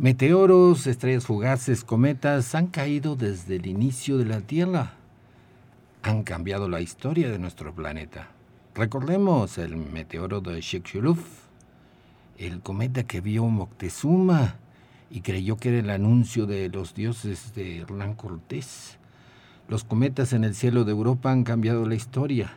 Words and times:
Meteoros, 0.00 0.86
estrellas 0.86 1.26
fugaces, 1.26 1.84
cometas 1.84 2.54
han 2.54 2.68
caído 2.68 3.16
desde 3.16 3.56
el 3.56 3.66
inicio 3.66 4.16
de 4.16 4.24
la 4.24 4.40
Tierra. 4.40 4.94
Han 6.02 6.22
cambiado 6.22 6.70
la 6.70 6.80
historia 6.80 7.28
de 7.28 7.38
nuestro 7.38 7.74
planeta. 7.74 8.30
Recordemos 8.74 9.58
el 9.58 9.76
meteoro 9.76 10.40
de 10.40 10.58
Chicxulub, 10.60 11.18
el 12.38 12.62
cometa 12.62 13.02
que 13.02 13.20
vio 13.20 13.44
Moctezuma 13.44 14.54
y 15.10 15.20
creyó 15.20 15.58
que 15.58 15.68
era 15.68 15.80
el 15.80 15.90
anuncio 15.90 16.46
de 16.46 16.70
los 16.70 16.94
dioses 16.94 17.54
de 17.54 17.80
Hernán 17.80 18.14
Cortés. 18.14 18.96
Los 19.68 19.84
cometas 19.84 20.32
en 20.32 20.44
el 20.44 20.54
cielo 20.54 20.84
de 20.84 20.92
Europa 20.92 21.30
han 21.30 21.44
cambiado 21.44 21.84
la 21.86 21.94
historia. 21.94 22.54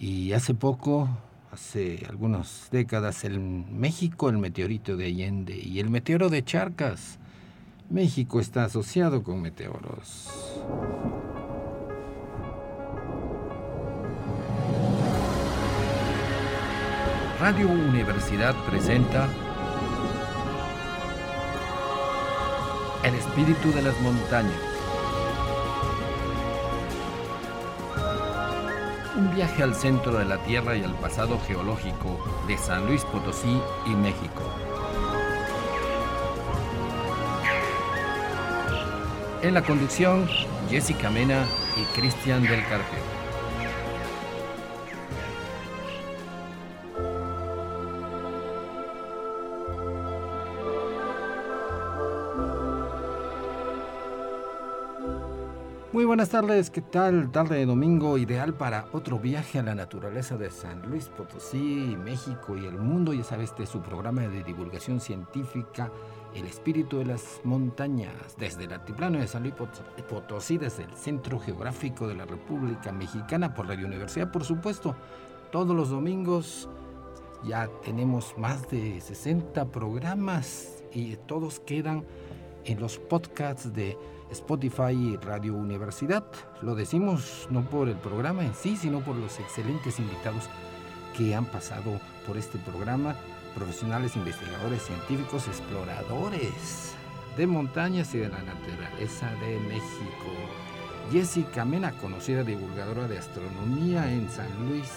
Y 0.00 0.32
hace 0.32 0.54
poco 0.54 1.10
hace 1.52 2.06
algunas 2.08 2.68
décadas 2.70 3.24
en 3.24 3.80
México 3.80 4.28
el 4.30 4.38
meteorito 4.38 4.96
de 4.96 5.06
Allende 5.06 5.56
y 5.56 5.80
el 5.80 5.90
meteoro 5.90 6.28
de 6.28 6.44
Charcas. 6.44 7.18
México 7.88 8.40
está 8.40 8.64
asociado 8.64 9.22
con 9.22 9.42
meteoros. 9.42 10.28
Radio 17.40 17.68
Universidad 17.68 18.54
presenta 18.68 19.28
El 23.02 23.14
espíritu 23.14 23.72
de 23.72 23.82
las 23.82 23.98
montañas. 24.02 24.69
Un 29.20 29.34
viaje 29.34 29.62
al 29.62 29.74
centro 29.74 30.12
de 30.18 30.24
la 30.24 30.38
Tierra 30.44 30.76
y 30.76 30.82
al 30.82 30.94
pasado 30.94 31.38
geológico 31.46 32.18
de 32.46 32.56
San 32.56 32.86
Luis 32.86 33.04
Potosí 33.04 33.60
y 33.86 33.90
México. 33.90 34.42
En 39.42 39.54
la 39.54 39.62
conducción, 39.62 40.26
Jessica 40.70 41.10
Mena 41.10 41.44
y 41.76 41.84
Cristian 41.98 42.42
del 42.42 42.62
Carpio. 42.62 43.19
Buenas 56.10 56.30
tardes, 56.30 56.70
¿qué 56.70 56.80
tal? 56.80 57.30
Tarde 57.30 57.58
de 57.58 57.66
domingo 57.66 58.18
ideal 58.18 58.52
para 58.52 58.88
otro 58.90 59.20
viaje 59.20 59.60
a 59.60 59.62
la 59.62 59.76
naturaleza 59.76 60.36
de 60.36 60.50
San 60.50 60.82
Luis 60.90 61.08
Potosí, 61.08 61.96
México 62.04 62.56
y 62.56 62.66
el 62.66 62.78
mundo. 62.78 63.12
Ya 63.12 63.22
sabes, 63.22 63.50
este 63.50 63.62
es 63.62 63.68
su 63.68 63.80
programa 63.80 64.22
de 64.22 64.42
divulgación 64.42 64.98
científica, 64.98 65.88
El 66.34 66.46
Espíritu 66.46 66.98
de 66.98 67.04
las 67.04 67.40
Montañas, 67.44 68.12
desde 68.36 68.64
el 68.64 68.72
altiplano 68.72 69.20
de 69.20 69.28
San 69.28 69.44
Luis 69.44 69.54
Potosí, 70.08 70.58
desde 70.58 70.82
el 70.82 70.92
Centro 70.94 71.38
Geográfico 71.38 72.08
de 72.08 72.16
la 72.16 72.24
República 72.24 72.90
Mexicana, 72.90 73.54
por 73.54 73.68
Radio 73.68 73.86
Universidad, 73.86 74.32
por 74.32 74.42
supuesto. 74.42 74.96
Todos 75.52 75.76
los 75.76 75.90
domingos 75.90 76.68
ya 77.44 77.70
tenemos 77.84 78.34
más 78.36 78.68
de 78.68 79.00
60 79.00 79.64
programas 79.66 80.82
y 80.92 81.14
todos 81.28 81.60
quedan 81.60 82.04
en 82.64 82.80
los 82.80 82.98
podcasts 82.98 83.72
de 83.72 83.96
Spotify 84.30 84.92
y 84.92 85.16
Radio 85.16 85.54
Universidad. 85.54 86.24
Lo 86.62 86.74
decimos 86.74 87.48
no 87.50 87.62
por 87.62 87.88
el 87.88 87.96
programa 87.96 88.44
en 88.44 88.54
sí, 88.54 88.76
sino 88.76 89.00
por 89.00 89.16
los 89.16 89.38
excelentes 89.38 89.98
invitados 89.98 90.48
que 91.16 91.34
han 91.34 91.44
pasado 91.46 92.00
por 92.26 92.36
este 92.36 92.58
programa, 92.58 93.16
profesionales, 93.54 94.16
investigadores, 94.16 94.82
científicos, 94.82 95.48
exploradores 95.48 96.94
de 97.36 97.46
montañas 97.46 98.14
y 98.14 98.18
de 98.18 98.28
la 98.28 98.42
naturaleza 98.42 99.32
de 99.34 99.58
México. 99.60 100.30
Jessica 101.10 101.64
Mena, 101.64 101.92
conocida 101.98 102.44
divulgadora 102.44 103.08
de 103.08 103.18
astronomía 103.18 104.12
en 104.12 104.30
San 104.30 104.48
Luis. 104.68 104.90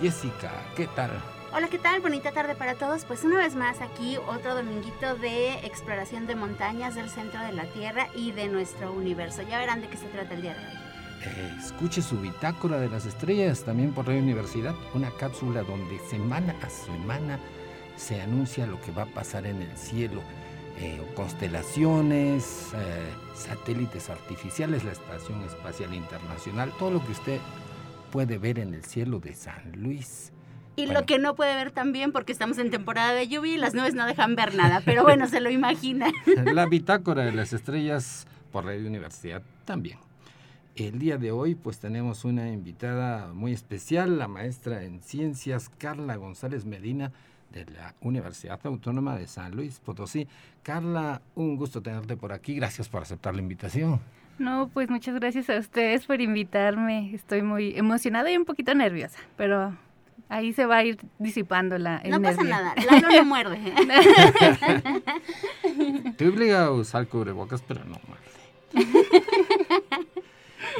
Jessica, 0.00 0.50
¿qué 0.76 0.86
tal? 0.88 1.10
Hola, 1.50 1.68
¿qué 1.68 1.78
tal? 1.78 2.02
Bonita 2.02 2.30
tarde 2.32 2.54
para 2.54 2.74
todos. 2.74 3.06
Pues 3.06 3.24
una 3.24 3.38
vez 3.38 3.54
más 3.54 3.80
aquí 3.80 4.18
otro 4.18 4.54
dominguito 4.54 5.16
de 5.16 5.54
exploración 5.64 6.26
de 6.26 6.34
montañas 6.34 6.94
del 6.94 7.08
centro 7.08 7.40
de 7.40 7.52
la 7.52 7.64
Tierra 7.64 8.08
y 8.14 8.32
de 8.32 8.48
nuestro 8.48 8.92
universo. 8.92 9.40
Ya 9.48 9.58
verán 9.58 9.80
de 9.80 9.88
qué 9.88 9.96
se 9.96 10.08
trata 10.08 10.34
el 10.34 10.42
día 10.42 10.52
de 10.52 10.58
hoy. 10.58 10.72
Eh, 11.24 11.56
escuche 11.58 12.02
su 12.02 12.20
bitácora 12.20 12.78
de 12.78 12.90
las 12.90 13.06
estrellas 13.06 13.64
también 13.64 13.92
por 13.92 14.06
Radio 14.06 14.20
Universidad, 14.20 14.74
una 14.92 15.10
cápsula 15.12 15.62
donde 15.62 15.98
semana 16.10 16.54
a 16.62 16.68
semana 16.68 17.40
se 17.96 18.20
anuncia 18.20 18.66
lo 18.66 18.78
que 18.82 18.92
va 18.92 19.04
a 19.04 19.14
pasar 19.14 19.46
en 19.46 19.62
el 19.62 19.74
cielo. 19.74 20.20
Eh, 20.76 21.00
constelaciones, 21.16 22.72
eh, 22.74 23.08
satélites 23.34 24.10
artificiales, 24.10 24.84
la 24.84 24.92
Estación 24.92 25.42
Espacial 25.44 25.94
Internacional, 25.94 26.72
todo 26.78 26.90
lo 26.90 27.04
que 27.04 27.12
usted 27.12 27.40
puede 28.12 28.36
ver 28.36 28.58
en 28.58 28.74
el 28.74 28.84
cielo 28.84 29.18
de 29.18 29.34
San 29.34 29.72
Luis. 29.76 30.30
Y 30.78 30.86
lo 30.86 31.04
que 31.06 31.18
no 31.18 31.34
puede 31.34 31.56
ver 31.56 31.72
también 31.72 32.12
porque 32.12 32.30
estamos 32.30 32.56
en 32.58 32.70
temporada 32.70 33.12
de 33.12 33.26
lluvia 33.26 33.54
y 33.54 33.56
las 33.56 33.74
nubes 33.74 33.96
no 33.96 34.06
dejan 34.06 34.36
ver 34.36 34.54
nada, 34.54 34.80
pero 34.84 35.02
bueno, 35.02 35.26
se 35.26 35.40
lo 35.40 35.50
imagina. 35.50 36.12
La 36.54 36.66
bitácora 36.66 37.24
de 37.24 37.32
las 37.32 37.52
estrellas 37.52 38.28
por 38.52 38.64
Radio 38.64 38.86
Universidad 38.86 39.42
también. 39.64 39.98
El 40.76 41.00
día 41.00 41.18
de 41.18 41.32
hoy 41.32 41.56
pues 41.56 41.80
tenemos 41.80 42.24
una 42.24 42.52
invitada 42.52 43.32
muy 43.34 43.52
especial, 43.52 44.20
la 44.20 44.28
maestra 44.28 44.84
en 44.84 45.00
ciencias 45.00 45.68
Carla 45.68 46.14
González 46.14 46.64
Medina 46.64 47.10
de 47.50 47.64
la 47.64 47.96
Universidad 48.00 48.60
Autónoma 48.62 49.16
de 49.16 49.26
San 49.26 49.56
Luis 49.56 49.80
Potosí. 49.80 50.28
Carla, 50.62 51.22
un 51.34 51.56
gusto 51.56 51.82
tenerte 51.82 52.16
por 52.16 52.32
aquí, 52.32 52.54
gracias 52.54 52.88
por 52.88 53.02
aceptar 53.02 53.34
la 53.34 53.42
invitación. 53.42 53.98
No, 54.38 54.70
pues 54.72 54.88
muchas 54.88 55.16
gracias 55.16 55.50
a 55.50 55.58
ustedes 55.58 56.06
por 56.06 56.20
invitarme. 56.20 57.12
Estoy 57.12 57.42
muy 57.42 57.76
emocionada 57.76 58.30
y 58.30 58.36
un 58.36 58.44
poquito 58.44 58.72
nerviosa, 58.72 59.18
pero 59.36 59.76
Ahí 60.28 60.52
se 60.52 60.66
va 60.66 60.78
a 60.78 60.84
ir 60.84 60.98
disipando 61.18 61.78
la 61.78 61.98
el 61.98 62.10
No 62.10 62.20
pasa 62.20 62.42
nada, 62.42 62.74
la 62.76 63.00
no 63.00 63.24
muerde. 63.24 63.58
Te 66.16 66.28
obliga 66.28 66.66
a 66.66 66.70
usar 66.70 67.06
cubrebocas, 67.08 67.62
pero 67.62 67.84
no 67.84 67.98
muerde. 68.06 68.28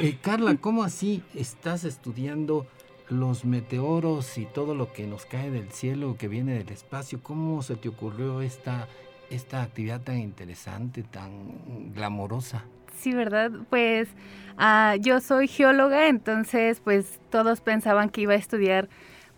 Eh, 0.01 0.17
Carla, 0.21 0.55
¿cómo 0.55 0.83
así 0.83 1.23
estás 1.35 1.83
estudiando 1.83 2.65
los 3.09 3.43
meteoros 3.43 4.37
y 4.37 4.45
todo 4.45 4.73
lo 4.73 4.93
que 4.93 5.05
nos 5.07 5.25
cae 5.25 5.51
del 5.51 5.71
cielo, 5.71 6.15
que 6.17 6.29
viene 6.29 6.53
del 6.53 6.69
espacio? 6.69 7.19
¿Cómo 7.21 7.61
se 7.63 7.75
te 7.75 7.89
ocurrió 7.89 8.41
esta, 8.41 8.87
esta 9.29 9.61
actividad 9.61 9.99
tan 10.01 10.19
interesante, 10.19 11.03
tan 11.03 11.91
glamorosa? 11.93 12.63
Sí, 12.97 13.13
¿verdad? 13.13 13.51
Pues 13.69 14.09
ah, 14.57 14.95
yo 14.99 15.21
soy 15.21 15.47
geóloga, 15.47 16.07
entonces 16.07 16.81
pues 16.81 17.19
todos 17.29 17.61
pensaban 17.61 18.09
que 18.09 18.21
iba 18.21 18.33
a 18.33 18.37
estudiar 18.37 18.89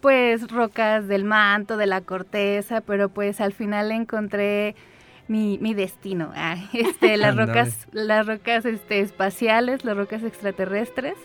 pues 0.01 0.49
rocas 0.49 1.07
del 1.07 1.23
manto, 1.23 1.77
de 1.77 1.85
la 1.85 2.01
corteza, 2.01 2.81
pero 2.81 3.09
pues 3.09 3.39
al 3.39 3.53
final 3.53 3.91
encontré 3.91 4.75
mi, 5.27 5.57
mi 5.61 5.73
destino, 5.73 6.31
ah, 6.35 6.57
este, 6.73 7.17
las 7.17 7.35
rocas, 7.35 7.87
las 7.91 8.25
rocas 8.27 8.65
este, 8.65 8.99
espaciales, 8.99 9.85
las 9.85 9.95
rocas 9.95 10.23
extraterrestres. 10.23 11.15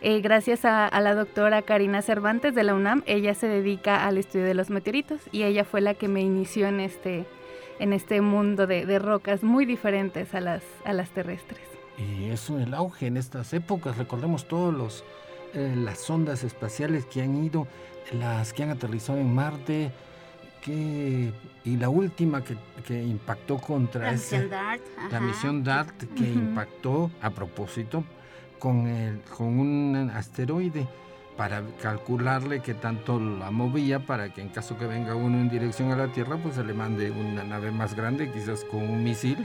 Eh, 0.00 0.20
gracias 0.20 0.66
a, 0.66 0.90
la 1.00 1.14
doctora 1.14 1.62
Karina 1.62 2.02
Cervantes 2.02 2.54
de 2.54 2.62
la 2.62 2.74
UNAM, 2.74 3.02
ella 3.06 3.32
se 3.34 3.48
dedica 3.48 4.06
al 4.06 4.18
estudio 4.18 4.44
de 4.44 4.52
los 4.52 4.68
meteoritos 4.68 5.20
y 5.32 5.44
ella 5.44 5.64
fue 5.64 5.80
la 5.80 5.94
que 5.94 6.08
me 6.08 6.20
inició 6.20 6.66
en 6.66 6.80
este, 6.80 7.24
en 7.78 7.94
este 7.94 8.20
mundo 8.20 8.66
de, 8.66 8.84
de 8.84 8.98
rocas 8.98 9.42
muy 9.42 9.64
diferentes 9.64 10.34
a 10.34 10.42
las, 10.42 10.62
a 10.84 10.92
las 10.92 11.10
terrestres. 11.10 11.62
Y 11.96 12.28
eso 12.28 12.58
el 12.58 12.74
auge 12.74 13.06
en 13.06 13.16
estas 13.16 13.54
épocas, 13.54 13.96
recordemos 13.96 14.46
todos 14.46 14.74
los 14.74 15.04
eh, 15.54 15.72
las 15.76 16.10
ondas 16.10 16.42
espaciales 16.42 17.06
que 17.06 17.22
han 17.22 17.44
ido 17.44 17.68
las 18.12 18.52
que 18.52 18.62
han 18.62 18.70
aterrizado 18.70 19.18
en 19.18 19.34
Marte, 19.34 19.90
que, 20.62 21.32
y 21.64 21.76
la 21.76 21.88
última 21.90 22.42
que, 22.42 22.56
que 22.86 23.02
impactó 23.02 23.58
contra 23.58 24.06
la 24.06 24.12
misión 24.12 24.50
DART, 24.50 24.82
la 25.10 25.20
misión 25.20 25.64
DART 25.64 26.14
que 26.14 26.24
impactó 26.24 27.10
a 27.20 27.30
propósito 27.30 28.04
con, 28.58 28.86
el, 28.86 29.20
con 29.22 29.58
un 29.58 30.10
asteroide 30.14 30.88
para 31.36 31.62
calcularle 31.82 32.60
que 32.60 32.74
tanto 32.74 33.18
la 33.18 33.50
movía 33.50 34.06
para 34.06 34.32
que 34.32 34.40
en 34.40 34.48
caso 34.48 34.78
que 34.78 34.86
venga 34.86 35.14
uno 35.14 35.38
en 35.38 35.50
dirección 35.50 35.90
a 35.90 35.96
la 35.96 36.08
Tierra 36.08 36.38
pues 36.38 36.54
se 36.54 36.64
le 36.64 36.72
mande 36.72 37.10
una 37.10 37.44
nave 37.44 37.70
más 37.70 37.94
grande 37.94 38.30
quizás 38.30 38.64
con 38.64 38.88
un 38.88 39.02
misil 39.02 39.44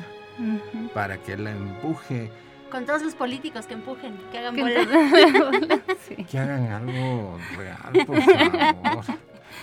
para 0.94 1.18
que 1.18 1.36
la 1.36 1.52
empuje 1.52 2.32
con 2.70 2.86
todos 2.86 3.02
los 3.02 3.16
políticos 3.16 3.66
que 3.66 3.74
empujen, 3.74 4.18
que 4.32 4.40
hagan 4.40 4.56
que 4.56 6.26
Que 6.30 6.38
hagan 6.38 6.72
algo 6.72 7.38
real, 7.58 8.06
por 8.06 8.22
favor. 8.22 9.06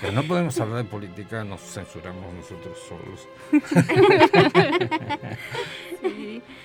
Pero 0.00 0.12
no 0.12 0.23
podemos 0.25 0.61
hablar 0.61 0.79
de 0.79 0.85
política, 0.85 1.44
nos 1.44 1.61
censuramos 1.61 2.35
nosotros 2.35 2.79
solos. 2.87 3.29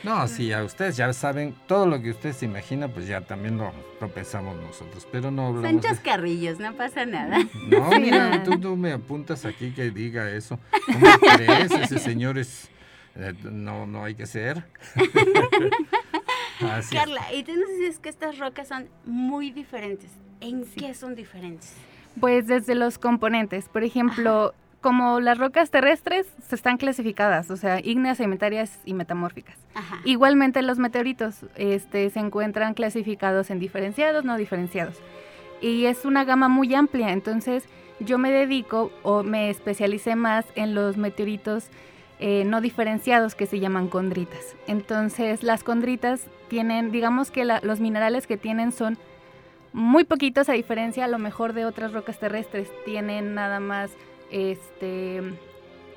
No, 0.04 0.28
sí, 0.28 0.52
a 0.52 0.64
ustedes 0.64 0.98
ya 0.98 1.14
saben, 1.14 1.56
todo 1.68 1.86
lo 1.86 2.02
que 2.02 2.10
ustedes 2.10 2.38
se 2.38 2.46
imagina, 2.46 2.88
pues 2.88 3.08
ya 3.08 3.22
también 3.22 3.58
lo, 3.58 3.72
pensamos 4.10 4.56
nosotros, 4.58 5.08
pero 5.12 5.32
no 5.32 5.48
hablamos 5.48 5.70
Son 5.70 5.80
chascarrillos, 5.80 6.60
no 6.60 6.74
pasa 6.74 7.06
nada. 7.06 7.38
No, 7.68 7.90
mira, 7.92 8.44
tú, 8.44 8.60
tú, 8.60 8.76
me 8.76 8.92
apuntas 8.92 9.46
aquí 9.46 9.72
que 9.72 9.92
diga 9.92 10.30
eso. 10.32 10.60
¿Cómo 10.86 11.08
crees? 11.38 11.72
Ese 11.72 12.00
señor 12.00 12.38
es 12.38 12.70
Eh, 13.16 13.34
no, 13.44 13.86
no 13.86 14.06
hay 14.06 14.16
que 14.16 14.26
ser. 14.26 14.64
Carla, 16.92 17.34
y 17.34 17.44
tú 17.44 17.54
nos 17.56 17.70
dices 17.70 18.00
que 18.00 18.10
estas 18.10 18.38
rocas 18.38 18.68
son 18.68 18.88
muy 19.06 19.52
diferentes. 19.52 20.12
¿En 20.40 20.66
qué 20.66 20.94
son 20.94 21.16
diferentes? 21.16 21.76
Pues 22.20 22.48
desde 22.48 22.76
los 22.76 22.98
componentes. 22.98 23.70
Por 23.70 23.84
ejemplo, 23.84 24.54
como 24.82 25.20
las 25.20 25.38
rocas 25.38 25.70
terrestres 25.70 26.28
se 26.48 26.56
están 26.56 26.78
clasificadas, 26.78 27.52
o 27.52 27.58
sea, 27.58 27.80
ígneas, 27.80 28.18
sedimentarias 28.18 28.80
y 28.84 28.94
metamórficas. 28.94 29.56
Igualmente 30.04 30.62
los 30.64 30.80
meteoritos 30.80 31.46
este, 31.56 32.10
se 32.10 32.20
encuentran 32.20 32.74
clasificados 32.74 33.52
en 33.52 33.60
diferenciados, 33.60 34.26
no 34.26 34.38
diferenciados. 34.38 34.98
Y 35.62 35.86
es 35.86 36.06
una 36.06 36.26
gama 36.26 36.48
muy 36.48 36.74
amplia, 36.74 37.12
entonces 37.12 37.66
yo 38.00 38.18
me 38.18 38.32
dedico 38.32 38.92
o 39.04 39.22
me 39.22 39.52
especialicé 39.52 40.16
más 40.16 40.46
en 40.56 40.74
los 40.74 40.98
meteoritos 40.98 41.70
eh, 42.22 42.44
no 42.46 42.62
diferenciados 42.62 43.36
que 43.36 43.48
se 43.48 43.60
llaman 43.60 43.88
condritas. 43.88 44.56
Entonces 44.68 45.44
las 45.44 45.64
condritas 45.64 46.22
tienen, 46.48 46.92
digamos 46.92 47.32
que 47.32 47.44
los 47.44 47.80
minerales 47.80 48.28
que 48.28 48.38
tienen 48.38 48.72
son 48.72 48.98
muy 49.74 50.04
poquitos 50.04 50.48
a 50.48 50.54
diferencia 50.54 51.06
a 51.06 51.08
lo 51.08 51.18
mejor 51.18 51.54
de 51.54 51.66
otras 51.66 51.94
rocas 51.94 52.20
terrestres. 52.20 52.70
Tienen 52.86 53.34
nada 53.34 53.60
más 53.60 53.92
este 54.30 55.22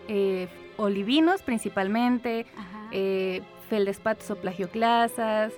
eh, 0.09 0.49
olivinos 0.77 1.43
principalmente, 1.43 2.47
eh, 2.91 3.43
feldespatos 3.69 4.31
o 4.31 4.37
plagioclasas, 4.37 5.53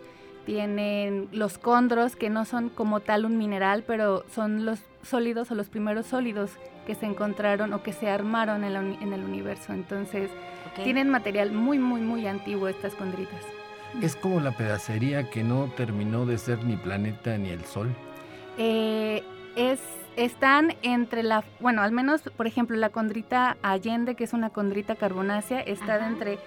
tienen 0.46 1.28
los 1.32 1.58
condros 1.58 2.16
que 2.16 2.30
no 2.30 2.44
son 2.44 2.70
como 2.70 3.00
tal 3.00 3.24
un 3.24 3.36
mineral, 3.36 3.82
pero 3.86 4.24
son 4.30 4.64
los 4.64 4.80
sólidos 5.02 5.50
o 5.50 5.54
los 5.54 5.68
primeros 5.68 6.06
sólidos 6.06 6.52
que 6.86 6.94
se 6.94 7.04
encontraron 7.04 7.72
o 7.72 7.82
que 7.82 7.92
se 7.92 8.08
armaron 8.08 8.62
en, 8.64 9.12
el 9.12 9.24
universo. 9.24 9.72
Entonces, 9.72 10.30
tienen 10.82 11.08
material 11.08 11.52
muy, 11.52 11.78
muy, 11.78 12.00
muy 12.00 12.26
antiguo 12.26 12.68
estas 12.68 12.94
condritas. 12.94 13.40
Es 14.02 14.16
como 14.16 14.40
la 14.40 14.52
pedacería 14.52 15.30
que 15.30 15.42
no 15.42 15.70
terminó 15.76 16.26
de 16.26 16.38
ser 16.38 16.64
ni 16.64 16.76
planeta 16.76 17.38
ni 17.38 17.48
el 17.50 17.64
Sol. 17.64 17.94
Eh, 18.58 19.22
es, 19.56 19.80
están 20.16 20.74
entre 20.82 21.22
la, 21.22 21.44
bueno, 21.60 21.82
al 21.82 21.92
menos, 21.92 22.22
por 22.36 22.46
ejemplo, 22.46 22.76
la 22.76 22.90
condrita 22.90 23.56
Allende, 23.62 24.14
que 24.14 24.24
es 24.24 24.32
una 24.32 24.50
condrita 24.50 24.96
carbonácea, 24.96 25.60
está 25.60 26.06
entre 26.06 26.38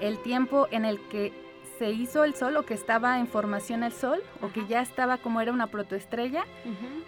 el 0.00 0.18
tiempo 0.22 0.68
en 0.70 0.84
el 0.84 1.00
que 1.08 1.32
se 1.78 1.90
hizo 1.90 2.24
el 2.24 2.34
Sol 2.34 2.56
o 2.56 2.64
que 2.64 2.74
estaba 2.74 3.18
en 3.18 3.26
formación 3.26 3.82
el 3.82 3.92
Sol 3.92 4.20
o 4.42 4.48
que 4.48 4.66
ya 4.66 4.82
estaba 4.82 5.16
como 5.16 5.40
era 5.40 5.52
una 5.52 5.68
protoestrella, 5.68 6.44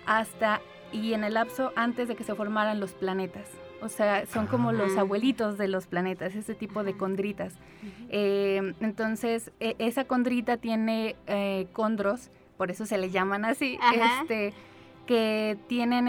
hasta 0.07 0.61
y 0.93 1.15
en 1.15 1.25
el 1.25 1.35
lapso 1.35 1.73
antes 1.77 2.09
de 2.09 2.17
que 2.17 2.25
se 2.25 2.35
formaran 2.35 2.81
los 2.81 2.93
planetas. 2.93 3.49
O 3.82 3.88
sea, 3.88 4.26
son 4.26 4.46
como 4.46 4.73
los 4.73 4.96
abuelitos 4.96 5.58
de 5.58 5.67
los 5.67 5.87
planetas, 5.87 6.37
ese 6.37 6.55
tipo 6.55 6.84
de 6.84 6.96
condritas. 6.96 7.55
Eh, 8.11 8.75
entonces, 8.81 9.50
e, 9.58 9.75
esa 9.79 10.05
condrita 10.05 10.56
tiene 10.56 11.17
eh, 11.26 11.67
condros, 11.73 12.31
por 12.56 12.70
eso 12.70 12.87
se 12.87 12.96
le 12.96 13.11
llaman 13.11 13.44
así, 13.44 13.79
este, 14.20 14.55
que 15.06 15.58
tienen 15.67 16.06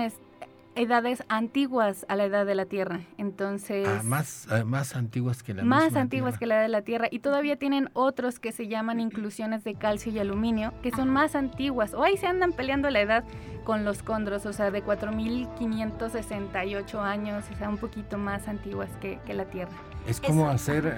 edades 0.75 1.23
antiguas 1.27 2.05
a 2.09 2.15
la 2.15 2.25
edad 2.25 2.45
de 2.45 2.55
la 2.55 2.65
Tierra. 2.65 3.01
Entonces... 3.17 3.87
Ah, 3.87 4.01
más, 4.03 4.47
ah, 4.49 4.63
más 4.65 4.95
antiguas 4.95 5.43
que 5.43 5.53
la 5.53 5.63
Más 5.63 5.95
antiguas 5.95 6.37
que 6.37 6.45
la 6.45 6.55
edad 6.55 6.63
de 6.63 6.69
la 6.69 6.81
Tierra. 6.81 7.07
Y 7.11 7.19
todavía 7.19 7.55
tienen 7.57 7.89
otros 7.93 8.39
que 8.39 8.51
se 8.51 8.67
llaman 8.67 8.99
inclusiones 8.99 9.63
de 9.63 9.75
calcio 9.75 10.11
y 10.11 10.19
aluminio, 10.19 10.73
que 10.81 10.91
son 10.91 11.09
más 11.09 11.35
antiguas. 11.35 11.93
O 11.93 12.03
ahí 12.03 12.17
se 12.17 12.27
andan 12.27 12.51
peleando 12.53 12.89
la 12.89 13.01
edad 13.01 13.23
con 13.63 13.85
los 13.85 14.03
condros, 14.03 14.45
o 14.45 14.51
sea, 14.53 14.71
de 14.71 14.83
4.568 14.83 16.99
años, 16.99 17.45
o 17.51 17.57
sea, 17.57 17.69
un 17.69 17.77
poquito 17.77 18.17
más 18.17 18.47
antiguas 18.47 18.89
que, 19.01 19.19
la 19.33 19.45
Tierra. 19.45 19.71
Es 20.05 20.19
como 20.19 20.49
hacer 20.49 20.93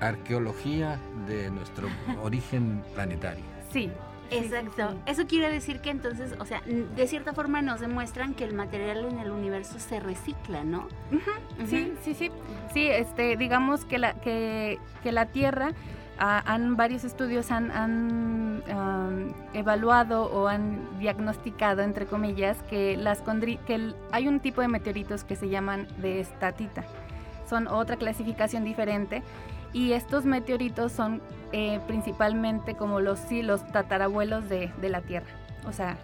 arqueología 0.00 0.98
de 1.26 1.50
nuestro 1.50 1.88
origen 2.22 2.82
planetario. 2.94 3.44
Sí, 3.70 3.90
Exacto. 4.32 4.94
Eso 5.06 5.26
quiere 5.26 5.50
decir 5.50 5.80
que 5.80 5.90
entonces, 5.90 6.34
o 6.38 6.44
sea, 6.44 6.62
de 6.62 7.06
cierta 7.06 7.32
forma 7.32 7.62
nos 7.62 7.80
demuestran 7.80 8.34
que 8.34 8.44
el 8.44 8.54
material 8.54 9.04
en 9.04 9.18
el 9.18 9.30
universo 9.30 9.78
se 9.78 10.00
recicla, 10.00 10.64
¿no? 10.64 10.88
Sí, 11.66 11.94
sí, 12.02 12.14
sí. 12.14 12.30
Sí, 12.72 12.88
este, 12.88 13.36
digamos 13.36 13.84
que 13.84 13.98
la, 13.98 14.14
que, 14.14 14.78
que 15.02 15.12
la 15.12 15.26
Tierra, 15.26 15.72
han, 16.18 16.76
varios 16.76 17.04
estudios 17.04 17.50
han, 17.50 17.70
han 17.70 19.34
evaluado 19.54 20.24
o 20.24 20.46
han 20.46 20.98
diagnosticado, 20.98 21.82
entre 21.82 22.06
comillas, 22.06 22.62
que, 22.64 22.96
las 22.96 23.22
que 23.66 23.94
hay 24.12 24.28
un 24.28 24.40
tipo 24.40 24.60
de 24.60 24.68
meteoritos 24.68 25.24
que 25.24 25.36
se 25.36 25.48
llaman 25.48 25.88
de 25.98 26.20
estatita. 26.20 26.84
Son 27.48 27.66
otra 27.66 27.96
clasificación 27.96 28.64
diferente 28.64 29.22
y 29.72 29.92
estos 29.92 30.24
meteoritos 30.24 30.92
son 30.92 31.22
eh, 31.52 31.80
principalmente 31.86 32.74
como 32.74 33.00
los, 33.00 33.18
sí, 33.18 33.42
los 33.42 33.66
tatarabuelos 33.66 34.48
de, 34.48 34.70
la 34.82 35.00
Tierra. 35.02 35.30
O 35.66 35.72
sea, 35.72 35.96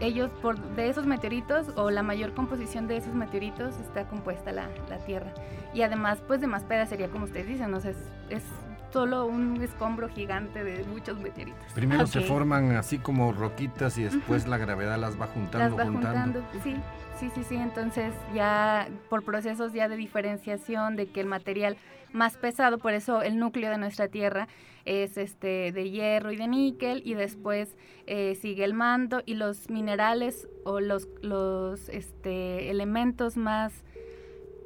ellos, 0.00 0.30
por, 0.42 0.58
de 0.74 0.88
esos 0.88 1.06
meteoritos 1.06 1.68
o 1.76 1.90
la 1.90 2.02
mayor 2.02 2.34
composición 2.34 2.88
de 2.88 2.96
esos 2.96 3.14
meteoritos 3.14 3.76
está 3.78 4.04
compuesta 4.08 4.52
la, 4.52 4.68
Tierra. 5.06 5.32
Y 5.74 5.82
además, 5.82 6.18
pues 6.26 6.40
de 6.40 6.46
más 6.46 6.64
pedacería, 6.64 7.08
como 7.08 7.24
ustedes 7.24 7.46
dicen, 7.46 7.72
o 7.74 7.80
sea, 7.80 7.92
es, 8.30 8.42
solo 8.90 9.26
un 9.26 9.62
escombro 9.62 10.08
gigante 10.08 10.64
de 10.64 10.84
muchos 10.84 11.18
meteoritos. 11.20 11.64
Primero 11.74 12.06
se 12.08 12.22
forman 12.22 12.72
así 12.72 12.98
como 12.98 13.32
roquitas 13.32 13.96
y 13.98 14.02
después 14.02 14.48
la 14.48 14.58
gravedad 14.58 14.98
las 14.98 15.20
va 15.20 15.26
juntando, 15.28 15.76
las 15.76 15.78
va 15.78 15.92
juntando. 15.92 16.42
Sí, 16.64 16.74
sí, 17.18 17.30
sí, 17.34 17.44
sí. 17.44 17.56
Entonces 17.56 18.12
ya 18.34 18.88
por 19.08 19.22
procesos 19.22 19.72
ya 19.72 19.88
de 19.88 19.96
diferenciación 19.96 20.96
de 20.96 21.08
que 21.08 21.20
el 21.20 21.26
material 21.26 21.76
más 22.12 22.36
pesado, 22.36 22.78
por 22.78 22.92
eso 22.92 23.22
el 23.22 23.38
núcleo 23.38 23.70
de 23.70 23.78
nuestra 23.78 24.08
Tierra 24.08 24.48
es 24.84 25.16
este 25.16 25.72
de 25.72 25.90
hierro 25.90 26.32
y 26.32 26.36
de 26.36 26.48
níquel 26.48 27.02
y 27.04 27.14
después 27.14 27.76
eh, 28.06 28.34
sigue 28.34 28.64
el 28.64 28.74
manto 28.74 29.22
y 29.26 29.34
los 29.34 29.70
minerales 29.70 30.48
o 30.64 30.80
los, 30.80 31.08
los 31.22 31.88
este, 31.88 32.70
elementos 32.70 33.36
más 33.36 33.84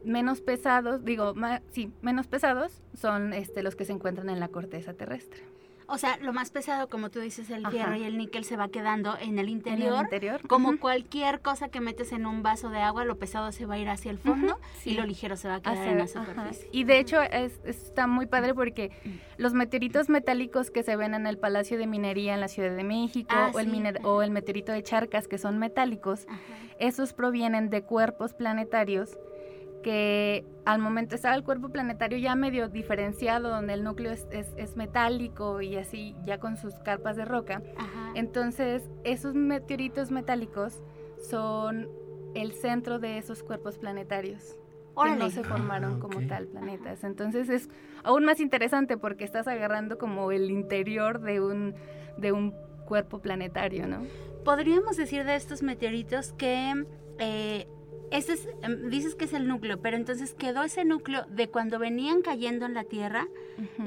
menos 0.04 0.40
pesados, 0.40 1.04
digo, 1.04 1.34
más, 1.34 1.62
sí, 1.70 1.90
menos 2.02 2.26
pesados 2.26 2.82
son 2.94 3.32
este, 3.32 3.62
los 3.62 3.74
que 3.74 3.84
se 3.84 3.92
encuentran 3.92 4.28
en 4.28 4.38
la 4.38 4.48
corteza 4.48 4.92
terrestre. 4.94 5.42
O 5.86 5.98
sea, 5.98 6.16
lo 6.18 6.32
más 6.32 6.50
pesado, 6.50 6.88
como 6.88 7.10
tú 7.10 7.20
dices, 7.20 7.50
el 7.50 7.64
hierro 7.66 7.96
y 7.96 8.04
el 8.04 8.16
níquel 8.16 8.44
se 8.44 8.56
va 8.56 8.68
quedando 8.68 9.16
en 9.18 9.38
el 9.38 9.48
interior. 9.48 10.06
Como 10.46 10.78
cualquier 10.78 11.40
cosa 11.40 11.68
que 11.68 11.80
metes 11.80 12.12
en 12.12 12.26
un 12.26 12.42
vaso 12.42 12.70
de 12.70 12.78
agua, 12.78 13.04
lo 13.04 13.18
pesado 13.18 13.52
se 13.52 13.66
va 13.66 13.74
a 13.74 13.78
ir 13.78 13.88
hacia 13.88 14.10
el 14.10 14.18
fondo 14.18 14.58
y 14.84 14.94
lo 14.94 15.04
ligero 15.04 15.36
se 15.36 15.48
va 15.48 15.56
a 15.56 15.62
quedar 15.62 15.88
en 15.88 15.98
la 15.98 16.06
superficie. 16.06 16.68
Y 16.72 16.84
de 16.84 16.98
hecho 16.98 17.20
está 17.22 18.06
muy 18.06 18.26
padre 18.26 18.54
porque 18.54 18.90
los 19.36 19.52
meteoritos 19.52 20.08
metálicos 20.08 20.70
que 20.70 20.82
se 20.82 20.96
ven 20.96 21.14
en 21.14 21.26
el 21.26 21.38
Palacio 21.38 21.78
de 21.78 21.86
Minería 21.86 22.34
en 22.34 22.40
la 22.40 22.48
Ciudad 22.48 22.74
de 22.74 22.84
México 22.84 23.30
ah, 23.34 23.50
o, 23.54 23.58
el 23.58 23.98
o 24.04 24.22
el 24.22 24.30
meteorito 24.30 24.72
de 24.72 24.82
Charcas 24.82 25.28
que 25.28 25.38
son 25.38 25.58
metálicos, 25.58 26.26
esos 26.78 27.12
provienen 27.12 27.70
de 27.70 27.82
cuerpos 27.82 28.34
planetarios 28.34 29.18
que 29.84 30.46
al 30.64 30.80
momento 30.80 31.14
estaba 31.14 31.36
el 31.36 31.44
cuerpo 31.44 31.68
planetario 31.68 32.16
ya 32.16 32.34
medio 32.34 32.68
diferenciado, 32.70 33.50
donde 33.50 33.74
el 33.74 33.84
núcleo 33.84 34.10
es, 34.12 34.76
metálico 34.76 35.60
y 35.60 35.76
así, 35.76 36.16
ya 36.24 36.40
con 36.40 36.56
sus 36.56 36.74
carpas 36.76 37.16
de 37.16 37.26
roca. 37.26 37.62
Entonces, 38.14 38.90
esos 39.04 39.34
meteoritos 39.34 40.10
metálicos 40.10 40.82
son 41.28 41.88
el 42.34 42.52
centro 42.52 42.98
de 42.98 43.18
esos 43.18 43.42
cuerpos 43.42 43.78
planetarios. 43.78 44.56
Que 45.00 45.16
no 45.16 45.28
se 45.28 45.44
formaron 45.44 45.96
ah, 45.96 46.00
como 46.00 46.26
tal 46.28 46.46
planetas. 46.46 47.02
Entonces 47.02 47.48
es 47.48 47.68
aún 48.04 48.24
más 48.24 48.38
interesante 48.38 48.96
porque 48.96 49.24
estás 49.24 49.48
agarrando 49.48 49.98
como 49.98 50.30
el 50.30 50.50
interior 50.52 51.20
de 51.20 51.40
un, 51.40 51.74
de 52.16 52.30
un 52.30 52.54
cuerpo 52.86 53.18
planetario, 53.18 53.88
¿no? 53.88 54.06
Podríamos 54.44 54.96
decir 54.96 55.24
de 55.24 55.34
estos 55.34 55.64
meteoritos 55.64 56.32
que 56.34 56.86
eh, 57.18 57.66
ese 58.10 58.34
es, 58.34 58.48
em, 58.62 58.90
dices 58.90 59.14
que 59.14 59.24
es 59.24 59.32
el 59.32 59.48
núcleo, 59.48 59.80
pero 59.80 59.96
entonces 59.96 60.34
quedó 60.34 60.62
ese 60.62 60.84
núcleo 60.84 61.24
de 61.28 61.48
cuando 61.48 61.78
venían 61.78 62.22
cayendo 62.22 62.66
en 62.66 62.74
la 62.74 62.84
Tierra, 62.84 63.28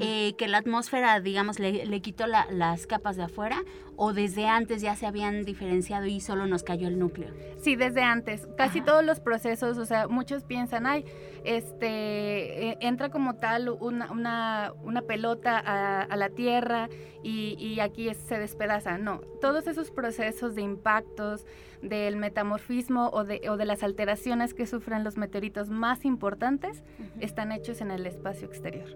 eh, 0.00 0.34
que 0.38 0.48
la 0.48 0.58
atmósfera, 0.58 1.20
digamos, 1.20 1.58
le, 1.58 2.00
quitó 2.00 2.26
las 2.26 2.86
capas 2.86 3.16
de 3.16 3.24
afuera, 3.24 3.64
o 4.00 4.12
desde 4.12 4.46
antes 4.46 4.80
ya 4.80 4.94
se 4.94 5.06
habían 5.06 5.44
diferenciado 5.44 6.06
y 6.06 6.20
solo 6.20 6.46
nos 6.46 6.62
cayó 6.62 6.86
el 6.86 7.00
núcleo. 7.00 7.34
Sí, 7.60 7.74
desde 7.74 8.02
antes. 8.02 8.46
Casi 8.56 8.80
todos 8.80 9.04
los 9.04 9.18
procesos, 9.18 9.76
o 9.76 9.84
sea, 9.84 10.06
muchos 10.06 10.44
piensan, 10.44 10.86
ay, 10.86 11.04
este, 11.44 12.70
e, 12.70 12.78
entra 12.80 13.10
como 13.10 13.34
tal 13.34 13.68
una, 13.68 14.12
una, 14.12 15.02
pelota 15.02 15.58
a, 15.58 16.16
la 16.16 16.30
Tierra 16.30 16.88
y, 17.24 17.56
y 17.58 17.80
aquí 17.80 18.14
se 18.14 18.38
despedaza. 18.38 18.98
No, 18.98 19.20
todos 19.40 19.66
esos 19.66 19.90
procesos 19.90 20.54
de 20.54 20.62
impactos, 20.62 21.44
del 21.82 22.16
metamorfismo 22.16 23.10
o 23.12 23.24
de, 23.24 23.48
o 23.50 23.56
de 23.56 23.64
las 23.64 23.82
alteraciones 23.82 24.54
que 24.54 24.66
sufren 24.66 25.02
los 25.02 25.16
meteoritos 25.16 25.70
más 25.70 26.04
importantes 26.04 26.84
están 27.18 27.50
hechos 27.50 27.80
en 27.80 27.90
el 27.90 28.06
espacio 28.06 28.46
exterior. 28.46 28.88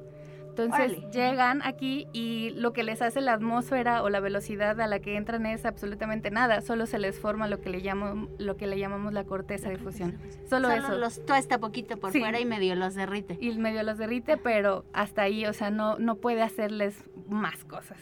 Entonces 0.52 0.98
llegan 1.12 1.62
aquí 1.62 2.08
y 2.12 2.50
lo 2.50 2.74
que 2.74 2.82
les 2.82 3.00
hace 3.00 3.22
la 3.22 3.32
atmósfera 3.32 4.02
o 4.02 4.10
la 4.10 4.20
velocidad 4.20 4.78
a 4.82 4.86
la 4.86 4.98
que 4.98 5.16
entran 5.16 5.46
es 5.46 5.64
absolutamente 5.64 6.30
nada, 6.30 6.60
solo 6.60 6.84
se 6.84 6.98
les 6.98 7.18
forma 7.18 7.48
lo 7.48 7.62
que 7.62 7.70
le 7.70 7.80
llamamos, 7.80 8.28
lo 8.38 8.58
que 8.58 8.66
le 8.66 8.78
llamamos 8.78 9.14
la 9.14 9.24
corteza 9.24 9.70
de 9.70 9.78
fusión. 9.78 10.18
Solo, 10.50 10.70
eso. 10.70 10.98
los 10.98 11.24
tuesta 11.24 11.58
poquito 11.58 11.96
por 11.96 12.12
fuera 12.12 12.38
y 12.38 12.44
medio 12.44 12.74
los 12.74 12.94
derrite. 12.94 13.38
Y 13.40 13.56
medio 13.56 13.82
los 13.82 13.96
derrite, 13.96 14.36
pero 14.36 14.84
hasta 14.92 15.22
ahí, 15.22 15.46
o 15.46 15.54
sea, 15.54 15.70
no, 15.70 15.98
no 15.98 16.16
puede 16.16 16.42
hacerles 16.42 17.02
más 17.30 17.64
cosas. 17.64 17.96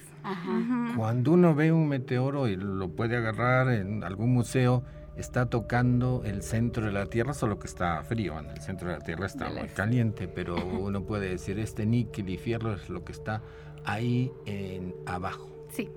Cuando 0.97 1.33
uno 1.33 1.55
ve 1.55 1.71
un 1.71 1.89
meteoro 1.89 2.49
y 2.49 2.57
lo 2.57 2.89
puede 2.89 3.17
agarrar 3.17 3.73
en 3.73 4.03
algún 4.03 4.33
museo, 4.33 4.83
está 5.21 5.47
tocando 5.47 6.23
el 6.25 6.43
centro 6.43 6.87
de 6.87 6.93
la 6.93 7.07
Tierra, 7.07 7.35
solo 7.35 7.59
que 7.59 7.67
está 7.67 8.03
frío, 8.03 8.39
en 8.39 8.47
el 8.47 8.61
centro 8.61 8.89
de 8.89 8.95
la 8.95 9.01
Tierra 9.01 9.27
está 9.27 9.51
muy 9.51 9.69
caliente, 9.69 10.29
pero 10.29 10.57
uno 10.81 11.05
puede 11.05 11.31
decir 11.31 11.59
este 11.59 11.87
níquel 11.87 12.29
y 12.31 12.39
fierro 12.39 12.75
es 12.75 12.89
lo 12.89 13.05
que 13.05 13.13
está 13.13 13.43
ahí 13.85 14.33
en 14.47 14.95
abajo. 15.07 15.51
Sí, 15.71 15.91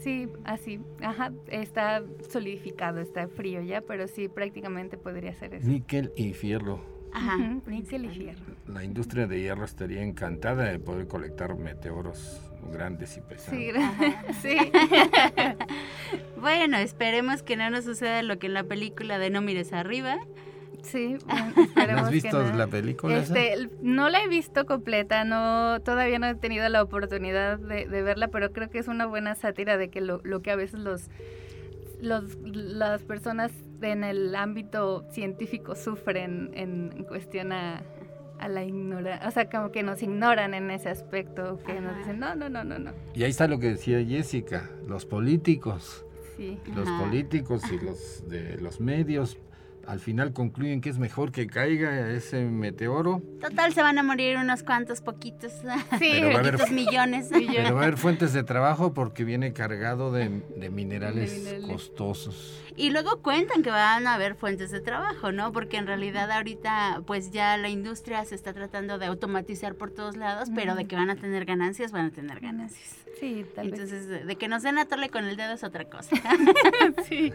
sí, 0.00 0.28
así, 0.44 0.80
ajá, 1.02 1.32
está 1.48 2.02
solidificado, 2.28 3.00
está 3.00 3.28
frío 3.28 3.62
ya, 3.62 3.82
pero 3.82 4.08
sí, 4.08 4.28
prácticamente 4.28 4.96
podría 4.96 5.34
ser 5.34 5.54
eso. 5.54 5.68
Níquel 5.68 6.12
y 6.16 6.32
fierro. 6.32 6.80
Ajá, 7.12 7.36
níquel 7.66 8.06
y 8.06 8.08
fierro. 8.08 8.44
La 8.66 8.84
industria 8.84 9.26
de 9.26 9.40
hierro 9.40 9.64
estaría 9.64 10.02
encantada 10.02 10.64
de 10.64 10.78
poder 10.78 11.06
colectar 11.06 11.56
meteoros 11.56 12.49
grandes 12.70 13.16
y 13.16 13.20
pesados. 13.20 13.58
Sí, 13.58 13.70
sí. 14.42 14.72
bueno, 16.40 16.76
esperemos 16.78 17.42
que 17.42 17.56
no 17.56 17.70
nos 17.70 17.84
suceda 17.84 18.22
lo 18.22 18.38
que 18.38 18.46
en 18.46 18.54
la 18.54 18.64
película 18.64 19.18
de 19.18 19.30
No 19.30 19.40
mires 19.40 19.72
arriba. 19.72 20.18
Sí, 20.82 21.18
bueno, 21.74 21.98
¿Has 21.98 22.10
visto 22.10 22.42
la 22.54 22.66
película? 22.66 23.18
Este, 23.18 23.68
no 23.82 24.08
la 24.08 24.22
he 24.22 24.28
visto 24.28 24.64
completa, 24.64 25.24
no, 25.24 25.80
todavía 25.82 26.18
no 26.18 26.26
he 26.26 26.34
tenido 26.34 26.66
la 26.70 26.82
oportunidad 26.82 27.58
de, 27.58 27.84
verla, 27.86 28.28
pero 28.28 28.50
creo 28.52 28.70
que 28.70 28.78
es 28.78 28.88
una 28.88 29.04
buena 29.04 29.34
sátira 29.34 29.76
de 29.76 29.90
que 29.90 30.00
lo, 30.00 30.20
lo 30.24 30.40
que 30.40 30.50
a 30.50 30.56
veces 30.56 30.80
los, 30.80 31.10
los, 32.00 32.34
las 32.44 33.02
personas 33.02 33.52
en 33.82 34.04
el 34.04 34.34
ámbito 34.34 35.04
científico 35.10 35.74
sufren 35.74 36.50
en 36.54 37.04
cuestión 37.04 37.52
a, 37.52 37.82
a 38.40 38.48
la 38.48 38.64
ignorancia, 38.64 39.28
o 39.28 39.30
sea, 39.30 39.50
como 39.50 39.70
que 39.70 39.82
nos 39.82 40.02
ignoran 40.02 40.54
en 40.54 40.70
ese 40.70 40.88
aspecto, 40.88 41.58
que 41.66 41.78
nos 41.80 41.96
dicen, 41.98 42.18
no, 42.18 42.34
no, 42.34 42.48
no, 42.48 42.64
no, 42.64 42.78
no. 42.78 42.92
Y 43.14 43.22
ahí 43.22 43.30
está 43.30 43.46
lo 43.46 43.58
que 43.58 43.68
decía 43.68 44.02
Jessica, 44.02 44.70
los 44.88 45.04
políticos. 45.04 46.06
Sí. 46.36 46.58
Los 46.74 46.88
políticos 46.88 47.62
y 47.70 47.84
los 47.84 48.26
de 48.30 48.56
los 48.56 48.80
medios 48.80 49.36
al 49.86 50.00
final 50.00 50.32
concluyen 50.32 50.80
que 50.80 50.90
es 50.90 50.98
mejor 50.98 51.32
que 51.32 51.46
caiga 51.46 52.10
ese 52.10 52.44
meteoro. 52.44 53.22
Total, 53.40 53.72
se 53.72 53.82
van 53.82 53.98
a 53.98 54.02
morir 54.02 54.36
unos 54.36 54.62
cuantos 54.62 55.00
poquitos, 55.00 55.52
sí, 55.98 56.20
poquitos 56.32 56.70
millones. 56.72 57.28
Pero 57.30 57.74
va 57.74 57.80
a 57.80 57.84
haber 57.84 57.96
fuentes 57.96 58.32
de 58.32 58.42
trabajo 58.42 58.94
porque 58.94 59.24
viene 59.24 59.52
cargado 59.52 60.12
de, 60.12 60.28
minerales, 60.70 61.56
costosos. 61.66 62.62
Y 62.76 62.90
luego 62.90 63.20
cuentan 63.20 63.62
que 63.62 63.70
van 63.70 64.06
a 64.06 64.14
haber 64.14 64.36
fuentes 64.36 64.70
de 64.70 64.80
trabajo, 64.80 65.32
¿no? 65.32 65.52
Porque 65.52 65.76
en 65.76 65.86
realidad 65.86 66.30
ahorita 66.30 67.02
pues 67.06 67.30
ya 67.30 67.56
la 67.56 67.68
industria 67.68 68.24
se 68.24 68.34
está 68.34 68.52
tratando 68.52 68.98
de 68.98 69.06
automatizar 69.06 69.74
por 69.74 69.90
todos 69.90 70.16
lados, 70.16 70.48
pero 70.54 70.74
de 70.74 70.86
que 70.86 70.96
van 70.96 71.10
a 71.10 71.16
tener 71.16 71.44
ganancias, 71.44 71.92
van 71.92 72.06
a 72.06 72.10
tener 72.10 72.40
ganancias. 72.40 72.96
Sí, 73.18 73.44
tal 73.54 73.66
Entonces, 73.66 74.26
de 74.26 74.36
que 74.36 74.48
nos 74.48 74.62
den 74.62 74.78
a 74.78 74.86
torle 74.86 75.10
con 75.10 75.26
el 75.26 75.36
dedo 75.36 75.52
es 75.52 75.62
otra 75.62 75.84
cosa. 75.84 76.16
sí. 77.08 77.32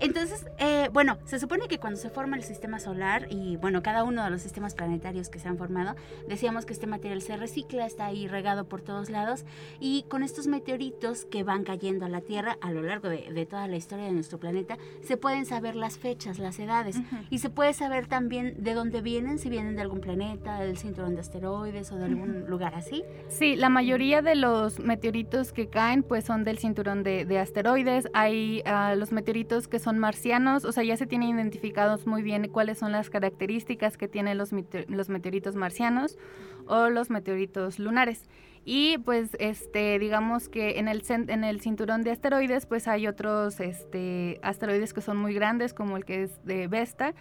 Entonces, 0.00 0.46
eh, 0.58 0.90
bueno, 0.92 1.18
se 1.24 1.40
supone 1.40 1.66
que 1.66 1.78
cuando 1.78 1.98
se 1.98 2.08
forma 2.08 2.36
el 2.36 2.44
sistema 2.44 2.78
solar 2.78 3.26
y, 3.30 3.56
bueno, 3.56 3.82
cada 3.82 4.04
uno 4.04 4.22
de 4.22 4.30
los 4.30 4.42
sistemas 4.42 4.74
planetarios 4.74 5.28
que 5.28 5.40
se 5.40 5.48
han 5.48 5.58
formado, 5.58 5.96
decíamos 6.28 6.66
que 6.66 6.72
este 6.72 6.86
material 6.86 7.20
se 7.20 7.36
recicla, 7.36 7.84
está 7.84 8.06
ahí 8.06 8.28
regado 8.28 8.64
por 8.64 8.80
todos 8.80 9.10
lados 9.10 9.44
y 9.80 10.04
con 10.08 10.22
estos 10.22 10.46
meteoritos 10.46 11.24
que 11.24 11.42
van 11.42 11.64
cayendo 11.64 12.06
a 12.06 12.08
la 12.08 12.20
Tierra 12.20 12.58
a 12.60 12.70
lo 12.70 12.82
largo 12.82 13.08
de, 13.08 13.46
toda 13.48 13.66
la 13.66 13.76
historia 13.76 14.04
de 14.04 14.12
nuestro 14.12 14.38
planeta, 14.38 14.76
se 15.02 15.16
pueden 15.16 15.46
saber 15.46 15.74
las 15.74 15.98
fechas, 15.98 16.38
las 16.38 16.58
edades 16.58 16.96
y 17.30 17.38
se 17.38 17.50
puede 17.50 17.72
saber 17.72 18.06
también 18.06 18.54
de 18.62 18.74
dónde 18.74 19.00
vienen, 19.00 19.38
si 19.38 19.48
vienen 19.48 19.74
de 19.74 19.82
algún 19.82 20.00
planeta, 20.00 20.60
del 20.60 20.76
cinturón 20.76 21.14
de 21.14 21.22
asteroides 21.22 21.90
o 21.92 21.96
de 21.96 22.04
algún 22.04 22.44
lugar 22.48 22.74
así. 22.74 23.04
Sí, 23.28 23.56
la 23.56 23.68
mayoría 23.68 24.22
de 24.22 24.34
los 24.34 24.78
meteoritos 24.78 25.52
que 25.52 25.68
caen 25.68 26.02
pues 26.02 26.24
son 26.24 26.44
del 26.44 26.58
cinturón 26.58 27.02
de, 27.02 27.38
asteroides. 27.38 28.08
Hay 28.12 28.62
ah, 28.66 28.94
los 28.96 29.12
meteoritos 29.12 29.68
que 29.68 29.78
son 29.78 29.87
son 29.88 29.98
marcianos, 29.98 30.66
o 30.66 30.72
sea, 30.72 30.84
ya 30.84 30.98
se 30.98 31.06
tienen 31.06 31.30
identificados 31.30 32.06
muy 32.06 32.22
bien 32.22 32.46
cuáles 32.48 32.76
son 32.76 32.92
las 32.92 33.08
características 33.08 33.96
que 33.96 34.06
tienen 34.06 34.36
los, 34.36 34.50
los 34.86 35.08
meteoritos 35.08 35.54
marcianos 35.54 36.18
o 36.66 36.90
los 36.90 37.08
meteoritos 37.08 37.78
lunares. 37.78 38.28
Y 38.66 38.98
pues 38.98 39.30
este 39.40 39.98
digamos 39.98 40.50
que 40.50 40.78
en 40.78 40.88
el 40.88 41.02
en 41.08 41.42
el 41.42 41.62
cinturón 41.62 42.02
de 42.02 42.10
asteroides 42.10 42.66
pues 42.66 42.86
hay 42.86 43.06
otros 43.06 43.60
este 43.60 44.38
asteroides 44.42 44.92
que 44.92 45.00
son 45.00 45.16
muy 45.16 45.32
grandes 45.32 45.72
como 45.72 45.96
el 45.96 46.04
que 46.04 46.24
es 46.24 46.44
de 46.44 46.68
Vesta. 46.68 47.14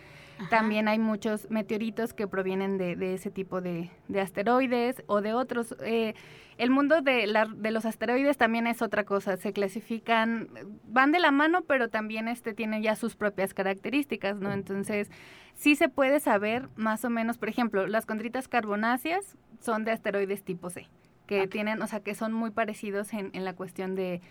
También 0.49 0.89
hay 0.89 0.99
muchos 0.99 1.49
meteoritos 1.49 2.13
que 2.13 2.27
provienen 2.27 2.77
de, 2.77 2.97
de 2.97 3.13
ese 3.13 3.31
tipo 3.31 3.61
de, 3.61 3.89
de, 4.09 4.19
asteroides 4.19 5.03
o 5.07 5.21
de 5.21 5.33
otros. 5.33 5.73
Eh, 5.83 6.15
el 6.57 6.71
mundo 6.71 7.01
de, 7.01 7.27
la, 7.27 7.45
de 7.45 7.71
los 7.71 7.85
asteroides 7.85 8.37
también 8.37 8.67
es 8.67 8.81
otra 8.81 9.03
cosa, 9.03 9.37
se 9.37 9.53
clasifican, 9.53 10.49
van 10.85 11.11
de 11.11 11.19
la 11.19 11.31
mano, 11.31 11.61
pero 11.61 11.89
también 11.89 12.27
este 12.27 12.53
tienen 12.53 12.81
ya 12.81 12.95
sus 12.95 13.15
propias 13.15 13.53
características, 13.53 14.37
¿no? 14.39 14.51
Entonces, 14.51 15.11
sí 15.53 15.75
se 15.75 15.89
puede 15.89 16.19
saber 16.19 16.69
más 16.75 17.05
o 17.05 17.09
menos, 17.09 17.37
por 17.37 17.49
ejemplo, 17.49 17.85
las 17.87 18.05
condritas 18.05 18.47
carbonáceas 18.47 19.37
son 19.59 19.85
de 19.85 19.91
asteroides 19.91 20.43
tipo 20.43 20.69
C, 20.69 20.87
que 21.27 21.47
tienen, 21.47 21.81
o 21.81 21.87
sea, 21.87 21.99
que 21.99 22.15
son 22.15 22.33
muy 22.33 22.49
parecidos 22.49 23.13
en, 23.13 23.29
en 23.33 23.45
la 23.45 23.53
cuestión 23.53 23.95
de 23.95 24.21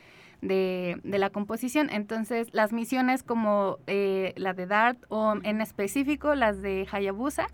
de, 0.42 1.00
la 1.04 1.30
composición. 1.30 1.88
Entonces, 1.90 2.48
las 2.52 2.72
misiones 2.72 3.22
como 3.22 3.78
eh, 3.86 4.32
la 4.36 4.52
de 4.54 4.66
DART 4.66 4.98
o 5.08 5.34
en 5.42 5.60
específico 5.60 6.34
las 6.34 6.62
de 6.62 6.86
Hayabusa, 6.90 7.46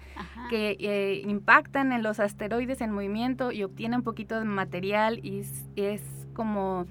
que 0.50 0.76
eh, 0.80 1.22
impactan 1.26 1.92
en 1.92 2.02
los 2.02 2.20
asteroides 2.20 2.80
en 2.80 2.92
movimiento 2.92 3.52
y 3.52 3.62
obtienen 3.62 3.98
un 4.00 4.04
poquito 4.04 4.38
de 4.38 4.44
material 4.44 5.20
y 5.22 5.44
es, 5.76 6.06
como 6.34 6.86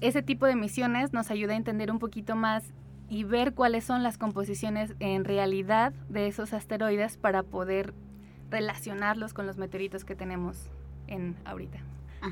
ese 0.00 0.22
tipo 0.22 0.46
de 0.46 0.56
misiones 0.56 1.12
nos 1.12 1.30
ayuda 1.30 1.54
a 1.54 1.56
entender 1.56 1.90
un 1.90 1.98
poquito 1.98 2.36
más 2.36 2.72
y 3.08 3.24
ver 3.24 3.54
cuáles 3.54 3.84
son 3.84 4.02
las 4.02 4.18
composiciones 4.18 4.94
en 5.00 5.24
realidad 5.24 5.92
de 6.08 6.26
esos 6.26 6.52
asteroides 6.52 7.16
para 7.16 7.42
poder 7.42 7.94
relacionarlos 8.50 9.34
con 9.34 9.46
los 9.46 9.56
meteoritos 9.56 10.04
que 10.04 10.14
tenemos 10.14 10.70
en 11.06 11.36
ahorita. 11.44 11.80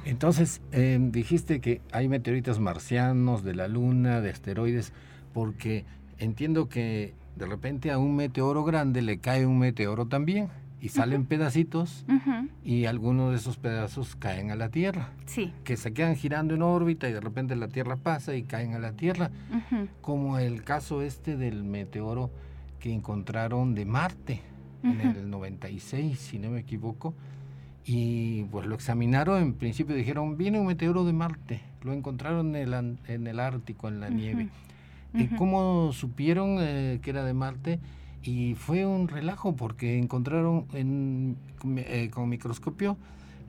Entonces, 0.05 0.61
em, 0.73 1.13
dijiste 1.13 1.61
que 1.61 1.81
hay 1.93 2.09
meteoritos 2.09 2.61
marcianos, 2.61 3.43
de 3.45 3.55
la 3.55 3.69
Luna, 3.69 4.21
de 4.21 4.31
asteroides, 4.31 4.93
porque 5.33 5.85
entiendo 6.19 6.69
que 6.69 7.15
de 7.37 7.47
repente 7.47 7.91
a 7.91 7.99
un 7.99 8.17
meteoro 8.17 8.65
grande 8.65 9.03
le 9.03 9.19
cae 9.19 9.47
un 9.47 9.59
meteoro 9.59 10.07
también 10.07 10.49
y 10.81 10.89
salen 10.89 11.27
pedacitos 11.27 12.05
y 12.65 12.87
algunos 12.87 13.31
de 13.31 13.37
esos 13.37 13.57
pedazos 13.57 14.17
caen 14.17 14.51
a 14.51 14.57
la 14.57 14.69
Tierra. 14.69 15.11
Sí. 15.27 15.53
Que 15.63 15.77
se 15.77 15.93
quedan 15.93 16.17
girando 16.17 16.55
en 16.55 16.63
órbita 16.63 17.09
y 17.09 17.13
de 17.13 17.21
repente 17.21 17.55
la 17.55 17.69
Tierra 17.69 17.97
pasa 17.97 18.35
y 18.35 18.43
caen 18.43 18.75
a 18.75 18.81
la 18.81 18.93
Tierra. 18.93 19.31
Como 20.01 20.39
el 20.39 20.65
caso 20.65 21.03
este 21.03 21.37
del 21.37 21.63
meteoro 21.63 22.31
que 22.81 22.93
encontraron 22.93 23.77
de 23.77 23.85
Marte 23.85 24.41
en 24.83 25.01
el 25.01 25.31
96, 25.31 26.19
si 26.19 26.41
no 26.41 26.51
me 26.51 26.61
equivoco 26.61 27.15
y 27.85 28.45
pues 28.45 28.67
lo 28.67 28.75
examinaron, 28.75 29.43
en 29.43 29.55
principio 29.55 29.95
dijeron, 29.97 30.37
viene 30.37 30.61
un 30.61 30.67
meteoro 30.67 31.05
de 31.05 31.13
Marte, 31.13 31.61
lo 31.83 31.93
encontraron 31.93 32.55
en 32.55 32.73
el, 32.73 32.99
en 33.09 33.27
el 33.27 33.41
Ártico, 33.41 33.89
en 33.89 34.01
la 34.01 34.09
nieve. 34.09 34.49
¿Y 35.15 35.27
cómo 35.27 35.93
supieron 35.93 36.57
eh, 36.61 37.01
que 37.03 37.11
era 37.11 37.25
de 37.25 37.35
Marte? 37.35 37.81
Y 38.23 38.55
fue 38.55 38.87
un 38.87 39.09
relajo 39.09 39.57
porque 39.57 39.99
encontraron 39.99 40.67
en, 40.73 41.37
eh, 41.77 42.09
con 42.11 42.29
microscopio, 42.29 42.97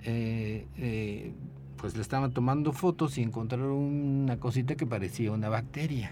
eh, 0.03 1.31
pues 1.77 1.95
le 1.95 2.01
estaban 2.01 2.31
tomando 2.31 2.73
fotos 2.73 3.17
y 3.17 3.21
encontraron 3.21 3.71
una 3.71 4.37
cosita 4.39 4.75
que 4.75 4.85
parecía 4.85 5.31
una 5.31 5.47
bacteria. 5.47 6.11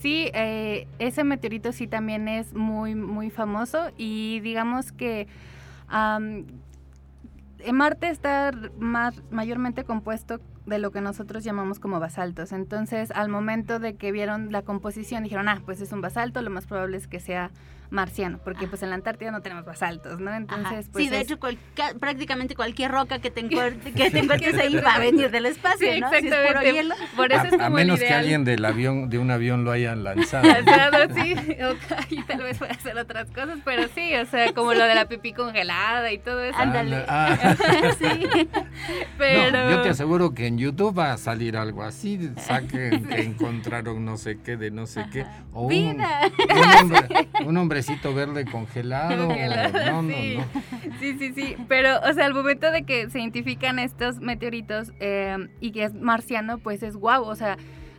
Sí, 0.00 0.30
ese 0.34 1.24
meteorito 1.24 1.72
sí 1.72 1.86
también 1.86 2.28
es 2.28 2.54
muy, 2.54 2.94
muy 2.94 3.30
famoso 3.30 3.92
y 3.96 4.40
digamos 4.40 4.92
que 4.92 5.26
Marte 7.72 8.08
está 8.08 8.52
más, 8.78 9.22
mayormente 9.30 9.84
compuesto 9.84 10.40
de 10.66 10.78
lo 10.78 10.90
que 10.90 11.00
nosotros 11.00 11.44
llamamos 11.44 11.78
como 11.78 12.00
basaltos. 12.00 12.52
Entonces, 12.52 13.10
al 13.10 13.28
momento 13.28 13.78
de 13.78 13.96
que 13.96 14.12
vieron 14.12 14.52
la 14.52 14.62
composición, 14.62 15.22
dijeron, 15.22 15.48
ah, 15.48 15.62
pues 15.64 15.80
es 15.80 15.92
un 15.92 16.00
basalto, 16.00 16.42
lo 16.42 16.50
más 16.50 16.66
probable 16.66 16.96
es 16.96 17.06
que 17.06 17.20
sea 17.20 17.50
marciano, 17.94 18.38
porque 18.44 18.66
pues 18.66 18.82
en 18.82 18.90
la 18.90 18.96
Antártida 18.96 19.30
no 19.30 19.40
tenemos 19.40 19.64
basaltos, 19.64 20.20
¿no? 20.20 20.34
Entonces, 20.34 20.88
pues, 20.92 21.04
Sí, 21.04 21.10
de 21.10 21.20
hecho, 21.20 21.38
prácticamente 21.98 22.54
cualquier 22.54 22.90
roca 22.90 23.20
que 23.20 23.30
te, 23.30 23.48
que 23.48 24.10
te 24.10 24.18
encuentres 24.18 24.58
ahí 24.58 24.76
va 24.76 24.96
a 24.96 24.98
venir 24.98 25.30
del 25.30 25.46
espacio, 25.46 25.88
¿no? 26.00 26.12
Exactamente. 26.12 26.70
Si 26.70 26.78
es 26.78 26.86
Por 27.16 27.32
eso 27.32 27.42
a, 27.42 27.44
es 27.44 27.50
como 27.50 27.64
a 27.64 27.70
menos 27.70 28.00
que 28.00 28.12
alguien 28.12 28.44
del 28.44 28.64
avión, 28.64 29.08
de 29.08 29.18
un 29.18 29.30
avión 29.30 29.64
lo 29.64 29.70
hayan 29.70 30.04
lanzado. 30.04 30.48
lanzado, 30.48 31.14
sí, 31.14 31.34
y 32.10 32.22
tal 32.24 32.42
vez 32.42 32.58
pueda 32.58 32.72
hacer 32.72 32.98
otras 32.98 33.30
cosas, 33.30 33.58
pero 33.64 33.88
sí, 33.94 34.14
o 34.16 34.26
sea, 34.26 34.52
como 34.52 34.74
lo 34.74 34.84
de 34.84 34.94
la 34.94 35.06
pipí 35.06 35.32
congelada 35.32 36.12
y 36.12 36.18
todo 36.18 36.42
eso. 36.42 36.58
Ándale. 36.58 37.04
Ah. 37.08 37.56
sí. 37.98 38.48
Pero... 39.18 39.70
yo 39.70 39.82
te 39.82 39.90
aseguro 39.90 40.34
que 40.34 40.46
en 40.46 40.58
YouTube 40.58 40.98
va 40.98 41.12
a 41.12 41.16
salir 41.16 41.56
algo 41.56 41.82
así, 41.82 42.30
saquen 42.36 43.06
que 43.06 43.22
encontraron 43.22 44.04
no 44.04 44.16
sé 44.16 44.38
qué 44.42 44.56
de 44.56 44.70
no 44.70 44.86
sé 44.86 45.04
qué. 45.12 45.24
O 45.52 45.66
un, 45.66 46.02
un, 47.44 47.56
hombrecito 47.84 48.14
verde 48.14 48.44
congelado. 48.50 49.16
No, 49.16 50.02
no, 50.02 50.02
no. 50.02 50.14
Sí, 51.00 51.16
sí, 51.18 51.32
sí. 51.34 51.56
Pero, 51.68 52.00
o 52.00 52.12
sea, 52.12 52.26
al 52.26 52.34
momento 52.34 52.70
de 52.70 52.84
que 52.84 53.10
se 53.10 53.20
identifican 53.20 53.78
estos 53.78 54.20
meteoritos 54.20 54.92
eh, 55.00 55.48
y 55.60 55.72
que 55.72 55.84
es 55.84 55.94
marciano, 55.94 56.58
pues 56.58 56.82
es 56.82 56.96
guau. 56.96 57.24
O 57.24 57.34
sea, 57.34 57.56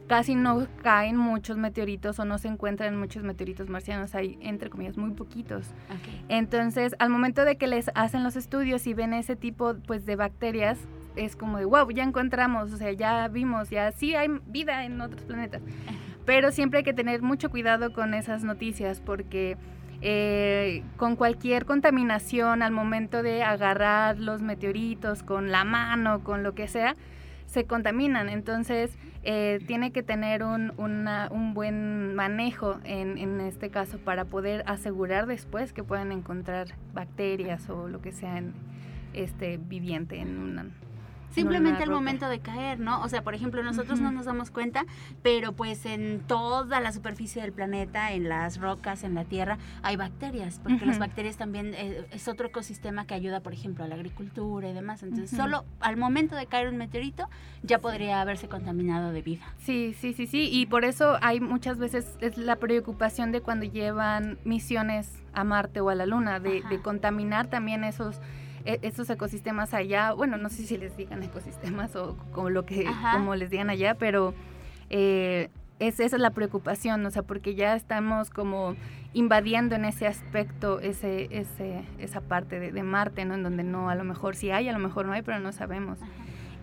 casi 0.07 0.35
no 0.35 0.67
caen 0.83 1.17
muchos 1.17 1.57
meteoritos 1.57 2.19
o 2.19 2.25
no 2.25 2.37
se 2.37 2.47
encuentran 2.47 2.95
muchos 2.95 3.23
meteoritos 3.23 3.69
marcianos, 3.69 4.13
hay 4.15 4.37
entre 4.41 4.69
comillas 4.69 4.97
muy 4.97 5.11
poquitos. 5.11 5.67
Entonces, 6.29 6.95
al 6.99 7.09
momento 7.09 7.43
de 7.45 7.57
que 7.57 7.67
les 7.67 7.89
hacen 7.95 8.23
los 8.23 8.35
estudios 8.35 8.85
y 8.87 8.93
ven 8.93 9.13
ese 9.13 9.35
tipo 9.35 9.75
pues 9.87 10.05
de 10.05 10.15
bacterias, 10.15 10.77
es 11.15 11.35
como 11.35 11.57
de 11.57 11.65
wow, 11.65 11.89
ya 11.91 12.03
encontramos, 12.03 12.73
o 12.73 12.77
sea, 12.77 12.91
ya 12.91 13.27
vimos, 13.29 13.69
ya 13.69 13.91
sí 13.91 14.15
hay 14.15 14.27
vida 14.47 14.85
en 14.85 14.99
otros 15.01 15.23
planetas. 15.23 15.61
Pero 16.25 16.51
siempre 16.51 16.79
hay 16.79 16.83
que 16.83 16.93
tener 16.93 17.21
mucho 17.21 17.49
cuidado 17.49 17.93
con 17.93 18.13
esas 18.13 18.43
noticias 18.43 18.99
porque 18.99 19.57
eh, 20.01 20.83
con 20.97 21.15
cualquier 21.15 21.65
contaminación 21.65 22.61
al 22.61 22.71
momento 22.71 23.23
de 23.23 23.43
agarrar 23.43 24.19
los 24.19 24.41
meteoritos 24.41 25.23
con 25.23 25.51
la 25.51 25.63
mano, 25.63 26.23
con 26.23 26.43
lo 26.43 26.53
que 26.53 26.67
sea, 26.67 26.95
se 27.45 27.65
contaminan. 27.65 28.29
Entonces, 28.29 28.97
eh, 29.23 29.59
tiene 29.65 29.91
que 29.91 30.03
tener 30.03 30.43
un, 30.43 30.73
un 30.77 31.53
buen 31.53 32.15
manejo 32.15 32.79
en, 32.83 33.17
en, 33.17 33.41
este 33.41 33.69
caso 33.69 33.97
para 33.97 34.25
poder 34.25 34.63
asegurar 34.67 35.25
después 35.25 35.73
que 35.73 35.83
puedan 35.83 36.11
encontrar 36.11 36.67
bacterias 36.93 37.69
o 37.69 37.87
lo 37.87 38.01
que 38.01 38.11
sea 38.11 38.37
en, 38.37 38.53
este 39.15 39.57
viviente 39.57 40.19
en 40.19 40.39
una 40.39 40.65
Simplemente 41.35 41.83
al 41.83 41.89
momento 41.89 42.29
de 42.29 42.39
caer, 42.39 42.79
¿no? 42.79 43.01
O 43.01 43.09
sea, 43.09 43.23
por 43.23 43.35
ejemplo, 43.35 43.61
nosotros 43.61 43.99
no 43.99 44.11
nos 44.11 44.25
damos 44.25 44.51
cuenta, 44.51 44.85
pero 45.21 45.51
pues 45.53 45.85
en 45.85 46.21
toda 46.25 46.79
la 46.79 46.91
superficie 46.91 47.41
del 47.41 47.51
planeta, 47.51 48.13
en 48.13 48.29
las 48.29 48.59
rocas, 48.59 49.03
en 49.03 49.13
la 49.15 49.25
tierra, 49.25 49.57
hay 49.83 49.97
bacterias, 49.97 50.59
porque 50.63 50.85
las 50.85 50.97
bacterias 50.97 51.37
también 51.37 51.73
eh, 51.75 52.07
es 52.11 52.27
otro 52.27 52.47
ecosistema 52.47 53.05
que 53.05 53.13
ayuda, 53.13 53.41
por 53.41 53.53
ejemplo, 53.53 53.83
a 53.83 53.87
la 53.87 53.95
agricultura 53.95 54.69
y 54.69 54.73
demás. 54.73 55.03
Entonces, 55.03 55.35
solo 55.35 55.65
al 55.81 55.97
momento 55.97 56.35
de 56.35 56.45
caer 56.45 56.69
un 56.69 56.77
meteorito 56.77 57.29
ya 57.63 57.79
podría 57.79 58.21
haberse 58.21 58.47
contaminado 58.47 59.11
de 59.11 59.21
vida. 59.21 59.45
Sí, 59.57 59.95
sí, 59.99 60.13
sí, 60.13 60.27
sí. 60.27 60.49
Y 60.51 60.65
por 60.67 60.85
eso 60.85 61.17
hay 61.21 61.39
muchas 61.39 61.77
veces 61.77 62.17
es 62.21 62.37
la 62.37 62.55
preocupación 62.57 63.31
de 63.31 63.41
cuando 63.41 63.65
llevan 63.65 64.39
misiones 64.45 65.11
a 65.33 65.43
Marte 65.43 65.81
o 65.81 65.89
a 65.89 65.95
la 65.95 66.05
Luna, 66.05 66.39
de, 66.39 66.63
de 66.69 66.81
contaminar 66.81 67.47
también 67.47 67.83
esos 67.83 68.19
e, 68.65 68.79
esos 68.81 69.09
ecosistemas 69.09 69.73
allá, 69.73 70.13
bueno, 70.13 70.37
no 70.37 70.49
sé 70.49 70.63
si 70.63 70.77
les 70.77 70.97
digan 70.97 71.23
ecosistemas 71.23 71.95
o 71.95 72.17
como 72.31 72.49
lo 72.49 72.65
que, 72.65 72.85
como 73.13 73.35
les 73.35 73.49
digan 73.49 73.69
allá, 73.69 73.95
pero 73.95 74.33
eh, 74.89 75.49
es, 75.79 75.99
esa 75.99 76.15
es 76.15 76.21
la 76.21 76.31
preocupación, 76.31 77.05
o 77.05 77.11
sea, 77.11 77.21
porque 77.21 77.55
ya 77.55 77.75
estamos 77.75 78.29
como 78.29 78.75
invadiendo 79.13 79.75
en 79.75 79.85
ese 79.85 80.07
aspecto 80.07 80.79
ese, 80.79 81.27
ese, 81.31 81.83
esa 81.99 82.21
parte 82.21 82.59
de, 82.59 82.83
Marte, 82.83 83.23
¿no? 83.25 83.35
En 83.35 83.43
donde 83.43 83.63
no, 83.63 83.89
a 83.89 83.95
lo 83.95 84.03
mejor 84.03 84.35
sí 84.35 84.51
hay, 84.51 84.67
a 84.67 84.73
lo 84.73 84.79
mejor 84.79 85.05
no 85.05 85.13
hay, 85.13 85.21
pero 85.21 85.39
no 85.39 85.51
sabemos. 85.51 85.99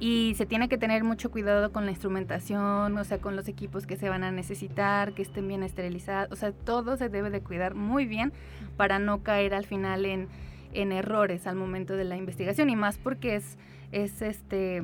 Y 0.01 0.35
se 0.37 0.47
tiene 0.47 0.69
que 0.69 0.79
tener 0.79 1.05
mucho 1.05 1.31
cuidado 1.31 1.73
con 1.73 1.85
la 1.85 1.93
instrumentación, 1.93 2.99
o 2.99 3.05
sea, 3.05 3.19
con 3.19 3.37
los 3.37 3.49
equipos 3.49 3.87
que 3.87 3.97
se 3.97 4.09
van 4.09 4.25
a 4.25 4.33
necesitar, 4.33 5.13
que 5.13 5.23
estén 5.23 5.47
bien 5.47 5.63
esterilizados, 5.63 6.33
o 6.33 6.37
sea, 6.37 6.53
todo 6.53 6.97
se 6.97 7.09
debe 7.09 7.31
de 7.31 7.41
cuidar 7.41 7.75
muy 7.75 8.07
bien 8.07 8.33
para 8.77 8.99
no 8.99 9.23
caer 9.23 9.55
al 9.55 9.65
final 9.65 10.05
en 10.05 10.29
en 10.73 10.93
errores 10.93 11.47
al 11.47 11.57
momento 11.57 11.95
de 11.97 12.05
la 12.05 12.17
investigación 12.17 12.71
y 12.71 12.77
más 12.77 12.99
porque 12.99 13.37
es, 13.37 13.59
es 13.93 14.23
este 14.23 14.83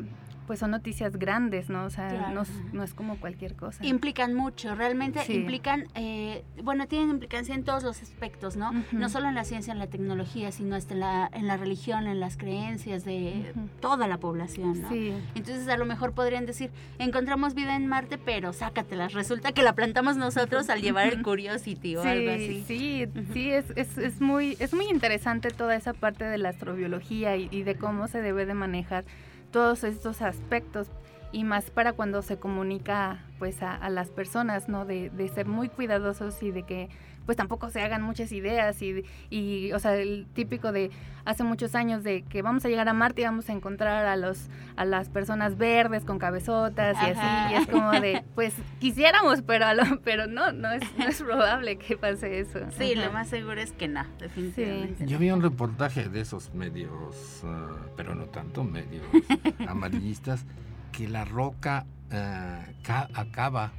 pues 0.48 0.60
son 0.60 0.70
noticias 0.70 1.18
grandes, 1.18 1.68
¿no? 1.68 1.84
O 1.84 1.90
sea, 1.90 2.32
no, 2.72 2.82
es 2.82 2.94
como 2.94 3.20
cualquier 3.20 3.54
cosa. 3.54 3.84
Implican 3.84 4.32
mucho, 4.32 4.74
realmente 4.74 5.20
implican, 5.30 5.88
eh, 5.94 6.42
bueno, 6.62 6.88
tienen 6.88 7.10
implicancia 7.10 7.54
en 7.54 7.64
todos 7.64 7.82
los 7.82 8.00
aspectos, 8.00 8.56
¿no? 8.56 8.72
No 8.92 9.10
solo 9.10 9.28
en 9.28 9.34
la 9.34 9.44
ciencia, 9.44 9.74
en 9.74 9.78
la 9.78 9.88
tecnología, 9.88 10.50
sino 10.50 10.74
hasta 10.74 10.94
en 10.94 11.00
la, 11.00 11.30
en 11.34 11.46
la 11.46 11.58
religión, 11.58 12.06
en 12.06 12.18
las 12.18 12.38
creencias 12.38 13.04
de 13.04 13.52
toda 13.80 14.08
la 14.08 14.16
población, 14.16 14.80
¿no? 14.80 14.88
Sí. 14.88 15.12
Entonces 15.34 15.68
a 15.68 15.76
lo 15.76 15.84
mejor 15.84 16.14
podrían 16.14 16.46
decir, 16.46 16.70
encontramos 16.98 17.52
vida 17.52 17.76
en 17.76 17.86
Marte, 17.86 18.16
pero 18.16 18.54
sácatelas, 18.54 19.12
resulta 19.12 19.52
que 19.52 19.62
la 19.62 19.74
plantamos 19.74 20.16
nosotros 20.16 20.70
al 20.70 20.80
llevar 20.80 21.08
el 21.08 21.22
Curiosity 21.22 21.96
o 21.96 22.02
algo 22.02 22.30
así. 22.30 22.64
Sí, 22.66 23.06
sí, 23.34 23.50
es, 23.50 23.66
es, 23.76 23.98
es, 23.98 24.22
muy, 24.22 24.56
es 24.60 24.72
muy 24.72 24.86
interesante 24.86 25.50
toda 25.50 25.76
esa 25.76 25.92
parte 25.92 26.24
de 26.24 26.38
la 26.38 26.48
astrobiología 26.48 27.36
y, 27.36 27.50
y 27.50 27.64
de 27.64 27.74
cómo 27.74 28.08
se 28.08 28.22
debe 28.22 28.46
de 28.46 28.54
manejar 28.54 29.04
todos 29.50 29.84
estos 29.84 30.22
aspectos 30.22 30.88
y 31.32 31.44
más 31.44 31.70
para 31.70 31.92
cuando 31.92 32.22
se 32.22 32.38
comunica 32.38 33.24
pues 33.38 33.62
a, 33.62 33.88
las 33.90 34.08
personas, 34.10 34.68
¿no? 34.68 34.84
De, 34.84 35.10
de, 35.10 35.28
ser 35.28 35.46
muy 35.46 35.68
cuidadosos 35.68 36.42
y 36.42 36.50
de 36.50 36.62
que 36.62 36.88
pues 37.28 37.36
tampoco 37.36 37.68
se 37.68 37.82
hagan 37.82 38.00
muchas 38.00 38.32
ideas 38.32 38.80
y, 38.80 39.04
y, 39.28 39.70
o 39.74 39.78
sea, 39.78 39.96
el 39.96 40.26
típico 40.32 40.72
de 40.72 40.90
hace 41.26 41.44
muchos 41.44 41.74
años 41.74 42.02
de 42.02 42.22
que 42.22 42.40
vamos 42.40 42.64
a 42.64 42.70
llegar 42.70 42.88
a 42.88 42.94
Marte 42.94 43.20
y 43.20 43.24
vamos 43.26 43.50
a 43.50 43.52
encontrar 43.52 44.06
a 44.06 44.16
los 44.16 44.48
a 44.76 44.86
las 44.86 45.10
personas 45.10 45.58
verdes 45.58 46.06
con 46.06 46.18
cabezotas 46.18 46.96
y 47.02 47.10
así, 47.10 47.52
y 47.52 47.56
es 47.56 47.66
como 47.66 47.90
de, 47.90 48.24
pues 48.34 48.54
quisiéramos, 48.80 49.42
pero 49.42 49.66
pero 50.04 50.26
no, 50.26 50.52
no 50.52 50.72
es, 50.72 50.82
no 50.96 51.06
es 51.06 51.20
probable 51.20 51.76
que 51.76 51.98
pase 51.98 52.40
eso. 52.40 52.60
Sí, 52.78 52.94
lo 52.94 53.12
más 53.12 53.28
seguro 53.28 53.60
es 53.60 53.72
que 53.72 53.88
no, 53.88 54.06
definitivamente. 54.18 55.04
Yo 55.04 55.18
vi 55.18 55.30
un 55.30 55.42
reportaje 55.42 56.08
de 56.08 56.22
esos 56.22 56.54
medios, 56.54 57.42
ah, 57.44 57.76
pero 57.94 58.14
no 58.14 58.24
tanto 58.24 58.64
medios 58.64 59.04
amarillistas, 59.68 60.46
que 60.92 61.06
la 61.08 61.26
roca 61.26 61.84
uh, 62.10 62.92
acaba, 63.12 63.72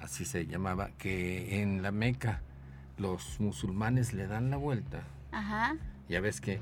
así 0.00 0.24
se 0.24 0.46
llamaba, 0.46 0.88
que 0.96 1.60
en 1.60 1.82
la 1.82 1.92
Meca 1.92 2.40
los 2.98 3.40
musulmanes 3.40 4.12
le 4.12 4.26
dan 4.26 4.50
la 4.50 4.56
vuelta. 4.56 5.02
Ajá. 5.32 5.76
Ya 6.08 6.20
ves 6.20 6.40
que 6.40 6.60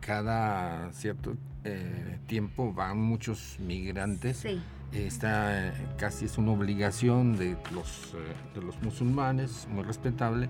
cada 0.00 0.92
cierto 0.92 1.36
eh, 1.64 2.18
tiempo 2.26 2.72
van 2.72 3.00
muchos 3.00 3.58
migrantes. 3.60 4.38
Sí. 4.38 4.60
Esta 4.92 5.72
casi 5.98 6.24
es 6.24 6.36
una 6.36 6.52
obligación 6.52 7.36
de 7.36 7.56
los, 7.72 8.14
eh, 8.14 8.34
de 8.54 8.62
los 8.62 8.82
musulmanes, 8.82 9.68
muy 9.70 9.84
respetable, 9.84 10.48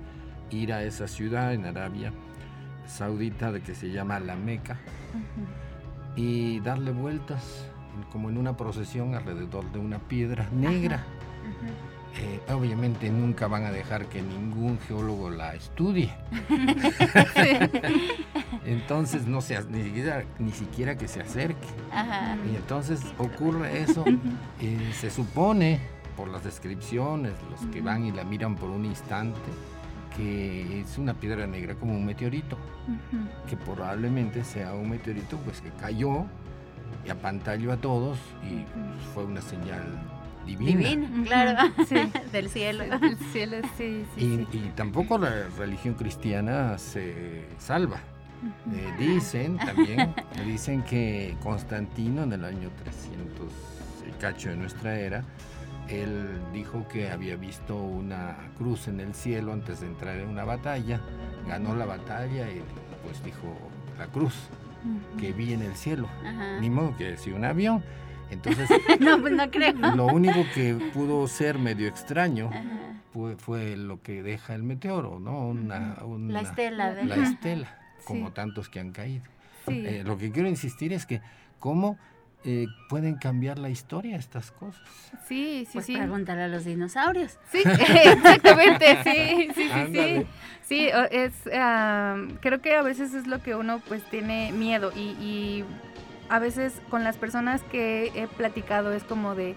ir 0.50 0.72
a 0.72 0.82
esa 0.82 1.06
ciudad 1.08 1.52
en 1.52 1.66
Arabia 1.66 2.12
Saudita 2.86 3.52
de 3.52 3.60
que 3.60 3.74
se 3.74 3.90
llama 3.92 4.18
La 4.18 4.34
Meca 4.34 4.78
y 6.16 6.60
darle 6.60 6.90
vueltas 6.90 7.66
como 8.10 8.30
en 8.30 8.38
una 8.38 8.56
procesión 8.56 9.14
alrededor 9.14 9.70
de 9.72 9.78
una 9.78 9.98
piedra 9.98 10.48
negra. 10.52 11.04
Eh, 12.16 12.40
obviamente 12.52 13.08
nunca 13.08 13.46
van 13.46 13.64
a 13.64 13.70
dejar 13.70 14.06
que 14.06 14.20
ningún 14.20 14.78
geólogo 14.80 15.30
la 15.30 15.54
estudie. 15.54 16.12
entonces 18.64 19.26
no 19.26 19.40
se 19.40 19.62
ni 19.64 19.84
siquiera, 19.84 20.24
ni 20.38 20.52
siquiera 20.52 20.96
que 20.96 21.06
se 21.06 21.20
acerque. 21.20 21.68
Y 22.50 22.56
entonces 22.56 23.00
ocurre 23.18 23.82
eso. 23.82 24.04
Eh, 24.60 24.92
se 24.98 25.10
supone 25.10 25.80
por 26.16 26.28
las 26.28 26.44
descripciones, 26.44 27.32
los 27.50 27.60
que 27.72 27.80
van 27.80 28.04
y 28.04 28.12
la 28.12 28.24
miran 28.24 28.56
por 28.56 28.68
un 28.68 28.84
instante, 28.84 29.38
que 30.16 30.80
es 30.80 30.98
una 30.98 31.14
piedra 31.14 31.46
negra 31.46 31.76
como 31.76 31.94
un 31.94 32.04
meteorito, 32.04 32.58
que 33.48 33.56
probablemente 33.56 34.44
sea 34.44 34.74
un 34.74 34.90
meteorito 34.90 35.38
pues 35.38 35.60
que 35.60 35.70
cayó 35.70 36.24
y 37.06 37.10
apantalló 37.10 37.72
a 37.72 37.76
todos 37.76 38.18
y 38.42 38.64
fue 39.14 39.24
una 39.24 39.40
señal 39.40 39.80
divina. 40.56 41.24
claro, 41.24 41.72
del 42.32 42.48
cielo. 42.50 42.84
Del 42.98 43.18
cielo, 43.32 43.56
sí, 43.76 44.04
sí, 44.16 44.46
y, 44.52 44.58
tampoco 44.76 45.18
la 45.18 45.48
religión 45.58 45.94
cristiana 45.94 46.78
se 46.78 47.46
salva. 47.58 48.00
Eh, 48.72 48.94
dicen 48.98 49.58
también, 49.58 50.14
dicen 50.46 50.82
que 50.82 51.36
Constantino 51.42 52.22
en 52.22 52.32
el 52.32 52.44
año 52.44 52.70
300, 52.84 53.52
el 54.06 54.16
cacho 54.16 54.48
de 54.48 54.56
nuestra 54.56 54.98
era, 54.98 55.24
él 55.88 56.40
dijo 56.52 56.86
que 56.88 57.10
había 57.10 57.36
visto 57.36 57.76
una 57.76 58.36
cruz 58.56 58.88
en 58.88 59.00
el 59.00 59.14
cielo 59.14 59.52
antes 59.52 59.80
de 59.80 59.88
entrar 59.88 60.16
en 60.16 60.28
una 60.28 60.44
batalla, 60.44 61.00
ganó 61.46 61.74
la 61.74 61.84
batalla 61.84 62.48
y 62.50 62.62
pues 63.04 63.22
dijo 63.24 63.54
la 63.98 64.06
cruz 64.06 64.34
que 65.18 65.32
vi 65.32 65.52
en 65.52 65.62
el 65.62 65.74
cielo, 65.74 66.08
ni 66.60 66.70
modo 66.70 66.96
que 66.96 67.10
decía 67.10 67.34
un 67.34 67.44
avión 67.44 67.82
Entonces, 68.30 68.68
no, 69.00 69.20
pues 69.20 69.32
no 69.32 69.50
creo. 69.50 69.72
lo 69.72 70.06
único 70.06 70.44
que 70.54 70.74
pudo 70.94 71.26
ser 71.28 71.58
medio 71.58 71.88
extraño 71.88 72.50
fue, 73.12 73.36
fue 73.36 73.76
lo 73.76 74.00
que 74.02 74.22
deja 74.22 74.54
el 74.54 74.62
meteoro, 74.62 75.18
¿no? 75.18 75.48
Una, 75.48 75.98
una- 76.04 76.32
La 76.32 76.40
estela 76.42 76.94
de 76.94 77.04
la 77.04 77.16
estela, 77.16 77.78
como 78.04 78.28
Sí. 78.28 78.34
tantos 78.34 78.68
que 78.68 78.80
han 78.80 78.92
caído. 78.92 79.24
Sí. 79.66 79.82
Eh, 79.86 80.02
lo 80.04 80.16
que 80.16 80.30
quiero 80.30 80.48
insistir 80.48 80.92
es 80.92 81.06
que 81.06 81.20
cómo 81.58 81.98
eh, 82.44 82.66
pueden 82.88 83.16
cambiar 83.16 83.58
la 83.58 83.68
historia 83.68 84.16
estas 84.16 84.50
cosas. 84.50 84.80
Sí, 85.28 85.64
sí, 85.66 85.70
Pues 85.74 85.84
sí. 85.86 85.96
pregúntale 85.96 86.44
a 86.44 86.48
los 86.48 86.64
dinosaurios. 86.64 87.36
Sí, 87.52 87.58
exactamente, 87.64 88.96
sí, 89.04 89.48
sí, 89.54 89.68
sí, 89.68 89.92
sí. 89.94 90.26
Sí, 90.62 90.88
es, 91.10 91.32
ah, 91.52 92.16
creo 92.40 92.60
que 92.62 92.76
a 92.76 92.82
veces 92.82 93.12
es 93.12 93.26
lo 93.26 93.42
que 93.42 93.54
uno 93.56 93.80
pues 93.88 94.02
tiene 94.04 94.52
miedo 94.52 94.92
y, 94.96 95.00
y 95.20 95.64
a 96.30 96.38
veces 96.38 96.80
con 96.88 97.04
las 97.04 97.16
personas 97.18 97.62
que 97.64 98.10
he 98.14 98.26
platicado 98.28 98.92
es 98.92 99.04
como 99.04 99.34
de, 99.34 99.54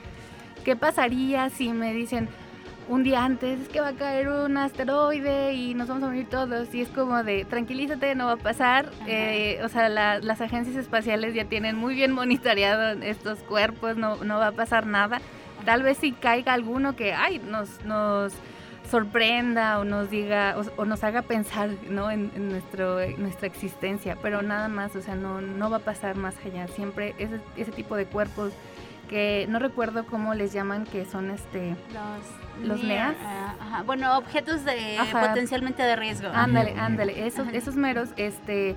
¿qué 0.66 0.76
pasaría 0.76 1.50
si 1.50 1.70
me 1.72 1.94
dicen 1.94 2.28
un 2.90 3.04
día 3.04 3.24
antes 3.24 3.62
es 3.62 3.70
que 3.70 3.80
va 3.80 3.90
a 3.90 3.94
caer 3.94 4.28
un 4.28 4.58
asteroide 4.58 5.54
y 5.54 5.74
nos 5.74 5.88
vamos 5.88 6.04
a 6.04 6.08
morir 6.08 6.28
todos? 6.30 6.74
Y 6.76 6.82
es 6.82 6.90
como 6.90 7.24
de, 7.24 7.46
tranquilízate, 7.46 8.16
no 8.16 8.26
va 8.26 8.34
a 8.34 8.38
pasar. 8.38 8.92
Eh, 9.08 9.60
o 9.64 9.70
sea, 9.70 9.88
la- 9.88 10.20
las 10.20 10.42
agencias 10.42 10.76
espaciales 10.76 11.34
ya 11.34 11.46
tienen 11.46 11.78
muy 11.78 11.96
bien 11.96 12.12
monitoreado 12.12 13.02
estos 13.04 13.40
cuerpos, 13.40 13.96
no, 13.96 14.18
no 14.24 14.40
va 14.40 14.48
a 14.48 14.52
pasar 14.52 14.86
nada. 14.86 15.22
Tal 15.66 15.82
vez 15.84 15.98
si 16.00 16.12
caiga 16.12 16.54
alguno 16.54 16.96
que, 16.96 17.14
ay, 17.14 17.40
nos... 17.40 17.84
nos 17.86 18.34
sorprenda 18.90 19.80
o 19.80 19.84
nos 19.86 20.10
diga 20.10 20.56
o, 20.58 20.82
o 20.82 20.86
nos 20.86 21.04
haga 21.04 21.22
pensar 21.22 21.70
¿no? 21.90 22.12
en, 22.12 22.32
en 22.36 22.50
nuestro, 22.50 23.00
en 23.02 23.22
nuestra 23.22 23.48
existencia, 23.48 24.18
pero 24.22 24.42
nada 24.42 24.68
más, 24.68 24.96
o 24.96 25.02
sea, 25.02 25.16
no, 25.16 25.42
no 25.42 25.70
va 25.70 25.78
a 25.78 25.80
pasar 25.82 26.16
más 26.16 26.36
allá. 26.46 26.68
Siempre 26.68 27.16
ese, 27.18 27.40
ese 27.58 27.72
tipo 27.72 27.96
de 27.96 28.06
cuerpos 28.06 28.52
que 29.10 29.46
no 29.50 29.60
recuerdo 29.60 30.06
cómo 30.06 30.34
les 30.34 30.54
llaman, 30.54 30.86
que 30.86 31.06
son 31.06 31.30
este... 31.32 31.76
Los, 31.94 32.68
¿Los 32.68 32.80
near- 32.84 33.14
NEAs? 33.14 33.16
ah, 33.26 33.56
ajá, 33.60 33.84
Bueno, 33.84 34.18
objetos 34.18 34.64
de 34.64 34.98
Ajá. 34.98 35.28
potencialmente 35.28 35.84
de 35.84 35.96
riesgo. 35.96 36.30
Ándale, 36.34 36.76
ándale, 36.80 37.28
esos, 37.28 37.48
Ajá. 37.48 37.58
esos 37.58 37.76
meros 37.76 38.10
este, 38.16 38.76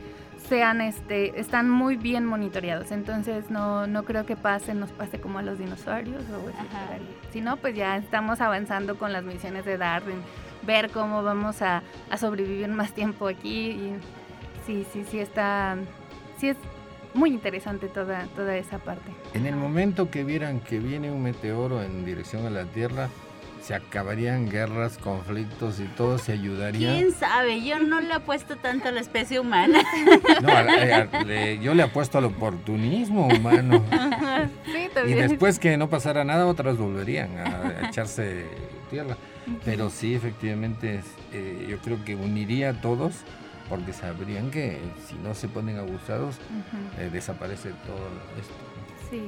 sean, 0.49 0.81
este, 0.81 1.39
están 1.39 1.69
muy 1.69 1.97
bien 1.97 2.25
monitoreados, 2.25 2.93
entonces 2.93 3.51
no, 3.51 3.87
no 3.87 4.05
creo 4.05 4.27
que 4.27 4.37
pase, 4.37 4.75
nos 4.75 4.91
pase 4.91 5.21
como 5.21 5.39
a 5.39 5.43
los 5.43 5.59
dinosaurios 5.59 6.23
o. 6.31 6.51
Si 7.33 7.41
no, 7.41 7.57
pues 7.57 7.75
ya 7.75 7.97
estamos 7.97 8.41
avanzando 8.41 8.99
con 8.99 9.13
las 9.13 9.25
misiones 9.25 9.65
de 9.65 9.77
Darwin, 9.77 10.23
ver 10.63 10.91
cómo 10.91 11.23
vamos 11.23 11.63
a, 11.63 11.83
a 12.11 12.17
sobrevivir 12.17 12.69
más 12.69 12.93
tiempo 12.93 13.29
aquí 13.29 13.71
y 13.71 13.97
sí, 14.67 14.87
sí, 14.93 15.05
sí 15.11 15.19
está, 15.19 15.77
sí 16.39 16.49
es 16.49 16.57
muy 17.15 17.31
interesante 17.31 17.89
toda, 17.89 18.27
toda 18.37 18.57
esa 18.57 18.79
parte. 18.79 19.11
En 19.35 19.47
el 19.47 19.57
momento 19.57 20.11
que 20.11 20.23
vieran 20.23 20.61
que 20.61 20.79
viene 20.79 21.11
un 21.11 21.23
meteoro 21.23 21.83
en 21.83 22.05
dirección 22.05 22.47
a 22.47 22.51
la 22.51 22.65
Tierra, 22.67 23.09
se 23.67 23.75
acabarían 23.75 24.49
guerras, 24.49 24.97
conflictos 24.97 25.81
y 25.81 25.85
todo 25.97 26.19
se 26.19 26.31
ayudaría. 26.33 26.93
¿Quién 26.95 27.13
sabe? 27.13 27.65
Yo 27.65 27.81
no 27.81 28.01
le 28.01 28.13
apuesto 28.15 28.55
tanto 28.57 28.89
a 28.89 28.93
la 28.93 29.01
especie 29.01 29.41
humana. 29.41 29.81
No, 30.43 30.49
a- 30.51 30.61
a- 30.61 31.25
le- 31.25 31.59
yo 31.59 31.75
le 31.75 31.83
apuesto 31.83 32.19
al 32.19 32.27
oportunismo 32.27 33.27
humano. 33.27 33.83
sí, 34.67 34.89
Y 35.09 35.15
después 35.15 35.59
que 35.59 35.77
no 35.77 35.89
pasara 35.91 36.23
nada, 36.25 36.47
otras 36.47 36.77
volverían 36.77 37.37
a, 37.39 37.45
a 37.85 37.89
echarse 37.89 38.45
tierra. 38.91 39.17
Pero 39.65 39.91
sí, 39.91 40.15
efectivamente, 40.15 41.01
eh, 41.33 41.67
yo 41.69 41.79
creo 41.79 42.05
que 42.05 42.15
uniría 42.15 42.71
a 42.71 42.81
todos 42.81 43.15
porque 43.69 43.93
sabrían 43.93 44.51
que 44.53 44.79
si 45.09 45.15
no 45.17 45.35
se 45.35 45.49
ponen 45.49 45.79
abusados, 45.79 46.37
eh, 47.01 47.11
desaparece 47.13 47.71
todo 47.85 48.07
esto. 48.41 48.55
Sí. 49.11 49.23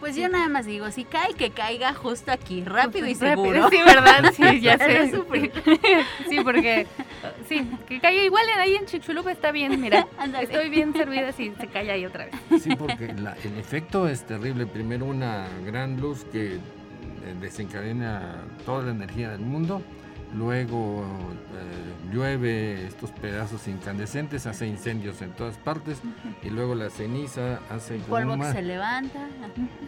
Pues 0.00 0.16
yo 0.16 0.28
nada 0.28 0.48
más 0.48 0.66
digo, 0.66 0.90
si 0.90 1.04
cae, 1.04 1.32
que 1.34 1.50
caiga 1.50 1.94
justo 1.94 2.32
aquí, 2.32 2.64
rápido 2.64 3.06
y 3.06 3.14
Rápido, 3.14 3.28
seguro. 3.36 3.68
Sí, 3.70 3.76
¿verdad? 3.86 4.32
Sí, 4.34 4.60
ya 4.60 4.76
sé. 4.76 5.12
Sí, 6.28 6.40
porque 6.42 6.88
sí, 7.48 7.70
que 7.86 8.00
caiga 8.00 8.24
igual 8.24 8.44
en- 8.52 8.58
ahí 8.60 8.74
en 8.74 8.86
Chicxulub 8.86 9.28
está 9.28 9.52
bien, 9.52 9.80
mira. 9.80 10.08
Ándale. 10.18 10.46
Estoy 10.46 10.70
bien 10.70 10.92
servida 10.92 11.30
si 11.30 11.52
se 11.52 11.68
cae 11.68 11.88
ahí 11.92 12.04
otra 12.04 12.24
vez. 12.26 12.34
Sí, 12.62 12.74
porque 12.74 13.12
la- 13.14 13.36
el 13.44 13.56
efecto 13.58 14.08
es 14.08 14.24
terrible. 14.26 14.66
Primero 14.66 15.04
una 15.06 15.46
gran 15.64 16.00
luz 16.00 16.24
que 16.32 16.54
eh, 16.54 16.58
desencadena 17.40 18.38
toda 18.66 18.82
la 18.82 18.90
energía 18.90 19.30
del 19.30 19.40
mundo. 19.40 19.82
Luego 20.34 21.02
eh, 21.54 22.12
llueve 22.12 22.86
estos 22.86 23.10
pedazos 23.10 23.68
incandescentes, 23.68 24.46
hace 24.46 24.66
incendios 24.66 25.20
en 25.20 25.32
todas 25.32 25.56
partes. 25.58 25.98
Y 26.42 26.48
luego 26.50 26.74
la 26.74 26.88
ceniza 26.90 27.60
hace 27.70 27.98
Polvo 27.98 28.38
que 28.38 28.52
se 28.52 28.62
levanta. 28.62 29.28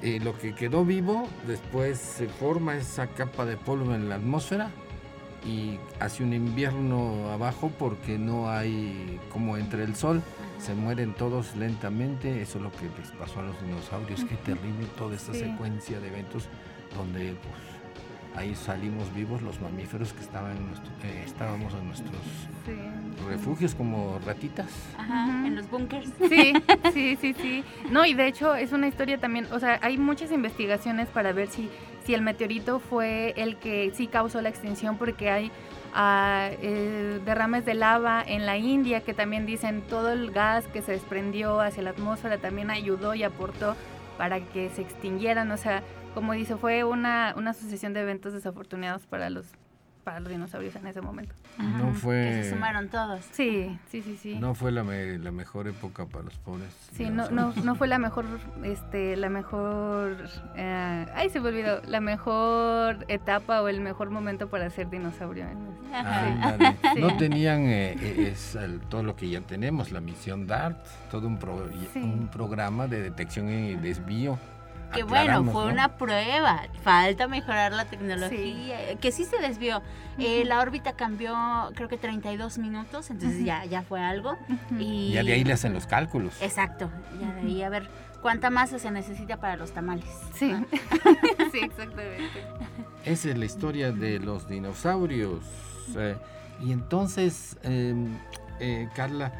eh, 0.02 0.20
lo 0.22 0.36
que 0.38 0.54
quedó 0.54 0.84
vivo, 0.84 1.26
después 1.46 1.98
se 1.98 2.28
forma 2.28 2.76
esa 2.76 3.06
capa 3.06 3.46
de 3.46 3.56
polvo 3.56 3.94
en 3.94 4.08
la 4.08 4.16
atmósfera 4.16 4.70
y 5.46 5.78
hace 6.00 6.22
un 6.22 6.32
invierno 6.32 7.30
abajo 7.30 7.70
porque 7.78 8.18
no 8.18 8.50
hay 8.50 9.18
como 9.32 9.56
entre 9.56 9.84
el 9.84 9.94
sol. 9.94 10.22
Se 10.58 10.74
mueren 10.74 11.12
todos 11.14 11.56
lentamente, 11.56 12.40
eso 12.40 12.58
es 12.58 12.64
lo 12.64 12.72
que 12.72 12.84
les 12.98 13.10
pasó 13.18 13.40
a 13.40 13.42
los 13.42 13.60
dinosaurios, 13.62 14.24
qué 14.24 14.36
terrible 14.36 14.86
toda 14.96 15.14
esta 15.16 15.32
Sí. 15.32 15.40
secuencia 15.40 16.00
de 16.00 16.08
eventos 16.08 16.48
donde 16.96 17.32
pues, 17.34 17.73
ahí 18.36 18.54
salimos 18.54 19.12
vivos 19.14 19.42
los 19.42 19.60
mamíferos 19.60 20.12
que 20.12 20.20
estaban 20.20 20.56
en 20.56 20.66
nuestro- 20.66 20.90
eh, 21.04 21.22
estábamos 21.24 21.72
en 21.74 21.86
nuestros 21.86 22.20
Sí. 22.66 22.72
refugios 23.28 23.74
como 23.74 24.18
ratitas. 24.26 24.66
Ajá, 24.98 25.46
en 25.46 25.56
los 25.56 25.70
bunkers. 25.70 26.08
Sí, 26.28 26.52
sí, 26.92 27.16
sí, 27.20 27.34
sí. 27.40 27.64
No, 27.90 28.04
y 28.04 28.14
de 28.14 28.26
hecho 28.26 28.54
es 28.54 28.72
una 28.72 28.88
historia 28.88 29.18
también, 29.18 29.46
o 29.52 29.60
sea, 29.60 29.78
hay 29.82 29.98
muchas 29.98 30.32
investigaciones 30.32 31.08
para 31.08 31.32
ver 31.32 31.48
si, 31.48 31.70
si 32.04 32.14
el 32.14 32.22
meteorito 32.22 32.80
fue 32.80 33.34
el 33.36 33.56
que 33.56 33.92
sí 33.94 34.06
causó 34.08 34.40
la 34.42 34.48
extinción, 34.48 34.96
porque 34.98 35.30
hay 35.30 35.50
eh, 35.96 37.20
derrames 37.24 37.64
de 37.64 37.74
lava 37.74 38.22
en 38.26 38.46
la 38.46 38.56
India 38.58 39.00
que 39.02 39.14
también 39.14 39.46
dicen 39.46 39.82
todo 39.82 40.10
el 40.12 40.32
gas 40.32 40.66
que 40.66 40.82
se 40.82 40.90
desprendió 40.92 41.60
hacia 41.60 41.82
la 41.84 41.90
atmósfera 41.90 42.38
también 42.38 42.70
ayudó 42.70 43.14
y 43.14 43.22
aportó 43.22 43.76
para 44.18 44.40
que 44.40 44.70
se 44.70 44.82
extinguieran, 44.82 45.50
o 45.52 45.56
sea, 45.56 45.82
como 46.14 46.32
dice, 46.32 46.56
fue 46.56 46.84
una, 46.84 47.34
una 47.36 47.52
sucesión 47.52 47.92
de 47.92 48.00
eventos 48.02 48.32
desafortunados 48.32 49.06
para 49.06 49.28
los, 49.30 49.46
para 50.04 50.20
los 50.20 50.30
dinosaurios 50.30 50.76
en 50.76 50.86
ese 50.86 51.00
momento. 51.00 51.34
Ajá, 51.58 51.78
No 51.78 51.92
Que 51.92 51.98
fue, 51.98 52.42
se 52.42 52.50
sumaron 52.50 52.88
todos. 52.88 53.24
Sí, 53.32 53.78
sí, 53.90 54.02
sí, 54.02 54.16
sí. 54.20 54.36
no 54.38 54.54
fue 54.54 54.70
la, 54.72 54.84
me- 54.84 55.18
la 55.18 55.30
mejor 55.30 55.66
época 55.68 56.04
para 56.06 56.24
los 56.24 56.36
pobres. 56.38 56.68
Sí, 56.94 57.08
no, 57.10 57.30
no, 57.30 57.52
no 57.64 57.74
fue 57.74 57.86
la 57.88 57.98
mejor, 57.98 58.24
este, 58.64 59.16
la 59.16 59.28
mejor, 59.30 60.28
eh, 60.56 61.06
ay, 61.14 61.30
se 61.30 61.40
me 61.40 61.48
olvidó, 61.48 61.80
la 61.86 62.00
mejor 62.00 63.04
etapa 63.08 63.62
o 63.62 63.68
el 63.68 63.80
mejor 63.80 64.10
momento 64.10 64.48
para 64.48 64.68
ser 64.70 64.90
dinosaurio. 64.90 65.46
Ándale. 65.92 66.76
Sí. 66.94 67.00
No 67.00 67.16
tenían 67.16 67.62
eh, 67.62 67.92
eh, 68.00 68.28
es 68.32 68.54
el- 68.56 68.80
todo 68.80 69.02
lo 69.02 69.16
que 69.16 69.28
ya 69.28 69.40
tenemos, 69.40 69.90
la 69.90 70.00
misión 70.00 70.46
DART, 70.46 70.76
todo 71.10 71.26
un, 71.26 71.38
pro- 71.38 71.68
Sí. 71.92 72.00
un 72.00 72.28
programa 72.28 72.86
de 72.88 73.00
detección 73.00 73.48
y 73.48 73.74
desvío. 73.76 74.38
Que 74.92 75.02
bueno, 75.02 75.44
fue 75.44 75.64
¿no? 75.66 75.72
una 75.72 75.96
prueba. 75.96 76.62
Falta 76.82 77.28
mejorar 77.28 77.72
la 77.72 77.84
tecnología. 77.84 78.96
Que 79.00 79.12
sí 79.12 79.24
se 79.24 79.38
desvió. 79.38 79.82
Eh, 80.18 80.44
la 80.44 80.60
órbita 80.60 80.92
cambió, 80.92 81.34
creo 81.74 81.88
que 81.88 81.96
32 81.96 82.58
minutos, 82.58 83.10
entonces 83.10 83.44
ya, 83.44 83.64
ya 83.64 83.82
fue 83.82 84.00
algo. 84.00 84.36
Y 84.78 85.12
Ya 85.12 85.24
de 85.24 85.32
ahí 85.32 85.44
le 85.44 85.52
hacen 85.52 85.72
los 85.72 85.86
cálculos. 85.86 86.40
Exacto. 86.40 86.90
Ya 87.20 87.32
de 87.34 87.40
ahí 87.40 87.62
a 87.62 87.68
ver 87.68 87.88
cuánta 88.22 88.48
masa 88.50 88.78
se 88.78 88.90
necesita 88.90 89.38
para 89.38 89.56
los 89.56 89.72
tamales. 89.72 90.06
Sí, 90.34 90.54
sí, 91.52 91.58
exactamente. 91.62 92.42
Esa 93.04 93.30
es 93.30 93.38
la 93.38 93.44
historia 93.44 93.92
de 93.92 94.18
los 94.18 94.48
dinosaurios. 94.48 95.44
Eh, 95.96 96.16
y 96.60 96.72
entonces, 96.72 97.58
eh, 97.62 97.94
eh, 98.60 98.88
Carla, 98.94 99.32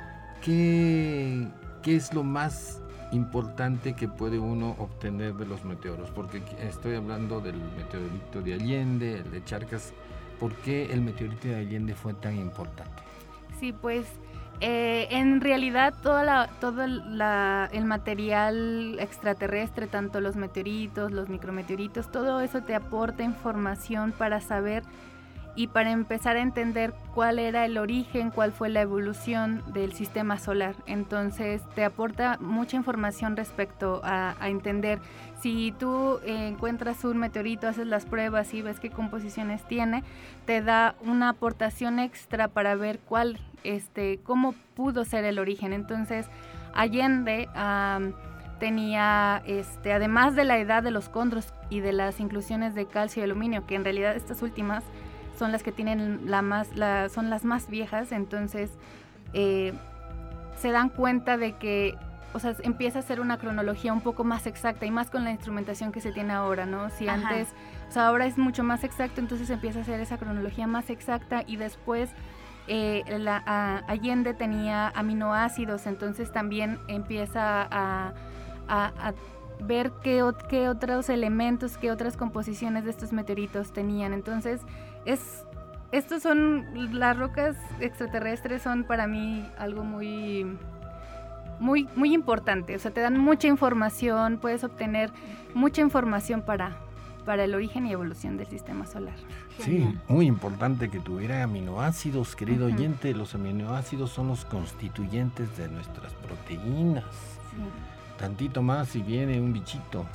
¿qué, 0.43 1.49
¿qué 1.83 1.97
es 1.97 2.13
lo 2.13 2.25
más 2.25 2.83
importante 3.15 3.95
que 3.95 4.09
puede 4.09 4.39
uno 4.39 4.77
obtener 4.79 5.35
de 5.35 5.47
los 5.47 5.65
meteoros? 5.65 6.11
Porque 6.11 6.43
estoy 6.61 6.97
hablando 6.97 7.41
del 7.41 7.57
meteorito 7.57 8.43
de 8.43 8.55
Allende, 8.55 9.19
el 9.19 9.31
de 9.31 9.45
Charcas. 9.45 9.93
¿Por 10.39 10.53
qué 10.57 10.93
el 10.93 11.01
meteorito 11.01 11.49
de 11.49 11.57
Allende 11.57 11.95
fue 11.95 12.15
tan 12.15 12.37
importante? 12.37 13.03
Sí, 13.61 13.73
pues 13.73 14.07
eh, 14.61 15.09
en 15.11 15.41
realidad 15.41 15.95
todo 16.03 16.83
el 16.83 17.85
material 17.85 18.97
extraterrestre, 19.01 19.87
tanto 19.87 20.21
los 20.21 20.37
meteoritos, 20.37 21.13
los 21.13 21.29
micrometeoritos, 21.29 22.11
todo 22.11 22.41
eso 22.41 22.63
te 22.63 22.75
aporta 22.75 23.23
información 23.23 24.13
para 24.13 24.41
saber 24.41 24.83
y 25.57 25.69
para 25.69 25.93
empezar 25.93 26.37
a 26.37 26.41
entender 26.41 26.95
cuál 27.15 27.39
era 27.39 27.65
el 27.65 27.79
origen, 27.79 28.31
cuál 28.31 28.53
fue 28.53 28.69
la 28.69 28.81
evolución 28.81 29.63
del 29.73 29.93
sistema 29.93 30.39
solar. 30.39 30.75
Entonces 30.87 31.63
te 31.75 31.85
aporta 31.85 32.39
mucha 32.41 32.77
información 32.77 33.37
respecto 33.37 34.01
a, 34.03 34.35
entender 34.43 34.99
si 35.41 35.73
tú 35.79 36.19
eh, 36.25 36.49
encuentras 36.49 37.05
un 37.05 37.19
meteorito, 37.19 37.69
haces 37.69 37.87
las 37.87 38.05
pruebas 38.05 38.53
y 38.53 38.63
ves 38.63 38.81
qué 38.81 38.91
composiciones 38.91 39.63
tiene, 39.65 40.03
te 40.45 40.61
da 40.61 40.97
una 41.01 41.31
aportación 41.31 41.99
extra 41.99 42.49
para 42.49 42.75
ver 42.75 42.99
cuál, 42.99 43.39
este, 43.63 44.19
cómo 44.25 44.55
pudo 44.75 45.05
ser 45.05 45.25
el 45.25 45.39
origen. 45.39 45.73
Entonces, 45.73 46.27
Allende 46.75 47.49
tenía, 48.59 49.43
este, 49.47 49.93
además 49.93 50.35
de 50.35 50.45
la 50.45 50.59
edad 50.59 50.83
de 50.83 50.91
los 50.91 51.09
condros 51.09 51.53
y 51.71 51.81
de 51.81 51.93
las 51.93 52.21
inclusiones 52.21 52.75
de 52.75 52.87
calcio 52.87 53.21
y 53.21 53.25
aluminio, 53.25 53.67
que 53.67 53.75
en 53.75 53.85
realidad 53.85 54.17
estas 54.17 54.43
últimas 54.43 54.85
son 55.39 55.53
las 55.53 55.63
que 55.63 55.73
tienen 55.73 56.31
la 56.31 56.43
más, 56.43 56.77
la, 56.77 57.09
son 57.09 57.31
las 57.31 57.45
más 57.45 57.69
viejas, 57.69 58.13
entonces 58.13 58.71
eh, 59.33 59.73
se 60.59 60.71
dan 60.71 60.89
cuenta 60.89 61.37
de 61.37 61.57
que, 61.57 61.97
o 62.33 62.39
sea, 62.39 62.55
empieza 62.63 63.01
a 63.01 63.03
ser 63.03 63.21
una 63.21 63.39
cronología 63.39 63.93
un 63.93 64.01
poco 64.01 64.25
más 64.25 64.47
exacta 64.47 64.87
y 64.87 64.91
más 64.91 65.11
con 65.11 65.25
la 65.25 65.31
instrumentación 65.31 65.93
que 65.93 66.01
se 66.01 66.13
tiene 66.13 66.33
ahora, 66.33 66.67
¿no? 66.67 66.91
Si 66.91 67.09
antes, 67.09 67.49
o 67.89 67.93
sea, 67.93 68.07
ahora 68.09 68.27
es 68.27 68.39
mucho 68.39 68.63
más 68.63 68.85
exacto, 68.85 69.21
entonces 69.21 69.51
empieza 69.51 69.81
a 69.81 69.85
ser 69.85 70.01
esa 70.01 70.19
cronología 70.19 70.67
más 70.67 70.91
exacta 70.91 71.43
y 71.47 71.57
después 71.57 72.11
eh, 72.67 73.03
la, 73.19 73.85
Allende 73.89 74.33
tenía 74.33 74.89
aminoácidos, 74.89 75.87
entonces 75.87 76.33
también 76.33 76.79
empieza 76.89 77.69
a, 77.71 78.13
ver 79.61 79.93
qué, 80.03 80.23
qué, 80.49 80.69
otros 80.69 81.09
elementos, 81.09 81.79
qué 81.79 81.91
otras 81.91 82.17
composiciones 82.17 82.85
de 82.85 82.91
estos 82.91 83.13
meteoritos 83.13 83.73
tenían. 83.73 84.13
Entonces, 84.13 84.61
es, 85.05 85.45
estos 85.93 86.23
son, 86.23 86.99
las 86.99 87.17
rocas 87.17 87.57
extraterrestres 87.81 88.63
son 88.63 88.85
para 88.85 89.07
mí 89.07 89.49
algo 89.59 89.85
muy, 89.85 90.47
muy, 91.61 91.89
muy 91.95 92.15
importante. 92.15 92.77
O 92.77 92.79
sea, 92.79 92.91
te 92.91 93.01
dan 93.01 93.19
mucha 93.19 93.49
información, 93.49 94.39
puedes 94.39 94.65
obtener 94.65 95.11
mucha 95.55 95.81
información 95.81 96.43
para, 96.43 96.77
para 97.25 97.45
el 97.45 97.55
origen 97.55 97.87
y 97.87 97.93
evolución 97.93 98.37
del 98.37 98.49
sistema 98.49 98.87
solar. 98.87 99.15
Sí, 99.61 99.87
muy 100.09 100.27
importante 100.27 100.91
que 100.91 100.99
tuviera 100.99 101.43
aminoácidos, 101.43 102.35
querido 102.35 102.67
oyente. 102.67 103.15
Los 103.15 103.35
aminoácidos 103.35 104.11
son 104.11 104.29
los 104.29 104.45
constituyentes 104.45 105.57
de 105.57 105.69
nuestras 105.69 106.13
proteínas. 106.15 107.05
Tantito 108.19 108.63
más 108.63 108.95
y 108.97 109.03
viene 109.03 109.41
un 109.41 109.53
bichito. 109.53 110.07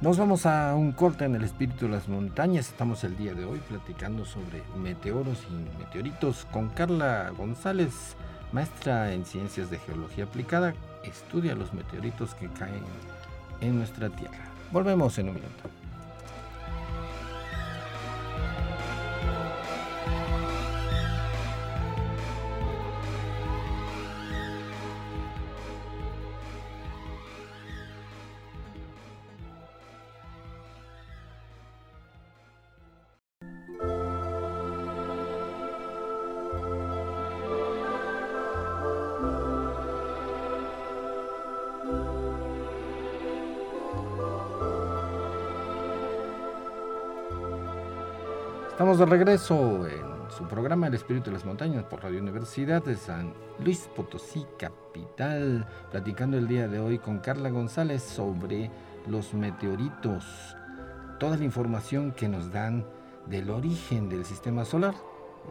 Nos 0.00 0.18
vamos 0.18 0.46
a 0.46 0.74
un 0.74 0.92
corte 0.92 1.24
en 1.24 1.34
el 1.34 1.44
espíritu 1.44 1.86
de 1.86 1.92
las 1.92 2.08
montañas. 2.08 2.68
Estamos 2.68 3.04
el 3.04 3.16
día 3.16 3.34
de 3.34 3.44
hoy 3.44 3.60
platicando 3.68 4.24
sobre 4.24 4.62
meteoros 4.76 5.38
y 5.48 5.78
meteoritos 5.78 6.46
con 6.50 6.68
Carla 6.70 7.30
González, 7.36 8.16
maestra 8.52 9.12
en 9.12 9.24
ciencias 9.24 9.70
de 9.70 9.78
geología 9.78 10.24
aplicada. 10.24 10.74
Estudia 11.04 11.54
los 11.54 11.72
meteoritos 11.72 12.34
que 12.34 12.48
caen 12.48 12.82
en 13.60 13.78
nuestra 13.78 14.10
Tierra. 14.10 14.44
Volvemos 14.72 15.16
en 15.18 15.28
un 15.28 15.34
minuto. 15.34 15.81
De 48.92 49.06
regreso 49.06 49.86
en 49.88 50.30
su 50.36 50.44
programa 50.46 50.86
El 50.86 50.92
Espíritu 50.92 51.30
de 51.30 51.36
las 51.36 51.46
Montañas 51.46 51.82
por 51.84 52.02
Radio 52.02 52.20
Universidad 52.20 52.84
de 52.84 52.94
San 52.94 53.32
Luis 53.64 53.88
Potosí, 53.96 54.44
capital, 54.58 55.66
platicando 55.90 56.36
el 56.36 56.46
día 56.46 56.68
de 56.68 56.78
hoy 56.78 56.98
con 56.98 57.20
Carla 57.20 57.48
González 57.48 58.02
sobre 58.02 58.70
los 59.06 59.32
meteoritos, 59.32 60.26
toda 61.18 61.38
la 61.38 61.44
información 61.44 62.12
que 62.12 62.28
nos 62.28 62.52
dan 62.52 62.84
del 63.26 63.48
origen 63.48 64.10
del 64.10 64.26
sistema 64.26 64.66
solar. 64.66 64.94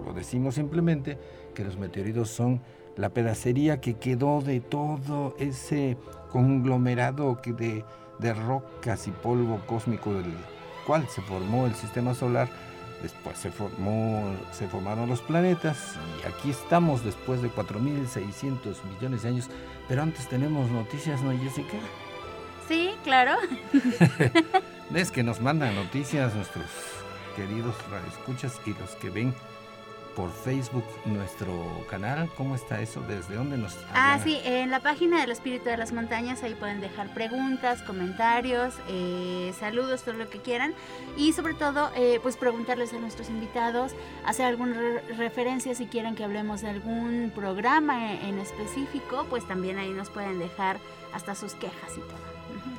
Lo 0.06 0.14
decimos 0.14 0.54
simplemente 0.54 1.18
que 1.56 1.64
los 1.64 1.80
meteoritos 1.80 2.30
son 2.30 2.62
la 2.96 3.10
pedacería 3.10 3.82
que 3.82 3.96
quedó 3.96 4.42
de 4.42 4.60
todo 4.60 5.34
ese 5.40 5.98
conglomerado 6.30 7.42
de, 7.44 7.84
de 8.20 8.34
rocas 8.36 9.08
y 9.08 9.12
polvo 9.12 9.60
cósmico 9.66 10.14
del 10.14 10.32
cual 10.86 11.08
se 11.08 11.24
formó 11.24 11.66
el 11.66 11.74
sistema 11.74 12.14
solar 12.14 12.48
Después 13.02 13.38
se, 13.38 13.52
formó, 13.52 14.36
se 14.52 14.68
formaron 14.68 15.10
los 15.10 15.22
planetas 15.22 15.96
y 16.22 16.28
aquí 16.28 16.52
estamos 16.52 17.04
después 17.04 17.42
de 17.42 17.50
4.600 17.50 18.84
millones 18.94 19.24
de 19.24 19.30
años. 19.30 19.50
Pero 19.88 20.04
antes 20.04 20.30
tenemos 20.30 20.70
noticias, 20.70 21.22
¿no, 21.22 21.38
Jessica? 21.38 21.78
Sí, 22.68 22.92
claro. 23.04 23.38
es 24.94 25.12
que 25.12 25.24
nos 25.24 25.42
mandan 25.42 25.76
noticias 25.76 26.36
nuestros 26.36 26.66
queridos 27.36 27.76
radioescuchas 27.90 28.62
y 28.66 28.74
los 28.74 28.92
que 28.92 29.10
ven 29.10 29.34
por 30.16 30.32
Facebook 30.32 30.84
nuestro 31.06 31.86
canal. 31.90 32.30
¿Cómo 32.36 32.56
está 32.56 32.82
eso? 32.82 33.02
¿Desde 33.02 33.36
dónde 33.36 33.58
nos 33.58 33.78
Ah, 33.94 34.20
sí, 34.24 34.40
en 34.44 34.72
la 34.72 34.80
página 34.80 35.22
del 35.22 35.32
Espíritu 35.32 35.66
de 35.66 35.78
las 35.78 35.92
Montañas 35.92 36.44
ahí 36.44 36.56
pueden 36.56 36.82
dejar 36.82 37.14
preguntas, 37.14 37.82
comentarios, 37.82 38.76
eh, 38.90 39.54
saludos, 39.60 40.04
todo 40.04 40.16
lo 40.16 40.30
que 40.30 40.40
quieran. 40.40 40.74
Y 41.18 41.34
sobre 41.34 41.54
todo, 41.54 41.92
eh, 41.96 42.20
pues 42.22 42.38
preguntarles 42.38 42.94
a 42.94 43.00
nuestros 43.00 43.30
invitados, 43.30 43.94
hacer 44.26 44.46
alguna 44.46 45.02
referencia 45.18 45.76
si 45.76 45.86
quieren 45.86 46.16
que 46.16 46.24
hablemos 46.24 46.62
de 46.62 46.70
algún 46.70 47.32
programa 47.34 48.14
en, 48.14 48.40
específico, 48.40 49.26
pues 49.30 49.48
también 49.48 49.78
ahí 49.78 49.92
nos 49.92 50.10
pueden 50.10 50.40
dejar 50.40 50.80
hasta 51.14 51.36
sus 51.36 51.54
quejas 51.54 51.92
y 51.98 52.02
todo 52.02 52.32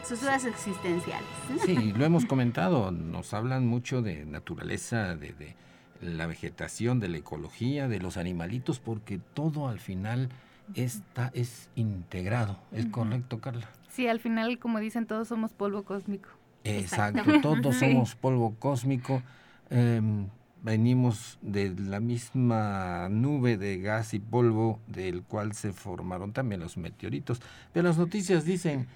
sus 0.04 0.20
dudas 0.20 0.44
existenciales. 0.44 1.28
Sí, 1.64 1.92
lo 1.92 2.04
hemos 2.04 2.26
comentado, 2.26 2.90
nos 2.90 3.32
hablan 3.34 3.66
mucho 3.66 4.02
de 4.02 4.24
naturaleza, 4.26 5.14
de, 5.14 5.32
de, 5.32 5.54
la 6.02 6.26
vegetación, 6.26 7.00
de 7.00 7.08
la 7.08 7.18
ecología, 7.18 7.88
de 7.88 8.00
los 8.00 8.16
animalitos, 8.16 8.78
porque 8.78 9.18
todo 9.34 9.68
al 9.68 9.80
final 9.80 10.28
está, 10.74 11.30
es 11.34 11.70
integrado. 11.76 12.58
¿Es 12.72 12.86
correcto, 12.86 13.40
Carla? 13.40 13.68
Sí, 13.88 14.08
al 14.08 14.20
final, 14.20 14.58
como 14.58 14.80
dicen, 14.80 15.06
todos 15.06 15.28
somos 15.28 15.52
polvo 15.52 15.84
cósmico. 15.84 16.28
Exacto, 16.64 17.22
todos 17.40 17.76
somos 17.78 18.14
polvo 18.14 18.54
cósmico. 18.58 19.22
Em, 19.70 20.28
venimos 20.62 21.38
de 21.42 21.74
la 21.76 22.00
misma 22.00 23.08
nube 23.10 23.56
de 23.56 23.80
gas 23.80 24.14
y 24.14 24.20
polvo 24.20 24.80
del 24.86 25.22
cual 25.22 25.54
se 25.54 25.72
formaron 25.72 26.32
también 26.32 26.60
los 26.60 26.76
meteoritos. 26.76 27.40
Pero 27.72 27.88
las 27.88 27.98
noticias 27.98 28.44
dicen 28.44 28.86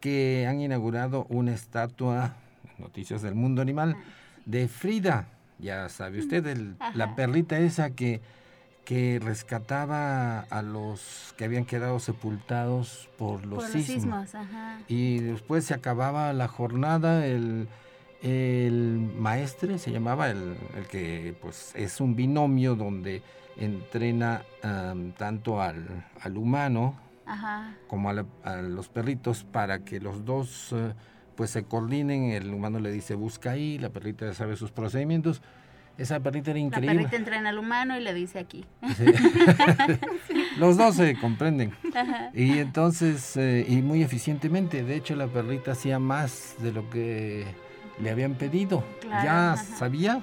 que 0.00 0.46
han 0.48 0.60
inaugurado 0.60 1.26
una 1.28 1.52
estatua, 1.52 2.36
noticias 2.78 3.22
del 3.22 3.34
mundo 3.34 3.62
animal, 3.62 3.96
de 4.44 4.68
Frida, 4.68 5.28
ya 5.58 5.88
sabe 5.88 6.20
usted, 6.20 6.56
la 6.94 7.14
perlita 7.14 7.58
esa 7.58 7.90
que, 7.90 8.20
que 8.84 9.18
rescataba 9.22 10.40
a 10.40 10.62
los 10.62 11.34
que 11.36 11.44
habían 11.44 11.64
quedado 11.64 11.98
sepultados 11.98 13.08
por 13.16 13.46
los 13.46 13.64
sismos. 13.64 14.32
Y 14.88 15.20
después 15.20 15.64
se 15.64 15.74
acababa 15.74 16.32
la 16.32 16.48
jornada, 16.48 17.26
el, 17.26 17.68
el 18.22 19.10
maestre 19.18 19.78
se 19.78 19.90
llamaba, 19.90 20.30
el, 20.30 20.56
el, 20.76 20.86
que 20.86 21.36
pues 21.40 21.72
es 21.74 22.00
un 22.00 22.16
binomio 22.16 22.74
donde 22.76 23.22
entrena 23.56 24.42
tanto 25.16 25.62
al, 25.62 26.04
al 26.20 26.36
humano 26.36 27.06
como 27.88 28.10
a, 28.10 28.62
los 28.62 28.88
perritos 28.88 29.44
para 29.44 29.84
que 29.84 30.00
los 30.00 30.24
dos... 30.24 30.72
Eh, 30.72 30.94
pues 31.36 31.50
se 31.50 31.64
coordinen, 31.64 32.30
el 32.30 32.52
humano 32.52 32.80
le 32.80 32.90
dice 32.90 33.14
busca 33.14 33.52
ahí, 33.52 33.78
la 33.78 33.90
perrita 33.90 34.32
sabe 34.34 34.56
sus 34.56 34.72
procedimientos. 34.72 35.42
Esa 35.98 36.20
perrita 36.20 36.50
era 36.50 36.60
increíble. 36.60 36.94
La 36.94 37.00
perrita 37.00 37.16
entrena 37.16 37.48
al 37.50 37.58
humano 37.58 37.96
y 37.96 38.02
le 38.02 38.12
dice 38.12 38.38
aquí. 38.38 38.66
Los 40.58 40.76
dos 40.76 40.96
se 40.96 41.18
comprenden. 41.18 41.72
Y 42.34 42.58
entonces, 42.58 43.36
eh, 43.36 43.64
y 43.66 43.80
muy 43.80 44.02
eficientemente, 44.02 44.82
de 44.82 44.94
hecho 44.94 45.16
la 45.16 45.26
perrita 45.26 45.72
hacía 45.72 45.98
más 45.98 46.56
de 46.58 46.72
lo 46.72 46.90
que 46.90 47.46
le 47.98 48.10
habían 48.10 48.34
pedido. 48.34 48.84
ya 49.02 49.56
sabía 49.56 50.22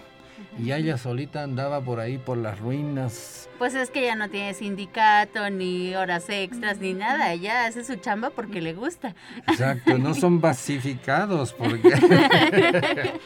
y 0.58 0.72
ella 0.72 0.98
solita 0.98 1.44
andaba 1.44 1.82
por 1.82 2.00
ahí 2.00 2.18
por 2.18 2.38
las 2.38 2.60
ruinas. 2.60 3.50
Pues 3.58 3.76
es 3.76 3.90
que 3.90 4.04
ya 4.04 4.16
no 4.16 4.30
tiene 4.30 4.54
sindicato, 4.54 5.50
ni 5.50 5.96
horas 5.96 6.30
extras, 6.30 6.80
ni 6.80 6.94
nada. 6.94 7.32
Ella 7.34 7.66
hace 7.66 7.84
su 7.84 7.96
chamba 7.96 8.30
porque 8.30 8.62
le 8.62 8.74
gusta. 8.74 9.16
Exacto, 9.48 9.98
no 9.98 10.14
son 10.14 10.42
basificados 10.42 11.54
porque... 11.54 11.94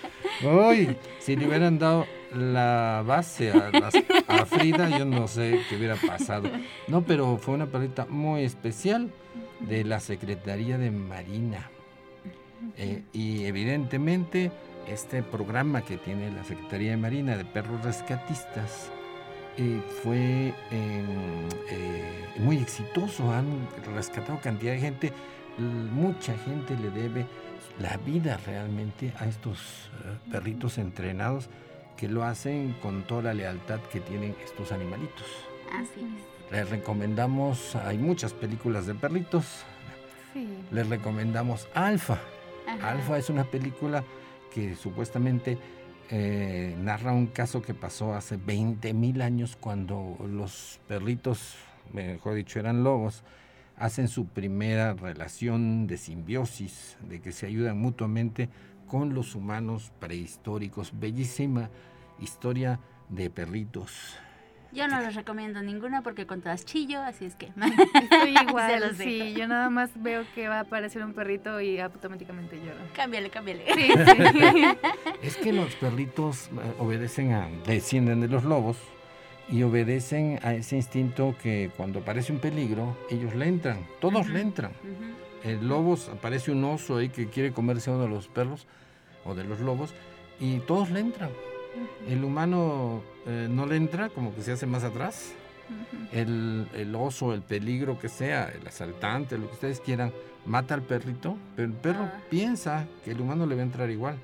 Uy, 0.43 0.95
si 1.19 1.35
le 1.35 1.47
hubieran 1.47 1.79
dado 1.79 2.05
la 2.33 3.03
base 3.05 3.51
a, 3.51 4.45
Frida, 4.45 4.89
yo 4.97 5.05
no 5.05 5.27
sé 5.27 5.61
qué 5.69 5.77
hubiera 5.77 5.95
pasado. 5.95 6.49
No, 6.87 7.03
pero 7.03 7.37
fue 7.37 7.55
una 7.55 7.65
perrita 7.65 8.05
muy 8.05 8.43
especial 8.43 9.11
de 9.61 9.83
la 9.83 9.99
Secretaría 9.99 10.77
de 10.77 10.91
Marina. 10.91 11.69
Eh, 12.77 13.03
y 13.13 13.45
evidentemente 13.45 14.51
este 14.87 15.23
programa 15.23 15.81
que 15.81 15.97
tiene 15.97 16.31
la 16.31 16.43
Secretaría 16.43 16.91
de 16.91 16.97
Marina 16.97 17.37
de 17.37 17.45
Perros 17.45 17.83
Rescatistas 17.83 18.91
eh, 19.57 19.81
fue 20.03 20.53
em, 20.71 21.49
eh, 21.69 22.25
muy 22.39 22.57
exitoso. 22.57 23.31
Han 23.31 23.67
rescatado 23.95 24.39
cantidad 24.41 24.73
de 24.73 24.79
gente 24.79 25.13
mucha 25.57 26.37
gente 26.37 26.75
le 26.77 26.89
debe 26.91 27.25
la 27.79 27.97
vida 27.97 28.39
realmente 28.45 29.13
a 29.17 29.25
estos 29.25 29.57
eh, 30.05 30.17
perritos 30.31 30.77
entrenados 30.77 31.49
que 31.95 32.07
lo 32.07 32.23
hacen 32.23 32.75
con 32.81 33.03
toda 33.03 33.23
la 33.23 33.33
lealtad 33.33 33.79
que 33.91 33.99
tienen 33.99 34.35
estos 34.43 34.71
animalitos. 34.71 35.25
Así 35.73 36.01
es. 36.01 36.51
Les 36.51 36.69
recomendamos, 36.69 37.75
hay 37.75 37.97
muchas 37.97 38.33
películas 38.33 38.85
de 38.85 38.93
perritos. 38.93 39.63
Sí. 40.33 40.47
Les 40.71 40.87
recomendamos 40.87 41.67
Alfa. 41.73 42.19
Alfa 42.81 43.17
es 43.17 43.29
una 43.29 43.43
película 43.45 44.03
que 44.53 44.75
supuestamente 44.75 45.57
eh, 46.09 46.75
narra 46.79 47.11
un 47.11 47.27
caso 47.27 47.61
que 47.61 47.73
pasó 47.73 48.13
hace 48.13 48.37
20 48.37 48.93
mil 48.93 49.21
años 49.21 49.57
cuando 49.59 50.17
los 50.29 50.79
perritos, 50.87 51.55
mejor 51.93 52.35
dicho, 52.35 52.59
eran 52.59 52.83
lobos, 52.83 53.23
hacen 53.75 54.07
su 54.07 54.25
primera 54.25 54.93
relación 54.93 55.85
de 55.85 55.97
simbiosis, 55.97 56.97
de 57.07 57.21
que 57.21 57.31
se 57.31 57.45
ayudan 57.45 57.77
mutuamente 57.77 58.49
con 58.87 59.13
los 59.13 59.35
humanos 59.35 59.91
prehistóricos. 59.99 60.93
Bellísima 60.97 61.69
historia 62.19 62.79
de 63.09 63.29
perritos. 63.29 64.17
Yo 64.77 64.87
no 64.87 65.01
les 65.01 65.15
recomiendo 65.15 65.59
ninguna 65.63 66.03
porque 66.03 66.27
con 66.27 66.41
todas 66.41 66.63
chillo, 66.63 67.01
así 67.01 67.25
es 67.25 67.33
que. 67.33 67.47
Estoy 67.95 68.35
igual, 68.47 68.95
sí. 68.95 69.33
Yo 69.33 69.47
nada 69.47 69.71
más 69.71 69.89
veo 69.95 70.23
que 70.35 70.47
va 70.47 70.57
a 70.57 70.59
aparecer 70.61 71.03
un 71.03 71.13
perrito 71.13 71.59
y 71.59 71.79
automáticamente 71.79 72.57
lloro. 72.57 72.77
Cámbiale, 72.93 73.31
cámbiale. 73.31 73.63
es 75.23 75.35
que 75.37 75.51
los 75.51 75.73
perritos 75.75 76.49
eh, 76.49 76.75
obedecen 76.77 77.33
a. 77.33 77.49
descienden 77.65 78.21
de 78.21 78.27
los 78.27 78.43
lobos 78.43 78.77
y 79.49 79.63
obedecen 79.63 80.39
a 80.43 80.53
ese 80.53 80.75
instinto 80.75 81.33
que 81.41 81.71
cuando 81.75 81.99
aparece 81.99 82.31
un 82.31 82.37
peligro, 82.37 82.95
ellos 83.09 83.33
le 83.33 83.47
entran, 83.47 83.79
todos 83.99 84.29
le 84.29 84.41
entran. 84.41 84.73
El 85.43 85.67
lobo, 85.67 85.97
aparece 86.13 86.51
un 86.51 86.63
oso 86.63 86.97
ahí 86.97 87.09
que 87.09 87.27
quiere 87.27 87.51
comerse 87.51 87.89
a 87.89 87.93
uno 87.93 88.03
de 88.03 88.09
los 88.09 88.27
perros 88.27 88.67
o 89.25 89.33
de 89.33 89.43
los 89.43 89.59
lobos 89.59 89.95
y 90.39 90.59
todos 90.59 90.91
le 90.91 90.99
entran. 90.99 91.31
El 92.07 92.23
humano 92.23 93.01
eh, 93.25 93.47
no 93.49 93.65
le 93.65 93.75
entra, 93.75 94.09
como 94.09 94.33
que 94.33 94.41
se 94.41 94.51
hace 94.51 94.65
más 94.65 94.83
atrás. 94.83 95.33
el, 96.13 96.67
el, 96.73 96.95
oso, 96.95 97.33
el 97.33 97.41
peligro 97.41 97.99
que 97.99 98.07
sea, 98.07 98.49
el 98.49 98.65
asaltante, 98.65 99.37
lo 99.37 99.47
que 99.47 99.53
ustedes 99.53 99.81
quieran, 99.81 100.13
mata 100.45 100.73
al 100.73 100.81
perrito, 100.81 101.37
pero 101.55 101.67
el 101.67 101.73
perro 101.73 102.03
ah. 102.03 102.21
piensa 102.29 102.87
que 103.03 103.11
el 103.11 103.21
humano 103.21 103.45
le 103.45 103.55
va 103.55 103.61
a 103.61 103.65
entrar 103.65 103.89
igual. 103.89 104.17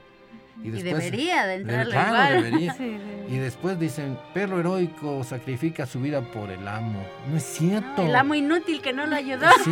Y, 0.62 0.70
debería 0.70 1.46
de 1.46 1.56
entrarle 1.56 1.96
igual. 1.96 2.72
Y 3.30 3.38
después 3.38 3.80
dicen, 3.80 4.18
perro 4.34 4.60
heroico 4.60 5.24
sacrifica 5.24 5.86
su 5.86 6.00
vida 6.02 6.22
por 6.22 6.52
el 6.52 6.68
amo. 6.68 7.04
No 7.30 7.38
es 7.38 7.44
cierto. 7.44 8.04
el 8.06 8.16
amo 8.16 8.36
inútil 8.36 8.82
que 8.82 8.94
no 8.94 9.06
lo 9.06 9.16
ayudó. 9.16 9.48
Sí. 9.64 9.72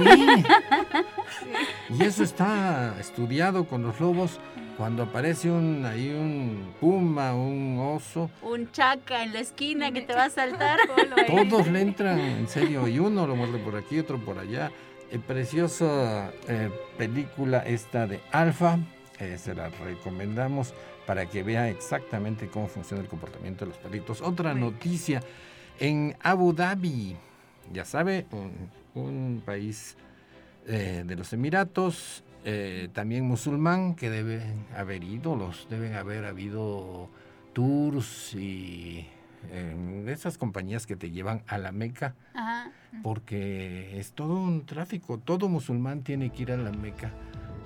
Y 1.89 2.03
eso 2.03 2.23
está 2.23 2.95
estudiado 2.99 3.65
con 3.65 3.83
los 3.83 3.99
lobos. 3.99 4.39
Cuando 4.77 5.03
aparece 5.03 5.51
un 5.51 5.85
ahí 5.85 6.09
un 6.09 6.73
puma, 6.79 7.35
un 7.35 7.77
oso. 7.79 8.31
Un 8.41 8.71
chaca 8.71 9.23
en 9.23 9.33
la 9.33 9.39
esquina 9.39 9.91
que 9.91 10.01
te 10.01 10.13
va 10.13 10.25
a 10.25 10.29
saltar. 10.29 10.79
Todos 11.27 11.67
le 11.67 11.81
entran, 11.81 12.19
en 12.19 12.47
serio. 12.47 12.87
Y 12.87 12.99
uno 12.99 13.27
lo 13.27 13.35
muerde 13.35 13.59
por 13.59 13.75
aquí, 13.75 13.99
otro 13.99 14.17
por 14.17 14.39
allá. 14.39 14.71
Eh, 15.11 15.19
preciosa 15.19 16.31
eh, 16.47 16.69
película 16.97 17.59
esta 17.59 18.07
de 18.07 18.21
Alfa 18.31 18.79
eh, 19.21 19.37
se 19.37 19.53
la 19.53 19.69
recomendamos 19.69 20.73
para 21.05 21.27
que 21.27 21.43
vea 21.43 21.69
exactamente 21.69 22.47
cómo 22.47 22.67
funciona 22.67 23.03
el 23.03 23.07
comportamiento 23.07 23.65
de 23.65 23.69
los 23.69 23.77
perritos. 23.77 24.19
Otra 24.19 24.55
noticia, 24.55 25.21
en 25.79 26.17
Abu 26.23 26.53
Dhabi, 26.53 27.15
ya 27.71 27.85
sabe, 27.85 28.25
un, 28.95 29.43
país 29.45 29.95
eh, 30.65 31.03
de 31.05 31.15
los 31.15 31.31
Emiratos, 31.33 32.23
eh, 32.45 32.89
también 32.93 33.25
musulmán, 33.25 33.93
que 33.93 34.09
deben 34.09 34.65
haber 34.75 35.03
ídolos, 35.03 35.67
deben 35.69 35.93
haber 35.93 36.25
habido 36.25 37.07
tours 37.53 38.33
y 38.33 39.05
esas 40.07 40.39
compañías 40.39 40.87
que 40.87 40.95
te 40.95 41.11
llevan 41.11 41.43
a 41.45 41.59
la 41.59 41.71
Meca, 41.71 42.15
porque 43.03 43.99
es 43.99 44.13
todo 44.13 44.33
un 44.33 44.65
tráfico, 44.65 45.19
todo 45.19 45.47
musulmán 45.47 46.01
tiene 46.01 46.31
que 46.31 46.41
ir 46.41 46.51
a 46.51 46.57
la 46.57 46.71
Meca 46.71 47.11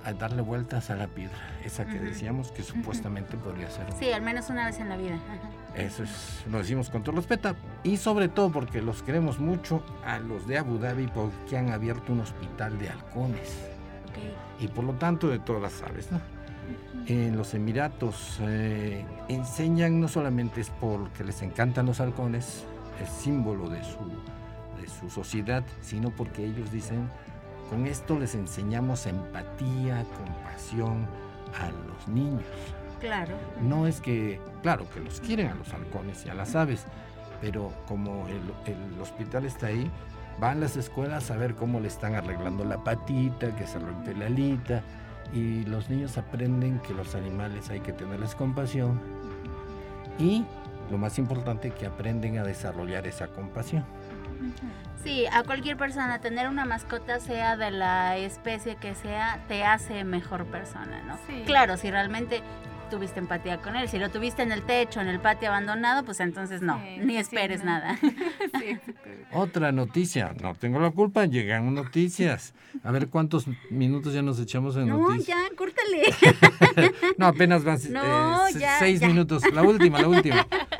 a 0.06 0.12
darle 0.12 0.40
vueltas 0.40 0.88
a 0.90 0.94
la 0.94 1.08
piedra, 1.08 1.36
esa 1.64 1.84
que 1.84 1.98
decíamos 1.98 2.52
que 2.52 2.62
supuestamente 2.62 3.36
podría 3.36 3.68
ser. 3.68 3.86
Sí, 3.98 4.12
al 4.12 4.22
menos 4.22 4.48
una 4.50 4.66
vez 4.66 4.78
en 4.78 4.88
la 4.88 4.96
vida. 4.96 5.18
Eso 5.74 6.04
es, 6.04 6.44
lo 6.48 6.58
decimos 6.58 6.90
con 6.90 7.02
todo 7.02 7.16
respeto 7.16 7.56
y 7.82 7.96
sobre 7.96 8.28
todo 8.28 8.50
porque 8.50 8.80
los 8.80 9.02
queremos 9.02 9.40
mucho 9.40 9.82
a 10.04 10.20
los 10.20 10.46
de 10.46 10.58
Abu 10.58 10.78
Dhabi 10.78 11.08
porque 11.08 11.58
han 11.58 11.72
abierto 11.72 12.12
un 12.12 12.20
hospital 12.20 12.78
de 12.78 12.88
halcones. 12.88 13.58
Y 14.60 14.68
por 14.68 14.84
lo 14.84 14.92
tanto 14.92 15.28
de 15.28 15.40
todas 15.40 15.60
las 15.60 15.82
aves, 15.82 16.10
¿no? 16.12 16.20
En 17.06 17.36
los 17.36 17.52
Emiratos 17.54 18.38
eh, 18.42 19.04
enseñan 19.28 20.00
no 20.00 20.06
solamente 20.06 20.60
es 20.60 20.70
porque 20.70 21.24
les 21.24 21.42
encantan 21.42 21.86
los 21.86 22.00
halcones, 22.00 22.64
es 23.02 23.10
símbolo 23.10 23.68
de 23.68 23.82
su, 23.82 23.98
de 24.80 24.88
su 24.88 25.10
sociedad, 25.10 25.64
sino 25.82 26.10
porque 26.10 26.44
ellos 26.44 26.70
dicen 26.70 27.08
con 27.70 27.86
esto 27.86 28.18
les 28.18 28.34
enseñamos 28.34 29.06
empatía, 29.06 30.04
compasión 30.16 31.06
a 31.58 31.70
los 31.88 32.08
niños. 32.08 32.44
Claro. 33.00 33.34
No 33.60 33.86
es 33.86 34.00
que, 34.00 34.40
claro, 34.62 34.88
que 34.90 35.00
los 35.00 35.20
quieren 35.20 35.48
a 35.48 35.54
los 35.54 35.72
halcones 35.72 36.24
y 36.24 36.30
a 36.30 36.34
las 36.34 36.54
aves, 36.54 36.84
pero 37.40 37.72
como 37.86 38.26
el, 38.28 39.00
hospital 39.00 39.44
está 39.44 39.66
ahí, 39.66 39.90
van 40.40 40.60
las 40.60 40.76
escuelas 40.76 41.30
a 41.30 41.36
ver 41.36 41.54
cómo 41.54 41.80
le 41.80 41.88
están 41.88 42.14
arreglando 42.14 42.64
la 42.64 42.82
patita, 42.82 43.54
que 43.54 43.66
se 43.66 43.78
rompe 43.78 44.14
la 44.14 44.26
alita, 44.26 44.82
y 45.32 45.64
los 45.64 45.90
niños 45.90 46.18
aprenden 46.18 46.78
que 46.80 46.94
los 46.94 47.14
animales 47.14 47.68
hay 47.70 47.80
que 47.80 47.92
tenerles 47.92 48.34
compasión 48.34 49.00
y 50.18 50.44
lo 50.90 50.98
más 50.98 51.18
importante 51.18 51.72
que 51.72 51.86
aprenden 51.86 52.38
a 52.38 52.44
desarrollar 52.44 53.06
esa 53.06 53.26
compasión. 53.28 53.84
Sí, 55.02 55.24
a 55.32 55.44
cualquier 55.44 55.76
persona 55.76 56.20
tener 56.20 56.48
una 56.48 56.64
mascota, 56.64 57.20
sea 57.20 57.56
de 57.56 57.70
la 57.70 58.16
especie 58.16 58.76
que 58.76 58.94
sea, 58.94 59.40
te 59.46 59.64
hace 59.64 60.02
mejor 60.04 60.46
persona, 60.46 61.02
¿no? 61.06 61.16
Sí. 61.28 61.44
Claro, 61.46 61.76
si 61.76 61.90
realmente 61.90 62.42
tuviste 62.88 63.20
empatía 63.20 63.58
con 63.58 63.76
él. 63.76 63.88
Si 63.88 63.98
lo 63.98 64.10
tuviste 64.10 64.42
en 64.42 64.52
el 64.52 64.62
techo, 64.62 65.00
en 65.00 65.08
el 65.08 65.20
patio 65.20 65.48
abandonado, 65.48 66.04
pues 66.04 66.20
entonces 66.20 66.62
no, 66.62 66.80
ni 66.98 67.16
esperes 67.16 67.64
nada. 67.64 67.98
Otra 69.32 69.72
noticia, 69.72 70.34
no 70.40 70.54
tengo 70.54 70.80
la 70.80 70.90
culpa, 70.90 71.26
llegan 71.26 71.74
noticias. 71.74 72.54
A 72.82 72.90
ver 72.90 73.08
cuántos 73.08 73.46
minutos 73.70 74.14
ya 74.14 74.22
nos 74.22 74.38
echamos 74.38 74.76
en 74.76 74.88
noticias. 74.88 75.36
No, 75.36 75.48
ya, 75.48 75.56
córtale. 75.56 76.92
no, 77.18 77.26
apenas 77.26 77.64
van 77.64 77.78
eh, 77.78 78.66
seis 78.78 79.00
minutos. 79.02 79.42
La 79.52 79.62
última, 79.62 80.00
la 80.00 80.08
última. 80.08 80.46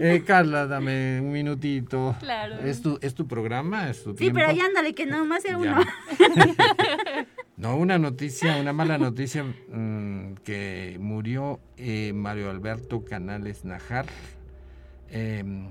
Eh, 0.00 0.22
Carla, 0.24 0.66
dame 0.66 1.20
un 1.20 1.32
minutito. 1.32 2.16
Claro. 2.20 2.58
¿Es 2.60 2.80
tu, 2.82 2.98
es 3.02 3.14
tu 3.14 3.26
programa? 3.26 3.90
¿Es 3.90 4.04
tu 4.04 4.16
sí, 4.16 4.30
pero 4.32 4.48
ahí 4.48 4.60
ándale, 4.60 4.94
que 4.94 5.06
no 5.06 5.24
más 5.24 5.42
sea 5.42 5.58
uno. 5.58 5.76
no, 7.56 7.76
una 7.76 7.98
noticia, 7.98 8.56
una 8.56 8.72
mala 8.72 8.98
noticia 8.98 9.44
mm, 9.44 10.34
que 10.44 10.96
murió 11.00 11.60
eh, 11.76 12.12
Mario 12.14 12.50
Alberto 12.50 13.04
Canales 13.04 13.64
Najar, 13.64 14.06
em, 15.10 15.68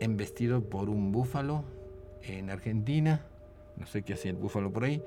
embestido 0.00 0.68
por 0.68 0.90
un 0.90 1.12
búfalo 1.12 1.64
en 2.22 2.50
Argentina. 2.50 3.22
No 3.76 3.86
sé 3.86 4.02
qué 4.02 4.14
hacía 4.14 4.30
el 4.30 4.36
búfalo 4.36 4.72
por 4.72 4.84
ahí. 4.84 5.02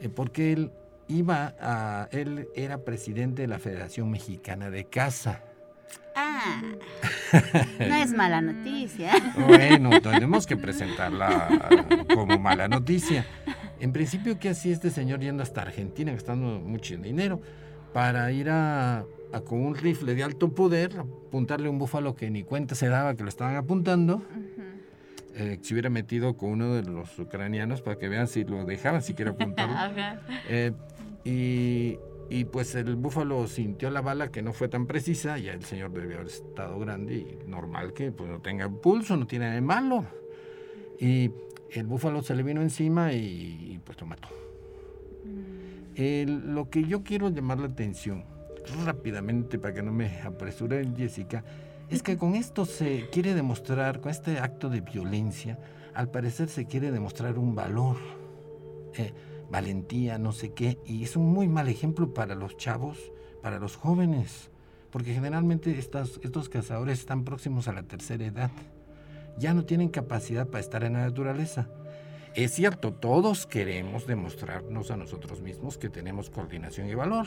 Eh, 0.00 0.08
porque 0.08 0.52
él 0.52 0.70
iba 1.08 1.54
a. 1.60 2.08
Él 2.12 2.48
era 2.54 2.84
presidente 2.84 3.42
de 3.42 3.48
la 3.48 3.58
Federación 3.58 4.10
Mexicana 4.10 4.70
de 4.70 4.84
Caza. 4.84 5.42
Ah, 6.14 6.62
no 7.78 7.94
es 7.94 8.12
mala 8.12 8.40
noticia. 8.40 9.12
Bueno, 9.46 10.00
tenemos 10.00 10.46
que 10.46 10.56
presentarla 10.56 11.48
como 12.14 12.38
mala 12.38 12.68
noticia. 12.68 13.24
En 13.80 13.92
principio, 13.92 14.38
¿qué 14.38 14.50
hacía 14.50 14.72
este 14.72 14.90
señor 14.90 15.20
yendo 15.20 15.42
hasta 15.42 15.62
Argentina, 15.62 16.12
gastando 16.12 16.60
mucho 16.60 16.96
dinero, 16.96 17.40
para 17.92 18.30
ir 18.32 18.48
a, 18.50 19.04
con 19.46 19.64
un 19.64 19.74
rifle 19.74 20.14
de 20.14 20.22
alto 20.22 20.50
poder, 20.50 20.98
apuntarle 20.98 21.68
a 21.68 21.70
un 21.70 21.78
búfalo 21.78 22.14
que 22.14 22.30
ni 22.30 22.44
cuenta 22.44 22.74
se 22.74 22.88
daba 22.88 23.16
que 23.16 23.22
lo 23.22 23.28
estaban 23.28 23.56
apuntando? 23.56 24.22
Eh, 25.34 25.58
se 25.62 25.74
hubiera 25.74 25.88
metido 25.88 26.36
con 26.36 26.50
uno 26.50 26.74
de 26.74 26.82
los 26.82 27.18
ucranianos 27.18 27.80
para 27.80 27.96
que 27.96 28.08
vean 28.08 28.28
si 28.28 28.44
lo 28.44 28.64
dejaban 28.66 29.02
siquiera 29.02 29.30
apuntarlo. 29.30 29.74
eh, 30.48 30.72
y 31.24 31.98
y 32.30 32.44
pues 32.44 32.74
el 32.74 32.96
búfalo 32.96 33.46
sintió 33.46 33.90
la 33.90 34.00
bala 34.00 34.30
que 34.30 34.42
no 34.42 34.52
fue 34.52 34.68
tan 34.68 34.86
precisa, 34.86 35.38
ya 35.38 35.52
el 35.52 35.64
señor 35.64 35.92
debe 35.92 36.14
haber 36.14 36.26
estado 36.26 36.78
grande 36.78 37.14
y 37.14 37.38
normal 37.48 37.92
que 37.92 38.10
pues 38.12 38.30
no 38.30 38.40
tenga 38.40 38.68
pulso, 38.68 39.16
no 39.16 39.26
tiene 39.26 39.46
nada 39.46 39.54
de 39.56 39.60
malo. 39.60 40.06
Y 40.98 41.30
el 41.70 41.86
búfalo 41.86 42.22
se 42.22 42.34
le 42.34 42.42
vino 42.42 42.62
encima 42.62 43.12
y, 43.12 43.80
pues 43.84 44.00
lo 44.00 44.06
mató. 44.06 44.28
Mm. 45.24 46.54
lo 46.54 46.68
que 46.68 46.84
yo 46.84 47.02
quiero 47.04 47.28
llamar 47.28 47.58
la 47.58 47.66
atención 47.66 48.24
rápidamente 48.84 49.58
para 49.58 49.74
que 49.74 49.82
no 49.82 49.92
me 49.92 50.20
apresure 50.22 50.86
Jessica, 50.96 51.44
es 51.90 52.02
que 52.02 52.16
con 52.16 52.34
esto 52.34 52.64
se 52.64 53.08
quiere 53.10 53.34
demostrar, 53.34 54.00
con 54.00 54.10
este 54.10 54.38
acto 54.38 54.70
de 54.70 54.80
violencia, 54.80 55.58
al 55.94 56.10
parecer 56.10 56.48
se 56.48 56.66
quiere 56.66 56.90
demostrar 56.90 57.38
un 57.38 57.54
valor. 57.54 57.96
Eh, 58.94 59.12
valentía, 59.52 60.16
no 60.16 60.32
sé 60.32 60.54
qué, 60.54 60.78
y 60.86 61.04
es 61.04 61.14
un 61.14 61.30
muy 61.30 61.46
mal 61.46 61.68
ejemplo 61.68 62.14
para 62.14 62.34
los 62.34 62.56
chavos, 62.56 63.12
para 63.42 63.58
los 63.58 63.76
jóvenes, 63.76 64.50
porque 64.90 65.12
generalmente 65.12 65.78
estos 65.78 66.48
cazadores 66.48 67.00
están 67.00 67.24
próximos 67.24 67.68
a 67.68 67.74
la 67.74 67.82
tercera 67.82 68.24
edad, 68.24 68.50
ya 69.38 69.52
no 69.52 69.66
tienen 69.66 69.90
capacidad 69.90 70.48
para 70.48 70.60
estar 70.60 70.84
en 70.84 70.94
la 70.94 71.00
naturaleza. 71.00 71.68
Es 72.34 72.52
cierto, 72.52 72.94
todos 72.94 73.44
queremos 73.44 74.06
demostrarnos 74.06 74.90
a 74.90 74.96
nosotros 74.96 75.42
mismos 75.42 75.76
que 75.76 75.90
tenemos 75.90 76.30
coordinación 76.30 76.88
y 76.88 76.94
valor, 76.94 77.26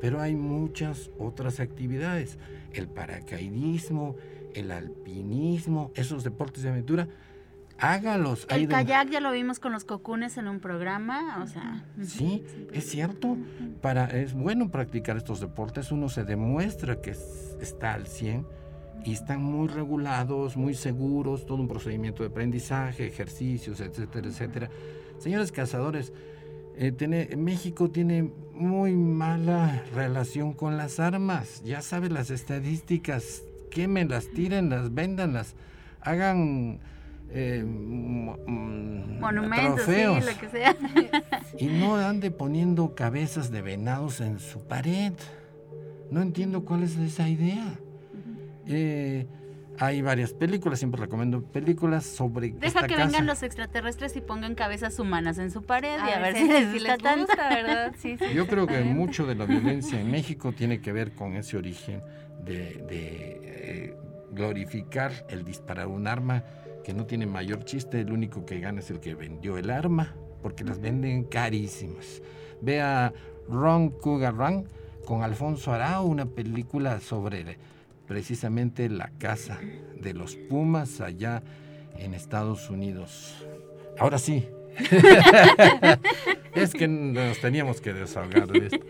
pero 0.00 0.22
hay 0.22 0.34
muchas 0.34 1.10
otras 1.18 1.60
actividades, 1.60 2.38
el 2.72 2.88
paracaidismo, 2.88 4.16
el 4.54 4.70
alpinismo, 4.70 5.92
esos 5.96 6.24
deportes 6.24 6.62
de 6.62 6.70
aventura, 6.70 7.08
hágalos. 7.78 8.46
El 8.50 8.68
kayak 8.68 9.10
ya 9.10 9.20
lo 9.20 9.32
vimos 9.32 9.60
con 9.60 9.72
los 9.72 9.84
cocunes 9.84 10.36
en 10.38 10.48
un 10.48 10.60
programa, 10.60 11.42
o 11.42 11.46
sea. 11.46 11.84
Sí, 12.02 12.44
es 12.72 12.88
cierto. 12.88 13.36
Para, 13.80 14.06
es 14.06 14.34
bueno 14.34 14.70
practicar 14.70 15.16
estos 15.16 15.40
deportes, 15.40 15.92
uno 15.92 16.08
se 16.08 16.24
demuestra 16.24 17.00
que 17.00 17.14
está 17.60 17.94
al 17.94 18.06
100 18.06 18.46
y 19.04 19.12
están 19.12 19.42
muy 19.42 19.68
regulados, 19.68 20.56
muy 20.56 20.74
seguros, 20.74 21.46
todo 21.46 21.58
un 21.58 21.68
procedimiento 21.68 22.22
de 22.22 22.30
aprendizaje, 22.30 23.06
ejercicios, 23.06 23.80
etcétera, 23.80 24.28
etcétera. 24.28 24.70
Señores 25.18 25.52
cazadores, 25.52 26.12
eh, 26.76 27.36
México 27.36 27.90
tiene 27.90 28.30
muy 28.52 28.92
mala 28.92 29.82
relación 29.94 30.52
con 30.52 30.76
las 30.76 31.00
armas. 31.00 31.62
Ya 31.64 31.82
saben 31.82 32.14
las 32.14 32.30
estadísticas. 32.30 33.42
Quémenlas, 33.70 34.28
tírenlas, 34.34 34.94
véndanlas, 34.94 35.54
hagan 36.00 36.80
eh, 37.30 37.64
monumentos, 39.20 39.84
trofeos. 39.84 40.24
lo 40.24 40.38
que 40.38 40.48
sea. 40.48 40.76
y 41.58 41.66
no 41.66 41.96
ande 41.96 42.30
poniendo 42.30 42.94
cabezas 42.94 43.50
de 43.50 43.62
venados 43.62 44.20
en 44.20 44.38
su 44.38 44.66
pared. 44.66 45.12
No 46.10 46.22
entiendo 46.22 46.64
cuál 46.64 46.82
es 46.82 46.96
esa 46.96 47.28
idea. 47.28 47.78
Eh, 48.66 49.26
hay 49.78 50.00
varias 50.02 50.32
películas, 50.32 50.78
siempre 50.78 51.00
recomiendo 51.00 51.42
películas 51.42 52.04
sobre. 52.06 52.50
Deja 52.50 52.86
que 52.86 52.96
vengan 52.96 53.26
los 53.26 53.42
extraterrestres 53.42 54.16
y 54.16 54.20
pongan 54.20 54.54
cabezas 54.54 54.98
humanas 54.98 55.38
en 55.38 55.50
su 55.50 55.62
pared 55.62 55.98
y 56.06 56.10
a 56.10 56.18
ver 56.18 56.36
si 56.36 56.48
les 56.48 56.72
gusta 56.72 56.96
tanto. 56.96 57.32
¿verdad? 57.36 57.94
Yo 58.34 58.46
creo 58.46 58.66
que 58.66 58.80
mucho 58.84 59.26
de 59.26 59.34
la 59.34 59.44
violencia 59.44 60.00
en 60.00 60.10
México 60.10 60.52
tiene 60.52 60.80
que 60.80 60.92
ver 60.92 61.12
con 61.12 61.36
ese 61.36 61.56
origen 61.56 62.02
de, 62.44 62.84
eh, 62.90 63.96
glorificar 64.32 65.12
el 65.28 65.44
disparar 65.44 65.88
un 65.88 66.06
arma 66.06 66.44
que 66.86 66.94
no 66.94 67.04
tiene 67.04 67.26
mayor 67.26 67.64
chiste, 67.64 68.02
el 68.02 68.12
único 68.12 68.46
que 68.46 68.60
gana 68.60 68.78
es 68.78 68.90
el 68.90 69.00
que 69.00 69.16
vendió 69.16 69.58
el 69.58 69.70
arma, 69.70 70.14
porque 70.40 70.62
las 70.62 70.80
venden 70.80 71.24
carísimas. 71.24 72.22
Vea 72.60 73.12
Ron 73.48 73.90
Cougar 73.90 74.36
Run 74.36 74.68
con 75.04 75.24
Alfonso 75.24 75.72
Arau, 75.72 76.06
una 76.06 76.26
película 76.26 77.00
sobre 77.00 77.58
precisamente 78.06 78.88
la 78.88 79.10
casa 79.18 79.58
de 80.00 80.14
los 80.14 80.36
Pumas 80.36 81.00
allá 81.00 81.42
en 81.98 82.14
Estados 82.14 82.70
Unidos. 82.70 83.34
Ahora 83.98 84.18
sí. 84.18 84.48
es 86.54 86.72
que 86.72 86.86
nos 86.86 87.40
teníamos 87.40 87.80
que 87.80 87.94
desahogar 87.94 88.46
de 88.46 88.66
esto. 88.66 88.86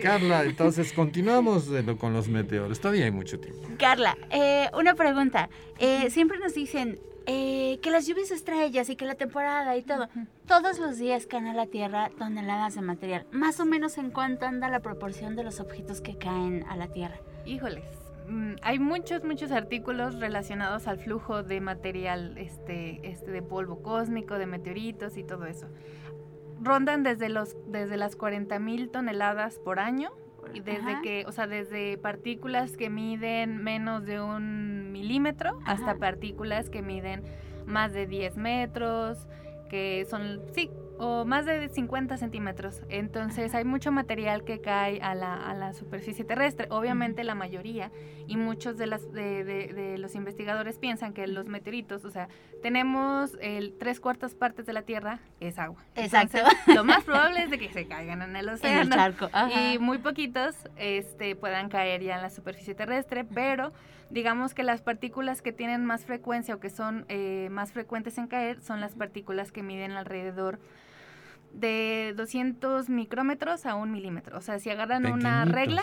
Carla, 0.00 0.44
entonces 0.44 0.90
continuamos 0.94 1.68
con 2.00 2.14
los 2.14 2.28
meteoros. 2.28 2.80
Todavía 2.80 3.04
hay 3.04 3.10
mucho 3.10 3.38
tiempo. 3.38 3.68
Carla, 3.76 4.16
eh, 4.30 4.70
una 4.72 4.94
pregunta. 4.94 5.50
Eh, 5.78 6.08
siempre 6.08 6.38
nos 6.38 6.54
dicen 6.54 6.98
eh, 7.26 7.78
que 7.82 7.90
las 7.90 8.06
lluvias 8.06 8.30
estrellas 8.30 8.88
y 8.88 8.96
que 8.96 9.04
la 9.04 9.14
temporada 9.14 9.76
y 9.76 9.82
todo. 9.82 10.08
Todos 10.46 10.78
los 10.78 10.98
días 10.98 11.26
caen 11.26 11.46
a 11.46 11.54
la 11.54 11.66
Tierra 11.66 12.10
toneladas 12.18 12.74
de 12.74 12.82
material. 12.82 13.26
Más 13.32 13.60
o 13.60 13.64
menos 13.64 13.98
en 13.98 14.10
cuánto 14.10 14.46
anda 14.46 14.68
la 14.68 14.80
proporción 14.80 15.36
de 15.36 15.44
los 15.44 15.60
objetos 15.60 16.00
que 16.00 16.16
caen 16.16 16.64
a 16.68 16.76
la 16.76 16.88
Tierra. 16.88 17.18
Híjoles, 17.44 17.84
Mm, 18.28 18.54
hay 18.62 18.78
muchos, 18.78 19.22
muchos 19.24 19.52
artículos 19.52 20.18
relacionados 20.18 20.88
al 20.88 20.98
flujo 20.98 21.42
de 21.42 21.60
material, 21.60 22.36
este, 22.38 23.08
este, 23.08 23.30
de 23.30 23.42
polvo 23.42 23.82
cósmico, 23.82 24.38
de 24.38 24.46
meteoritos 24.46 25.16
y 25.16 25.22
todo 25.22 25.46
eso. 25.46 25.68
Rondan 26.60 27.02
desde 27.02 27.28
los, 27.28 27.56
desde 27.68 27.96
las 27.96 28.16
40 28.16 28.58
mil 28.58 28.88
toneladas 28.90 29.58
por 29.58 29.78
año, 29.78 30.10
y 30.54 30.60
desde 30.60 31.00
que, 31.02 31.24
o 31.26 31.32
sea, 31.32 31.46
desde 31.46 31.98
partículas 31.98 32.76
que 32.76 32.90
miden 32.90 33.62
menos 33.62 34.04
de 34.04 34.20
un 34.20 34.92
milímetro 34.92 35.58
hasta 35.64 35.96
partículas 35.96 36.70
que 36.70 36.82
miden 36.82 37.22
más 37.66 37.92
de 37.92 38.06
10 38.06 38.36
metros, 38.36 39.26
que 39.68 40.06
son, 40.08 40.42
sí, 40.52 40.70
o 40.98 41.24
más 41.24 41.44
de 41.44 41.68
50 41.68 42.16
centímetros. 42.16 42.82
Entonces 42.88 43.54
hay 43.54 43.64
mucho 43.64 43.92
material 43.92 44.44
que 44.44 44.60
cae 44.60 45.00
a 45.00 45.14
la, 45.14 45.34
a 45.34 45.54
la 45.54 45.72
superficie 45.72 46.24
terrestre. 46.24 46.66
Obviamente 46.70 47.24
la 47.24 47.34
mayoría 47.34 47.90
y 48.26 48.36
muchos 48.36 48.78
de, 48.78 48.86
las, 48.86 49.12
de, 49.12 49.44
de, 49.44 49.98
los 49.98 50.14
investigadores 50.14 50.78
piensan 50.78 51.12
que 51.12 51.26
los 51.26 51.46
meteoritos, 51.46 52.04
o 52.04 52.10
sea, 52.10 52.28
tenemos 52.62 53.36
el 53.40 53.74
tres 53.78 54.00
cuartas 54.00 54.34
partes 54.34 54.66
de 54.66 54.72
la 54.72 54.82
Tierra 54.82 55.20
es 55.40 55.58
agua. 55.58 55.84
Exacto. 55.94 56.38
lo 56.74 56.84
más 56.84 57.04
probable 57.04 57.42
es 57.44 57.50
de 57.50 57.58
que 57.58 57.72
se 57.72 57.86
caigan 57.86 58.22
en 58.22 58.36
el 58.36 58.48
océano. 58.48 58.76
En 58.76 58.92
el 58.92 58.98
charco. 58.98 59.30
Y 59.54 59.78
muy 59.78 59.98
poquitos 59.98 60.54
este, 60.76 61.36
puedan 61.36 61.68
caer 61.68 62.02
ya 62.02 62.16
en 62.16 62.22
la 62.22 62.30
superficie 62.30 62.74
terrestre, 62.74 63.24
pero 63.24 63.72
digamos 64.10 64.54
que 64.54 64.62
las 64.62 64.82
partículas 64.82 65.42
que 65.42 65.52
tienen 65.52 65.84
más 65.84 66.04
frecuencia 66.04 66.54
o 66.54 66.60
que 66.60 66.70
son 66.70 67.04
eh, 67.08 67.48
más 67.50 67.72
frecuentes 67.72 68.18
en 68.18 68.26
caer 68.26 68.60
son 68.60 68.80
las 68.80 68.94
partículas 68.94 69.52
que 69.52 69.62
miden 69.62 69.92
alrededor 69.92 70.58
de 71.56 72.14
200 72.16 72.88
micrómetros 72.88 73.66
a 73.66 73.74
un 73.74 73.92
milímetro. 73.92 74.38
O 74.38 74.40
sea, 74.40 74.58
si 74.58 74.70
agarran 74.70 75.06
una 75.06 75.44
regla, 75.44 75.82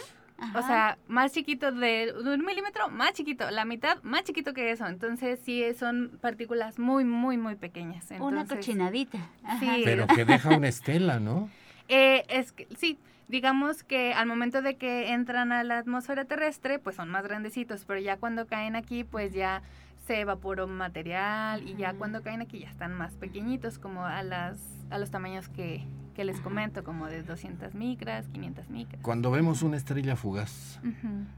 o 0.56 0.62
sea, 0.62 0.98
más 1.08 1.34
chiquito 1.34 1.72
de 1.72 2.14
un 2.24 2.46
milímetro, 2.46 2.90
más 2.90 3.14
chiquito, 3.14 3.50
la 3.52 3.66
mitad, 3.66 4.02
más 4.04 4.24
chiquito 4.24 4.54
que 4.54 4.72
eso. 4.72 4.86
Entonces, 4.88 5.40
sí, 5.44 5.64
son 5.78 6.18
partículas 6.22 6.80
muy, 6.80 7.06
muy, 7.06 7.38
muy 7.38 7.56
pequeñas. 7.56 8.08
una 8.20 8.46
cochinadita. 8.46 9.20
Sí. 9.60 9.82
Pero 9.84 10.08
que 10.16 10.26
deja 10.26 10.56
una 10.56 10.68
estela, 10.68 11.20
¿no? 11.20 11.50
Eh, 11.90 12.24
es 12.30 12.52
que, 12.52 12.68
sí, 12.78 12.98
digamos 13.28 13.84
que 13.84 14.14
al 14.14 14.28
momento 14.28 14.62
de 14.62 14.76
que 14.76 15.12
entran 15.12 15.52
a 15.52 15.64
la 15.64 15.80
atmósfera 15.80 16.26
terrestre, 16.26 16.80
pues 16.80 16.96
son 16.96 17.10
más 17.10 17.24
grandecitos, 17.24 17.86
pero 17.86 18.00
ya 18.00 18.18
cuando 18.18 18.48
caen 18.48 18.76
aquí, 18.76 19.04
pues 19.04 19.34
ya 19.34 19.64
se 20.06 20.20
evaporó 20.20 20.68
material 20.68 21.68
y 21.68 21.76
ya 21.76 21.94
cuando 21.94 22.22
caen 22.22 22.42
aquí 22.42 22.60
ya 22.60 22.70
están 22.70 22.94
más 22.94 23.16
pequeñitos, 23.16 23.80
como 23.80 24.06
a, 24.06 24.22
las, 24.24 24.73
a 24.90 24.98
los 24.98 25.12
tamaños 25.12 25.50
que, 25.50 25.86
les 26.18 26.40
comento, 26.40 26.84
como 26.84 27.08
de 27.08 27.24
200 27.24 27.74
micras, 27.74 28.28
500 28.28 28.70
micras. 28.70 29.02
Cuando 29.02 29.32
vemos 29.32 29.64
una 29.64 29.78
estrella 29.78 30.16
fugaz, 30.16 30.80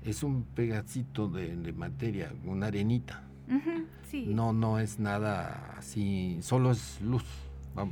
es 0.03 0.23
un 0.23 0.43
pedacito 0.43 1.27
de, 1.27 1.73
materia, 1.73 2.31
una 2.43 2.67
arenita. 2.67 3.23
No, 4.27 4.53
no 4.53 4.79
es 4.79 4.99
nada 4.99 5.75
así, 5.77 6.37
solo 6.41 6.71
es 6.71 7.01
luz, 7.01 7.25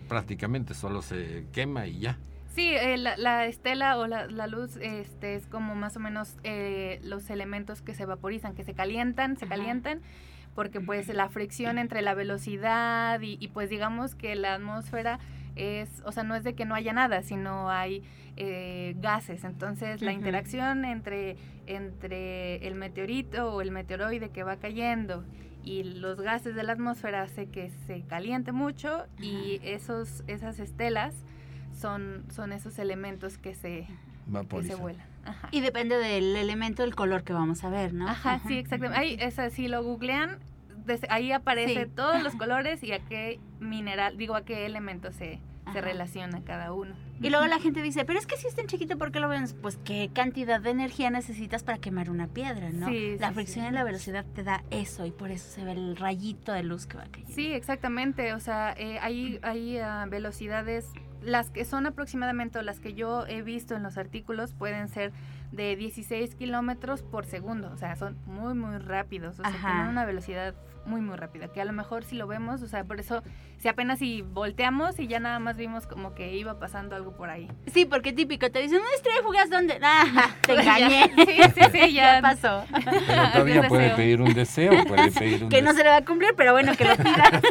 prácticamente 0.08 0.74
solo 0.74 1.02
se 1.02 1.46
quema 1.52 1.88
y 1.88 2.00
ya. 2.00 2.18
Sí, 2.54 2.70
eh, 2.70 2.98
la, 2.98 3.46
estela 3.48 3.98
o 3.98 4.08
la, 4.08 4.48
luz 4.48 4.78
este, 4.78 5.36
es 5.36 5.48
como 5.48 5.76
más 5.76 5.98
o 5.98 6.00
menos 6.00 6.38
eh, 6.44 7.00
los 7.04 7.30
elementos 7.30 7.82
que 7.82 7.94
se 7.96 8.06
vaporizan, 8.06 8.54
que 8.54 8.64
se 8.64 8.74
calientan, 8.74 9.38
se 9.38 9.48
calientan 9.48 10.02
porque 10.54 10.80
pues 10.80 11.08
la 11.08 11.30
fricción 11.30 11.78
entre 11.78 12.02
la 12.02 12.14
velocidad 12.14 13.20
y, 13.22 13.48
pues 13.50 13.70
digamos 13.70 14.16
que 14.16 14.36
la 14.36 14.56
atmósfera 14.56 15.20
es, 15.56 16.02
o 16.06 16.12
sea, 16.12 16.24
no 16.24 16.36
es 16.36 16.44
de 16.44 16.56
que 16.56 16.66
no 16.66 16.76
haya 16.76 16.94
nada, 16.94 17.22
sino 17.22 17.70
hay 17.70 18.04
eh, 18.36 18.96
gases. 18.98 19.44
Entonces 19.44 20.02
la 20.02 20.14
interacción 20.14 20.86
entre, 20.86 21.38
entre 21.68 22.66
el 22.68 22.76
meteorito 22.76 23.54
o 23.54 23.62
el 23.62 23.72
meteoroide 23.72 24.30
que 24.30 24.44
va 24.44 24.58
cayendo 24.58 25.24
y 25.64 25.84
los 25.84 26.20
gases 26.20 26.56
de 26.56 26.64
la 26.64 26.74
atmósfera 26.74 27.22
hace 27.22 27.48
que 27.48 27.70
se 27.88 28.02
caliente 28.02 28.52
mucho 28.52 29.06
y 29.20 29.60
esos, 29.64 30.24
esas 30.28 30.60
estelas 30.60 31.14
son, 31.74 32.26
son 32.30 32.52
esos 32.52 32.80
elementos 32.80 33.38
que 33.38 33.56
se, 33.56 33.88
que 34.50 34.64
se 34.64 34.76
vuelan. 34.76 35.08
Y 35.52 35.62
depende 35.62 35.96
del 35.96 36.36
elemento, 36.36 36.84
el 36.84 36.96
color 36.96 37.24
que 37.24 37.34
vamos 37.34 37.64
a 37.64 37.70
ver, 37.70 37.94
¿no? 37.94 38.08
Ajá, 38.10 38.42
sí, 38.48 38.58
exactamente. 38.58 39.00
Ahí, 39.00 39.18
si 39.52 39.68
lo 39.68 39.84
googlean, 39.84 40.40
ahí 41.10 41.32
aparece 41.32 41.86
todos 41.86 42.22
los 42.24 42.36
colores 42.38 42.84
y 42.84 42.92
a 42.92 43.00
qué 43.00 43.40
mineral, 43.60 44.18
digo, 44.18 44.36
a 44.36 44.44
qué 44.44 44.66
elemento 44.66 45.12
se, 45.12 45.40
se 45.72 45.82
relaciona 45.82 46.44
cada 46.44 46.74
uno. 46.74 46.96
Y 47.22 47.30
luego 47.30 47.46
la 47.48 47.60
gente 47.60 47.82
dice, 47.82 48.04
pero 48.04 48.20
es 48.20 48.28
que 48.28 48.36
si 48.36 48.48
es 48.48 48.56
tan 48.56 48.68
chiquito, 48.68 48.98
¿por 48.98 49.12
qué 49.12 49.22
lo 49.22 49.30
ven? 49.30 49.46
Pues 49.62 49.78
qué 49.86 50.10
cantidad 50.14 50.60
de 50.60 50.72
energía 50.72 51.10
necesitas 51.10 51.64
para 51.64 51.78
quemar 51.78 52.10
una 52.10 52.28
piedra, 52.28 52.72
¿no? 52.72 52.90
la 52.92 53.32
fricción 53.32 53.66
y 53.66 53.72
la 53.72 53.86
velocidad 53.86 54.26
te 54.36 54.44
da 54.44 54.64
eso 54.72 55.06
y 55.06 55.12
por 55.12 55.32
eso 55.32 55.50
se 55.50 55.64
ve 55.64 55.72
el 55.72 55.96
rayito 55.96 56.52
de 56.52 56.64
luz 56.64 56.86
que 56.86 56.98
va 56.98 57.06
cayendo. 57.06 57.34
Sí, 57.34 57.54
exactamente. 57.54 58.34
O 58.34 58.40
sea, 58.40 58.74
eh, 58.78 59.00
hay, 59.00 59.40
hay 59.42 59.78
ah, 59.78 60.06
velocidades 60.10 60.92
las 61.22 61.50
que 61.50 61.64
son 61.64 61.86
aproximadamente, 61.86 62.60
o 62.60 62.62
las 62.62 62.82
que 62.82 62.94
yo 62.94 63.26
he 63.28 63.42
visto 63.42 63.76
en 63.76 63.84
los 63.84 63.98
artículos, 63.98 64.54
pueden 64.54 64.90
ser 64.90 65.14
de 65.54 65.76
16 65.76 66.36
kilómetros 66.36 67.04
por 67.04 67.26
segundo. 67.26 67.72
O 67.72 67.78
sea, 67.78 67.96
son 67.96 68.18
muy, 68.26 68.56
muy 68.56 68.78
rápidos. 68.80 69.40
O 69.40 69.44
sea, 69.44 69.52
tienen 69.52 69.88
una 69.88 70.04
velocidad 70.04 70.56
muy, 70.86 71.00
muy 71.00 71.16
rápida. 71.16 71.48
Que 71.48 71.62
a 71.62 71.66
lo 71.66 71.74
mejor 71.74 72.04
si 72.04 72.16
lo 72.16 72.28
vemos, 72.28 72.62
o 72.64 72.68
sea, 72.68 72.84
por 72.84 73.00
eso, 73.00 73.24
si 73.58 73.68
apenas 73.68 74.00
si 74.00 74.24
volteamos 74.24 75.00
y 75.00 75.08
ya 75.08 75.20
nada 75.20 75.40
más 75.40 75.56
vimos 75.56 75.86
como 75.86 76.16
que 76.16 76.36
iba 76.36 76.60
pasando 76.60 76.96
algo 76.96 77.16
por 77.16 77.30
ahí. 77.30 77.48
Sí, 77.72 77.86
porque 77.86 78.14
típico, 78.14 78.50
te 78.50 78.60
dicen, 78.60 78.82
estrella 78.96 79.22
fugaz, 79.24 79.50
¿dónde? 79.50 79.80
Ah, 79.82 80.32
te 80.42 80.54
engañé. 80.54 81.12
sí, 81.16 81.38
sí, 81.54 81.62
sí, 81.72 81.94
ya, 81.94 82.20
pasó. 82.22 82.66
Pero 83.08 83.30
todavía 83.32 83.68
puede 83.68 83.90
pedir 83.92 84.22
un 84.22 84.34
deseo, 84.34 84.72
puede 84.86 85.12
pedir 85.12 85.44
un 85.44 85.50
Que 85.50 85.62
no 85.62 85.74
se 85.74 85.84
le 85.84 85.90
va 85.90 85.98
a 85.98 86.06
cumplir, 86.06 86.34
pero 86.36 86.54
bueno, 86.54 86.76
que 86.76 86.86
lo 86.86 86.98
pida. 86.98 87.42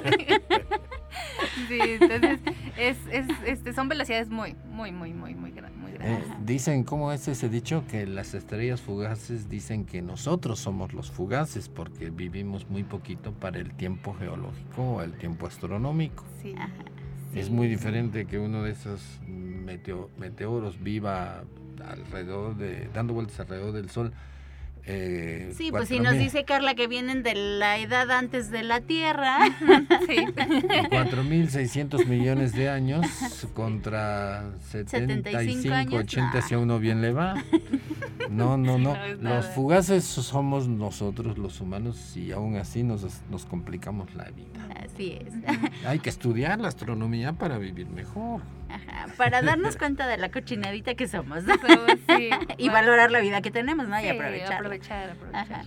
sí, 1.68 1.78
entonces, 1.80 2.40
es, 2.76 2.96
es, 3.12 3.26
este, 3.46 3.72
son 3.72 3.88
velocidades 3.88 4.28
muy, 4.28 4.56
muy, 4.66 4.90
muy, 4.90 5.12
muy, 5.12 5.34
muy 5.34 5.52
grandes. 5.52 5.81
Eh, 6.04 6.20
dicen, 6.44 6.82
¿cómo 6.82 7.12
es 7.12 7.28
ese 7.28 7.48
dicho? 7.48 7.84
Que 7.88 8.06
las 8.06 8.34
estrellas 8.34 8.80
fugaces 8.80 9.48
dicen 9.48 9.84
que 9.84 10.02
nosotros 10.02 10.58
somos 10.58 10.92
los 10.92 11.10
fugaces 11.12 11.68
porque 11.68 12.10
vivimos 12.10 12.68
muy 12.68 12.82
poquito 12.82 13.32
para 13.32 13.60
el 13.60 13.72
tiempo 13.74 14.14
geológico 14.18 14.82
o 14.82 15.02
el 15.02 15.12
tiempo 15.12 15.46
astronómico. 15.46 16.24
Sí. 16.42 16.54
Es 17.34 17.50
muy 17.50 17.68
diferente 17.68 18.26
que 18.26 18.38
uno 18.38 18.62
de 18.62 18.72
esos 18.72 19.20
meteoros 19.26 20.82
viva 20.82 21.44
alrededor 21.88 22.56
de, 22.56 22.88
dando 22.92 23.14
vueltas 23.14 23.38
alrededor 23.40 23.72
del 23.72 23.88
Sol 23.88 24.12
eh, 24.84 25.52
sí, 25.56 25.70
pues 25.70 25.88
si 25.88 26.00
nos 26.00 26.14
dice 26.14 26.44
Carla 26.44 26.74
que 26.74 26.88
vienen 26.88 27.22
de 27.22 27.34
la 27.34 27.78
edad 27.78 28.10
antes 28.10 28.50
de 28.50 28.62
la 28.62 28.80
Tierra. 28.80 29.38
sí. 30.08 30.16
4.600 30.90 32.06
millones 32.06 32.52
de 32.54 32.68
años 32.68 33.06
contra 33.54 34.50
75, 34.70 35.96
80 35.96 36.42
si 36.42 36.54
a 36.54 36.58
uno 36.58 36.78
bien 36.78 37.00
le 37.00 37.12
va. 37.12 37.34
No, 38.30 38.56
no, 38.56 38.78
no. 38.78 38.96
los 39.20 39.46
fugaces 39.46 40.04
somos 40.04 40.68
nosotros 40.68 41.38
los 41.38 41.60
humanos 41.60 42.16
y 42.16 42.32
aún 42.32 42.56
así 42.56 42.82
nos, 42.82 43.04
nos 43.30 43.44
complicamos 43.44 44.14
la 44.14 44.30
vida. 44.30 44.68
Así 44.84 45.18
es. 45.20 45.32
Hay 45.86 45.98
que 45.98 46.10
estudiar 46.10 46.60
la 46.60 46.68
astronomía 46.68 47.32
para 47.34 47.58
vivir 47.58 47.88
mejor 47.88 48.40
para 49.16 49.42
darnos 49.42 49.76
cuenta 49.76 50.06
de 50.06 50.16
la 50.18 50.30
cochinadita 50.30 50.94
que 50.94 51.08
somos. 51.08 51.44
y 52.58 52.68
valorar 52.68 53.10
la 53.10 53.20
vida 53.20 53.42
que 53.42 53.50
tenemos, 53.50 53.88
¿no? 53.88 54.00
y 54.00 54.08
aprovechar. 54.08 54.54
aprovechar, 54.54 55.10
aprovechar. 55.10 55.64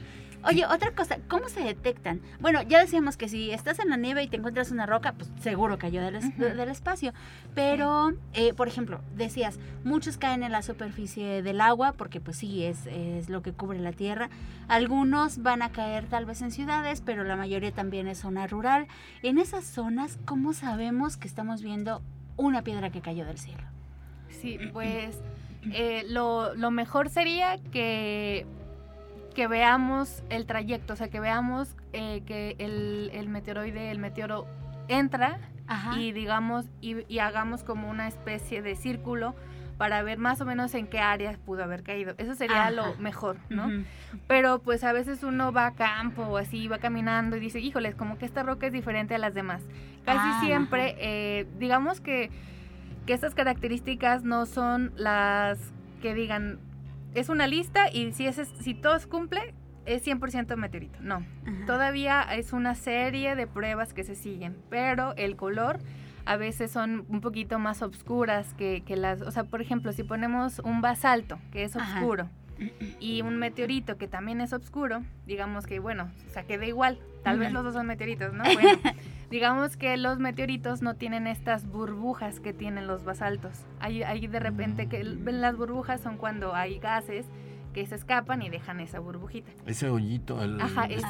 Oye, 0.48 0.64
otra 0.68 0.92
cosa, 0.92 1.18
¿cómo 1.28 1.50
se 1.50 1.62
detectan? 1.62 2.22
Bueno, 2.40 2.62
ya 2.62 2.80
decíamos 2.80 3.18
que 3.18 3.28
si 3.28 3.50
estás 3.50 3.80
en 3.80 3.90
la 3.90 3.98
nieve 3.98 4.22
y 4.22 4.28
te 4.28 4.38
encuentras 4.38 4.70
una 4.70 4.86
roca, 4.86 5.14
pues 5.14 5.32
seguro 5.42 5.80
cayó 5.80 6.04
del, 6.04 6.38
del 6.38 6.70
espacio. 6.70 7.14
Pero, 7.56 8.14
eh, 8.34 8.54
por 8.54 8.68
ejemplo, 8.68 9.02
decías, 9.16 9.58
muchos 9.84 10.20
caen 10.20 10.44
en 10.44 10.52
la 10.52 10.62
superficie 10.62 11.42
del 11.42 11.62
agua, 11.62 11.94
porque 11.94 12.20
pues 12.22 12.38
sí, 12.38 12.64
es, 12.64 12.86
es 12.86 13.28
lo 13.28 13.42
que 13.42 13.54
cubre 13.54 13.80
la 13.80 13.92
tierra. 13.92 14.30
Algunos 14.68 15.42
van 15.42 15.64
a 15.64 15.72
caer 15.72 16.06
tal 16.06 16.26
vez 16.26 16.44
en 16.44 16.52
ciudades, 16.52 17.02
pero 17.02 17.24
la 17.24 17.36
mayoría 17.36 17.72
también 17.72 18.08
es 18.08 18.20
zona 18.20 18.46
rural. 18.46 18.86
En 19.24 19.40
esas 19.40 19.66
zonas, 19.66 20.20
¿cómo 20.26 20.54
sabemos 20.54 21.18
que 21.18 21.28
estamos 21.28 21.64
viendo 21.64 22.04
una 22.38 22.64
piedra 22.64 22.90
que 22.90 23.02
cayó 23.02 23.26
del 23.26 23.38
cielo. 23.38 23.64
Sí, 24.30 24.60
pues 24.74 25.22
eh, 25.72 26.04
lo, 26.08 26.54
mejor 26.72 27.10
sería 27.10 27.58
que, 27.72 28.46
que 29.34 29.48
veamos 29.48 30.24
el 30.30 30.46
trayecto, 30.46 30.94
o 30.94 30.96
sea, 30.96 31.10
que 31.10 31.20
veamos 31.20 31.76
eh, 31.94 32.22
que 32.26 32.56
el, 32.60 33.12
el, 33.14 33.30
meteoroide, 33.30 33.92
el 33.92 34.00
meteoro 34.00 34.46
entra 34.88 35.40
y 35.98 36.12
digamos, 36.12 36.66
y, 36.82 37.18
hagamos 37.20 37.64
como 37.64 37.90
una 37.90 38.08
especie 38.08 38.62
de 38.62 38.76
círculo 38.76 39.36
para 39.78 40.04
ver 40.04 40.18
más 40.18 40.40
o 40.42 40.46
menos 40.46 40.74
en 40.74 40.88
qué 40.88 41.00
área 41.00 41.38
pudo 41.46 41.64
haber 41.64 41.84
caído. 41.84 42.16
Eso 42.18 42.36
sería 42.36 42.72
lo 42.72 42.96
mejor, 42.96 43.38
¿no? 43.50 43.70
Pero 44.28 44.60
pues 44.60 44.84
a 44.84 44.94
veces 44.94 45.24
uno 45.24 45.52
va 45.52 45.68
a 45.68 45.74
campo 45.74 46.24
o 46.24 46.38
así, 46.38 46.68
va 46.68 46.78
caminando 46.78 47.36
y 47.36 47.40
dice, 47.40 47.60
híjoles, 47.60 47.96
como 47.96 48.18
que 48.18 48.26
esta 48.26 48.44
roca 48.44 48.68
es 48.68 48.74
diferente 48.74 49.16
a 49.16 49.18
las 49.18 49.34
demás. 49.34 49.62
Casi 50.06 50.20
ah, 50.22 50.42
siempre, 50.44 50.96
eh, 51.00 51.48
digamos 51.60 52.00
que, 52.00 52.30
que 53.06 53.14
estas 53.14 53.36
características 53.36 54.24
no 54.24 54.46
son 54.46 54.94
las 54.96 55.60
que 56.02 56.14
digan, 56.14 56.60
es 57.14 57.30
una 57.30 57.48
lista 57.48 57.92
y 57.92 58.14
si, 58.14 58.28
es, 58.28 58.36
si 58.60 58.74
todos 58.76 59.08
cumple, 59.08 59.54
es 59.86 60.06
100% 60.06 60.56
meteorito. 60.56 61.00
No, 61.02 61.26
todavía 61.68 62.22
es 62.22 62.54
una 62.54 62.76
serie 62.76 63.36
de 63.36 63.46
pruebas 63.46 63.94
que 63.94 64.04
se 64.04 64.16
siguen, 64.16 64.58
pero 64.70 65.14
el 65.18 65.36
color 65.36 65.80
a 66.26 66.38
veces 66.38 66.72
son 66.72 67.06
un 67.10 67.22
poquito 67.22 67.60
más 67.60 67.82
oscuras 67.82 68.54
que, 68.56 68.84
las, 68.96 69.22
o 69.22 69.32
sea, 69.32 69.44
por 69.44 69.62
ejemplo, 69.62 69.94
si 69.94 70.04
ponemos 70.04 70.60
un 70.60 70.82
basalto 70.82 71.40
que 71.52 71.64
es 71.64 71.76
oscuro 71.76 72.30
y 73.00 73.22
un 73.22 73.38
meteorito 73.38 73.98
que 73.98 74.08
también 74.08 74.42
es 74.42 74.54
oscuro, 74.54 75.04
digamos 75.28 75.68
que, 75.68 75.80
bueno, 75.80 76.10
o 76.28 76.30
sea, 76.32 76.44
queda 76.44 76.66
igual, 76.66 77.00
tal 77.24 77.40
vez 77.40 77.52
los 77.52 77.64
dos 77.64 77.74
son 77.74 77.88
meteoritos, 77.88 78.34
¿no? 78.34 78.44
Bueno, 78.54 78.80
digamos 79.30 79.78
que 79.78 79.98
los 79.98 80.20
meteoritos 80.20 80.82
no 80.82 80.96
tienen 80.96 81.28
estas 81.28 81.68
burbujas 81.68 82.40
que 82.40 82.54
tienen 82.54 82.88
los 82.88 83.04
basaltos. 83.04 83.66
Hay, 83.80 84.04
hay 84.04 84.28
de 84.28 84.40
repente 84.40 84.88
que 84.88 85.04
las 85.04 85.58
burbujas 85.58 86.02
son 86.02 86.18
cuando 86.18 86.56
hay 86.56 86.80
gases 86.80 87.26
que 87.76 87.86
se 87.86 87.96
escapan 87.96 88.42
y 88.42 88.50
dejan 88.50 88.80
esa 88.80 89.02
burbujita. 89.02 89.52
Ese 89.66 89.90
hoyito, 89.90 90.42
el, 90.42 90.58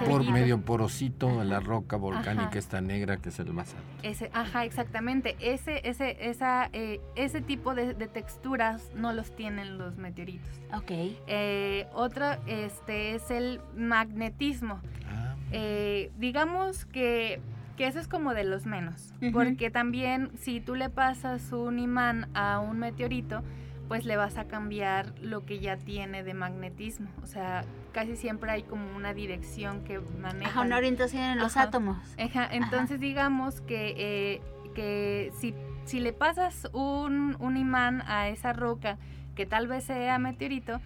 por 0.08 0.28
medio 0.28 0.60
porosito, 0.62 1.44
la 1.44 1.60
roca 1.60 1.96
volcánica 1.96 2.58
esta 2.58 2.82
negra 2.82 3.18
que 3.18 3.30
es 3.30 3.38
el 3.38 3.54
basalto. 3.54 3.86
Ese, 4.02 4.32
ajá, 4.34 4.66
exactamente. 4.66 5.36
Ese, 5.40 5.88
ese, 5.88 6.18
esa, 6.28 6.72
eh, 6.74 7.02
ese 7.16 7.42
tipo 7.42 7.76
de, 7.76 7.94
texturas 8.08 8.90
no 8.96 9.14
los 9.14 9.36
tienen 9.36 9.78
los 9.78 9.98
meteoritos. 9.98 10.50
Ok. 10.74 10.90
Eh, 11.28 11.86
otro 11.94 12.26
este, 12.48 13.14
es 13.14 13.30
el 13.30 13.62
magnetismo. 13.78 14.82
Ah. 15.08 15.36
Eh, 15.52 16.12
digamos 16.18 16.86
que 16.86 17.42
que 17.78 17.88
eso 17.88 18.00
es 18.00 18.08
como 18.08 18.34
de 18.34 18.46
los 18.46 18.66
menos, 18.66 19.14
porque 19.34 19.70
también 19.70 20.32
si 20.38 20.62
tú 20.62 20.76
le 20.76 20.90
pasas 20.90 21.52
un 21.52 21.78
imán 21.78 22.30
a 22.34 22.62
un 22.62 22.80
meteorito, 22.80 23.44
pues 23.88 24.06
le 24.06 24.18
vas 24.18 24.38
a 24.38 24.46
cambiar 24.46 25.14
lo 25.22 25.46
que 25.46 25.60
ya 25.60 25.78
tiene 25.78 26.24
de 26.24 26.34
magnetismo. 26.34 27.10
O 27.22 27.28
sea, 27.28 27.66
casi 27.92 28.16
siempre 28.16 28.52
hay 28.52 28.64
como 28.64 28.96
una 28.96 29.14
dirección 29.14 29.84
que 29.84 30.00
maneja. 30.00 30.62
una 30.62 30.78
orientación 30.78 31.24
en 31.24 31.40
los 31.40 31.58
átomos. 31.58 31.98
Entonces 32.18 33.00
digamos 33.00 33.62
que, 33.62 33.94
eh, 33.98 34.42
que 34.74 35.32
si, 35.40 35.54
si 35.86 36.00
le 36.00 36.14
pasas 36.14 36.68
un, 36.74 37.36
un, 37.40 37.58
imán 37.58 38.02
a 38.08 38.30
esa 38.30 38.54
roca 38.54 38.98
que 39.36 39.46
tal 39.46 39.68
vez 39.68 39.84
sea 39.84 40.18
meteorito, 40.18 40.82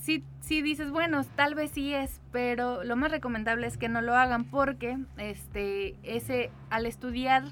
si, 0.00 0.24
si 0.40 0.62
dices, 0.62 0.90
bueno, 0.90 1.22
tal 1.36 1.54
vez 1.54 1.70
sí 1.70 1.94
es, 1.94 2.20
pero 2.32 2.82
lo 2.82 2.96
más 2.96 3.10
recomendable 3.10 3.66
es 3.66 3.76
que 3.76 3.88
no 3.88 4.00
lo 4.00 4.16
hagan 4.16 4.44
porque 4.44 4.98
este, 5.16 5.94
ese, 6.02 6.50
al 6.70 6.86
estudiar 6.86 7.44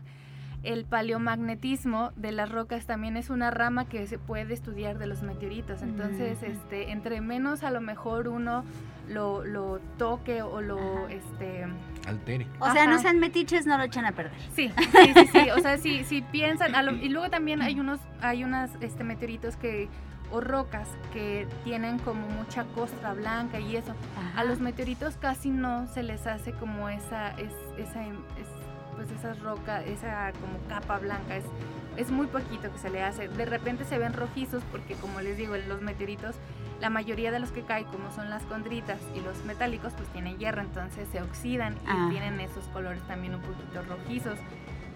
el 0.62 0.84
paleomagnetismo 0.84 2.12
de 2.16 2.32
las 2.32 2.50
rocas 2.50 2.86
también 2.86 3.16
es 3.16 3.30
una 3.30 3.50
rama 3.50 3.86
que 3.86 4.06
se 4.06 4.18
puede 4.18 4.52
estudiar 4.52 4.98
de 4.98 5.06
los 5.06 5.22
meteoritos. 5.22 5.82
Entonces, 5.82 6.42
este, 6.42 6.90
entre 6.90 7.20
menos 7.20 7.62
a 7.62 7.70
lo 7.70 7.80
mejor 7.80 8.28
uno 8.28 8.64
lo, 9.08 9.44
lo 9.44 9.80
toque 9.96 10.42
o 10.42 10.60
lo 10.60 11.08
este 11.08 11.66
altere. 12.06 12.46
O 12.58 12.70
sea, 12.70 12.86
no 12.86 12.98
sean 12.98 13.18
metiches, 13.18 13.66
no 13.66 13.78
lo 13.78 13.84
echan 13.84 14.04
a 14.04 14.12
perder. 14.12 14.38
Sí, 14.54 14.70
sí, 14.76 15.12
sí, 15.14 15.26
sí. 15.32 15.50
O 15.50 15.60
sea, 15.60 15.78
si, 15.78 16.04
si 16.04 16.22
piensan, 16.22 16.72
y 17.02 17.08
luego 17.08 17.30
también 17.30 17.62
hay 17.62 17.80
unos, 17.80 18.00
hay 18.20 18.44
unas 18.44 18.70
este 18.80 19.02
meteoritos 19.02 19.56
que 19.56 19.88
o 20.32 20.40
rocas 20.40 20.88
que 21.12 21.48
tienen 21.64 21.98
como 21.98 22.28
mucha 22.28 22.64
costra 22.64 23.14
blanca 23.14 23.58
y 23.60 23.76
eso. 23.76 23.94
A 24.36 24.44
los 24.44 24.60
meteoritos 24.60 25.16
casi 25.16 25.50
no 25.50 25.86
se 25.88 26.02
les 26.02 26.26
hace 26.26 26.52
como 26.52 26.88
esa, 26.88 27.30
es, 27.30 27.52
esa, 27.78 28.04
pues 29.00 29.12
esa 29.12 29.32
roca, 29.32 29.82
esa 29.82 30.30
como 30.32 30.58
capa 30.68 30.98
blanca, 30.98 31.34
es, 31.34 31.44
es 31.96 32.10
muy 32.10 32.26
poquito 32.26 32.70
que 32.70 32.78
se 32.78 32.90
le 32.90 33.02
hace. 33.02 33.28
De 33.28 33.46
repente 33.46 33.86
se 33.86 33.96
ven 33.96 34.12
rojizos 34.12 34.62
porque 34.70 34.94
como 34.94 35.22
les 35.22 35.38
digo, 35.38 35.56
los 35.56 35.80
meteoritos, 35.80 36.34
la 36.82 36.90
mayoría 36.90 37.30
de 37.32 37.38
los 37.38 37.50
que 37.50 37.62
caen, 37.62 37.86
como 37.86 38.12
son 38.12 38.28
las 38.28 38.42
condritas 38.42 38.98
y 39.14 39.20
los 39.20 39.42
metálicos, 39.46 39.94
pues 39.94 40.06
tienen 40.10 40.36
hierro, 40.36 40.60
entonces 40.60 41.08
se 41.10 41.22
oxidan 41.22 41.72
y 41.76 41.88
ah. 41.88 42.08
tienen 42.10 42.40
esos 42.40 42.64
colores 42.74 43.00
también 43.04 43.34
un 43.34 43.40
poquito 43.40 43.80
rojizos, 43.88 44.38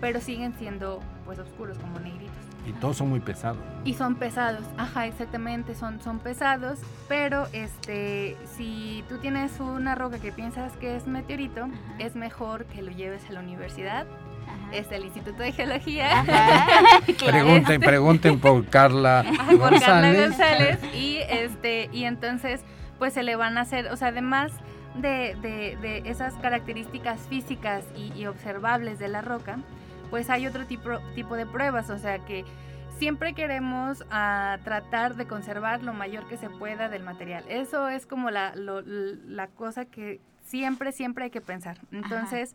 pero 0.02 0.20
siguen 0.20 0.52
siendo 0.58 1.00
pues 1.24 1.38
oscuros 1.38 1.78
como 1.78 1.98
negritos. 1.98 2.53
Y 2.66 2.72
todos 2.72 2.96
son 2.96 3.10
muy 3.10 3.20
pesados. 3.20 3.58
Y 3.84 3.94
son 3.94 4.14
pesados, 4.14 4.64
ajá, 4.78 5.06
exactamente, 5.06 5.74
son, 5.74 6.00
son 6.00 6.18
pesados, 6.18 6.78
pero 7.08 7.46
este, 7.52 8.36
si 8.56 9.04
tú 9.08 9.18
tienes 9.18 9.60
una 9.60 9.94
roca 9.94 10.18
que 10.18 10.32
piensas 10.32 10.72
que 10.78 10.96
es 10.96 11.06
meteorito, 11.06 11.68
es 11.98 12.16
mejor 12.16 12.64
que 12.66 12.82
lo 12.82 12.90
lleves 12.90 13.28
a 13.28 13.32
la 13.32 13.40
universidad. 13.40 14.06
Es 14.72 14.90
el 14.92 15.04
Instituto 15.04 15.42
de 15.42 15.52
Geología. 15.52 16.24
pregunten, 17.26 17.80
pregunten 17.80 18.40
por 18.40 18.64
Carla 18.66 19.24
González. 19.58 19.82
Carla 19.82 20.12
González. 20.14 20.78
Y, 20.94 21.18
este, 21.28 21.88
y 21.92 22.04
entonces, 22.04 22.62
pues 22.98 23.12
se 23.12 23.22
le 23.22 23.36
van 23.36 23.58
a 23.58 23.62
hacer, 23.62 23.88
o 23.92 23.96
sea, 23.96 24.08
además 24.08 24.52
de, 24.94 25.36
de, 25.42 25.76
de 25.80 26.10
esas 26.10 26.34
características 26.34 27.20
físicas 27.28 27.84
y, 27.96 28.12
y 28.18 28.26
observables 28.26 28.98
de 28.98 29.08
la 29.08 29.22
roca, 29.22 29.58
pues 30.10 30.30
hay 30.30 30.46
otro 30.46 30.66
tipo, 30.66 30.98
tipo 31.14 31.36
de 31.36 31.46
pruebas, 31.46 31.90
o 31.90 31.98
sea 31.98 32.18
que 32.20 32.44
siempre 32.98 33.34
queremos 33.34 34.04
ah, 34.10 34.58
tratar 34.64 35.16
de 35.16 35.26
conservar 35.26 35.82
lo 35.82 35.92
mayor 35.92 36.26
que 36.28 36.36
se 36.36 36.48
pueda 36.50 36.88
del 36.88 37.02
material. 37.02 37.44
Eso 37.48 37.88
es 37.88 38.06
como 38.06 38.30
la, 38.30 38.54
la 38.54 39.46
cosa 39.48 39.84
que 39.84 40.20
siempre, 40.44 40.92
siempre 40.92 41.24
hay 41.24 41.30
que 41.30 41.40
pensar. 41.40 41.78
Entonces, 41.92 42.54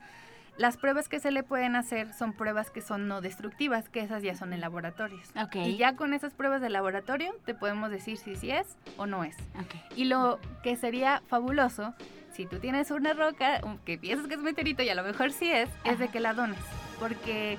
las 0.57 0.77
pruebas 0.77 1.07
que 1.07 1.19
se 1.19 1.31
le 1.31 1.43
pueden 1.43 1.75
hacer 1.75 2.13
son 2.13 2.33
pruebas 2.33 2.69
que 2.69 2.81
son 2.81 3.07
no 3.07 3.21
destructivas, 3.21 3.89
que 3.89 4.01
esas 4.01 4.23
ya 4.23 4.35
son 4.35 4.53
en 4.53 4.61
laboratorios. 4.61 5.29
Y 5.55 5.77
ya 5.77 5.95
con 5.95 6.13
esas 6.13 6.33
pruebas 6.33 6.61
de 6.61 6.69
laboratorio 6.69 7.33
te 7.45 7.53
podemos 7.53 7.89
decir 7.89 8.17
si 8.17 8.35
sí 8.35 8.51
es 8.51 8.77
o 8.97 9.05
no 9.05 9.23
es. 9.23 9.37
Y 9.95 10.05
lo 10.05 10.39
que 10.63 10.75
sería 10.75 11.21
fabuloso, 11.27 11.93
si 12.33 12.45
tú 12.45 12.59
tienes 12.59 12.91
una 12.91 13.13
roca 13.13 13.61
que 13.85 13.97
piensas 13.97 14.27
que 14.27 14.35
es 14.35 14.41
meteorito 14.41 14.83
y 14.83 14.89
a 14.89 14.95
lo 14.95 15.03
mejor 15.03 15.31
sí 15.31 15.49
es, 15.49 15.69
es 15.85 15.99
de 15.99 16.09
que 16.09 16.19
la 16.19 16.33
dones. 16.33 16.59
Porque 16.99 17.57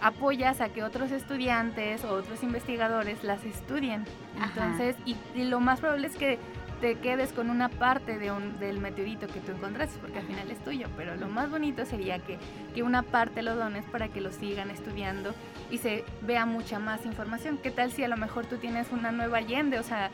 apoyas 0.00 0.60
a 0.60 0.68
que 0.70 0.82
otros 0.82 1.10
estudiantes 1.10 2.04
o 2.04 2.14
otros 2.14 2.42
investigadores 2.42 3.22
las 3.24 3.44
estudien. 3.44 4.04
Entonces, 4.42 4.96
y, 5.04 5.16
lo 5.44 5.60
más 5.60 5.80
probable 5.80 6.06
es 6.06 6.16
que 6.16 6.38
te 6.80 6.94
quedes 6.94 7.32
con 7.34 7.50
una 7.50 7.68
parte 7.68 8.18
de 8.18 8.32
un, 8.32 8.58
del 8.58 8.78
meteorito 8.80 9.26
que 9.26 9.40
tú 9.40 9.52
encontraste, 9.52 9.98
porque 10.00 10.18
al 10.18 10.26
final 10.26 10.50
es 10.50 10.58
tuyo, 10.64 10.86
pero 10.96 11.14
lo 11.16 11.28
más 11.28 11.50
bonito 11.50 11.84
sería 11.84 12.18
que, 12.20 12.38
que 12.74 12.82
una 12.82 13.02
parte 13.02 13.42
lo 13.42 13.54
dones 13.54 13.84
para 13.84 14.08
que 14.08 14.22
lo 14.22 14.32
sigan 14.32 14.70
estudiando 14.70 15.34
y 15.70 15.78
se 15.78 16.04
vea 16.22 16.46
mucha 16.46 16.78
más 16.78 17.04
información. 17.04 17.58
¿Qué 17.62 17.70
tal 17.70 17.92
si 17.92 18.02
a 18.02 18.08
lo 18.08 18.16
mejor 18.16 18.46
tú 18.46 18.56
tienes 18.56 18.90
una 18.92 19.12
nueva 19.12 19.38
Allende, 19.38 19.78
o 19.78 19.82
sea, 19.82 20.10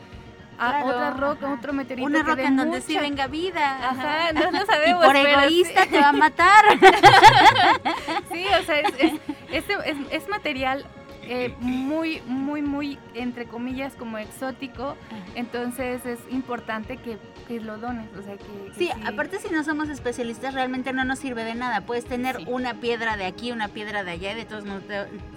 otra 0.57 1.11
roca, 1.11 1.53
otro 1.53 1.73
meteorito. 1.73 2.05
Una 2.05 2.23
roca 2.23 2.43
en 2.43 2.57
donde 2.57 2.81
sí 2.81 2.97
venga 2.97 3.27
vida. 3.27 3.89
Ajá, 3.89 4.33
no 4.33 4.51
lo 4.51 4.65
sabemos. 4.65 5.03
Y 5.03 5.07
por 5.07 5.15
egoísta 5.15 5.85
te 5.85 5.99
va 5.99 6.09
a 6.09 6.13
matar. 6.13 6.65
sí, 8.31 8.45
o 8.59 8.63
sea, 8.63 8.79
es, 8.79 9.13
es, 9.51 9.97
es 10.11 10.29
material 10.29 10.85
eh, 11.29 11.53
muy, 11.59 12.21
muy, 12.25 12.61
muy, 12.61 12.99
entre 13.13 13.45
comillas, 13.45 13.93
como 13.95 14.17
exótico. 14.17 14.95
Entonces 15.35 16.05
es 16.05 16.19
importante 16.29 16.97
que, 16.97 17.17
lo 17.61 17.77
dones. 17.77 18.09
O 18.19 18.21
sea, 18.21 18.35
que, 18.35 18.73
sí, 18.77 18.89
aparte 19.05 19.39
si 19.39 19.49
no 19.49 19.63
somos 19.63 19.87
especialistas, 19.87 20.53
realmente 20.53 20.91
no 20.91 21.05
nos 21.05 21.19
sirve 21.19 21.45
de 21.45 21.55
nada. 21.55 21.81
Puedes 21.81 22.05
tener 22.05 22.39
una 22.45 22.75
piedra 22.75 23.15
de 23.15 23.25
aquí, 23.25 23.51
una 23.51 23.69
piedra 23.69 24.03
de 24.03 24.11
allá, 24.11 24.33
y 24.33 24.35
de 24.35 24.45
todos 24.45 24.65
modos, 24.65 24.83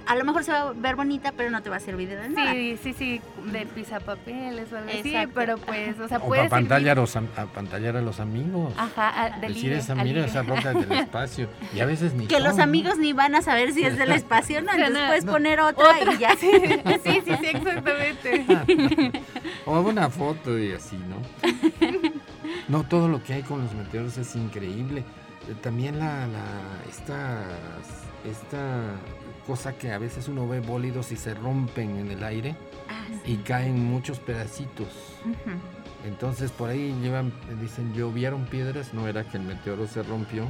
a 0.07 0.17
lo 0.17 0.25
mejor 0.25 0.43
se 0.43 0.51
va 0.51 0.61
a 0.63 0.73
ver 0.73 0.97
bonita, 0.97 1.33
pero 1.37 1.51
no 1.51 1.63
te 1.63 1.71
va 1.71 1.77
a 1.77 1.81
servir 1.81 2.09
de 2.09 2.29
nada. 2.29 2.53
Sí, 2.53 2.79
sí, 2.83 2.93
sí, 2.93 3.21
de 3.45 3.65
pisapapeles 3.67 4.73
o 4.73 4.79
algo 4.79 4.91
así, 4.91 5.15
pero 5.35 5.57
pues, 5.59 5.99
o 6.01 6.09
sea, 6.09 6.19
o 6.19 6.27
puedes... 6.27 6.51
Pantallar, 6.51 6.99
a 6.99 7.47
pantallar 7.47 7.97
a 7.97 8.03
los 8.03 8.19
amigos. 8.19 8.75
Ajá, 8.77 9.39
del 9.41 9.55
Decir 9.55 9.73
esa, 9.73 9.95
mira 9.95 10.25
esa 10.25 10.43
roca 10.43 10.73
del 10.73 10.91
espacio. 11.01 11.49
Y 11.75 11.81
a 11.81 11.87
veces 11.87 12.13
ni 12.15 12.27
Que 12.27 12.41
los 12.41 12.59
amigos 12.59 12.99
ni 12.99 13.13
van 13.13 13.35
a 13.35 13.43
saber 13.43 13.73
si 13.73 13.85
es 13.85 13.97
del 13.97 14.11
espacio, 14.21 14.63
¿no? 14.63 14.73
Entonces 14.73 15.07
puedes 15.07 15.25
poner 15.25 15.61
otra 15.61 15.80
ya. 16.19 16.37
Sí, 16.37 16.51
sí, 17.03 17.37
sí, 17.41 17.47
exactamente. 17.47 18.47
o 19.67 19.81
una 19.81 20.11
foto 20.11 20.59
y 20.59 20.73
así, 20.73 20.97
¿no? 20.97 21.17
No, 22.69 22.85
todo 22.85 23.09
lo 23.09 23.23
que 23.23 23.35
hay 23.35 23.43
con 23.43 23.63
los 23.63 23.75
meteoros 23.75 24.17
es 24.19 24.37
increíble. 24.37 25.05
Eh, 25.49 25.55
también 25.61 25.99
la, 25.99 26.27
la 26.27 26.45
esta, 26.89 27.45
esta 28.25 28.97
cosa 29.47 29.77
que 29.77 29.93
a 29.93 29.99
veces 29.99 30.29
uno 30.29 30.47
ve 30.49 30.61
bólidos 30.61 31.13
y 31.13 31.17
se 31.17 31.35
rompen 31.35 31.97
en 31.97 32.11
el 32.11 32.23
aire 32.23 32.55
ah, 32.89 33.07
y 33.25 33.37
caen 33.39 33.85
muchos 33.85 34.19
pedacitos. 34.19 34.89
Entonces 36.05 36.51
por 36.51 36.71
ahí 36.71 36.95
llevan, 37.03 37.33
dicen, 37.61 37.93
llovieron 37.95 38.47
piedras, 38.47 38.95
no 38.95 39.07
era 39.07 39.25
que 39.25 39.37
el 39.37 39.43
meteoro 39.43 39.87
se 39.87 40.03
rompió 40.03 40.49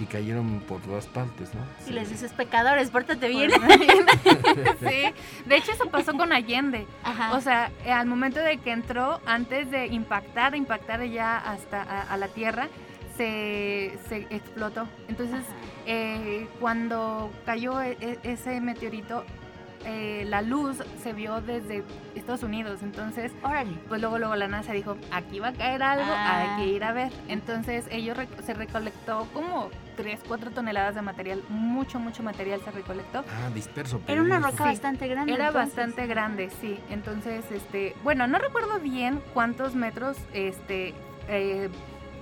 y 0.00 0.06
cayeron 0.06 0.60
por 0.60 0.80
todas 0.80 1.06
partes, 1.06 1.50
¿no? 1.54 1.60
Y 1.86 1.92
les 1.92 2.08
dices, 2.08 2.32
pecadores, 2.32 2.90
pórtate 2.90 3.28
bien. 3.28 3.50
sí, 4.80 5.46
de 5.46 5.56
hecho 5.56 5.72
eso 5.72 5.90
pasó 5.90 6.12
con 6.14 6.32
Allende. 6.32 6.86
O 7.32 7.40
sea, 7.40 7.70
eh, 7.84 7.92
al 7.92 8.06
momento 8.06 8.40
de 8.40 8.58
que 8.58 8.72
entró, 8.72 9.20
antes 9.26 9.70
de 9.70 9.86
impactar, 9.86 10.54
impactar 10.54 11.04
ya 11.04 11.36
hasta 11.36 11.82
a, 11.82 12.16
la 12.16 12.28
Tierra, 12.28 12.68
se, 13.16 13.98
se 14.08 14.26
explotó. 14.30 14.88
Entonces, 15.08 15.44
eh, 15.86 16.48
cuando 16.60 17.30
cayó 17.44 17.80
e, 17.82 17.96
e, 18.00 18.18
ese 18.22 18.60
meteorito, 18.60 19.24
eh, 19.84 20.24
la 20.26 20.42
luz 20.42 20.78
se 21.02 21.12
vio 21.12 21.40
desde 21.40 21.84
Estados 22.14 22.42
Unidos. 22.42 22.82
Entonces, 22.82 23.32
pues 23.88 24.00
luego, 24.00 24.18
luego 24.18 24.36
la 24.36 24.48
NASA 24.48 24.72
dijo, 24.72 24.96
aquí 25.10 25.38
va 25.40 25.48
a 25.48 25.52
caer 25.52 25.82
algo, 25.82 26.12
hay 26.12 26.46
que 26.56 26.70
ah. 26.70 26.74
ir 26.76 26.84
a 26.84 26.92
ver. 26.92 27.12
Entonces, 27.28 27.86
ellos 27.90 28.16
se 28.44 28.54
recolectó 28.54 29.26
como 29.32 29.70
3, 29.96 30.20
4 30.26 30.50
toneladas 30.52 30.94
de 30.94 31.02
material, 31.02 31.42
mucho, 31.48 31.98
mucho 31.98 32.22
material 32.22 32.60
se 32.64 32.70
recolectó. 32.70 33.24
Ah, 33.28 33.50
disperso. 33.54 34.00
Era 34.06 34.22
una 34.22 34.38
roca 34.38 34.64
bastante 34.64 35.08
grande. 35.08 35.32
Era 35.32 35.50
bastante 35.50 36.06
grande, 36.06 36.50
sí. 36.60 36.78
Entonces, 36.90 37.44
este, 37.50 37.94
bueno, 38.04 38.26
no 38.26 38.38
recuerdo 38.38 38.78
bien 38.80 39.20
cuántos 39.34 39.74
metros, 39.74 40.16
este, 40.32 40.94
eh, 41.28 41.68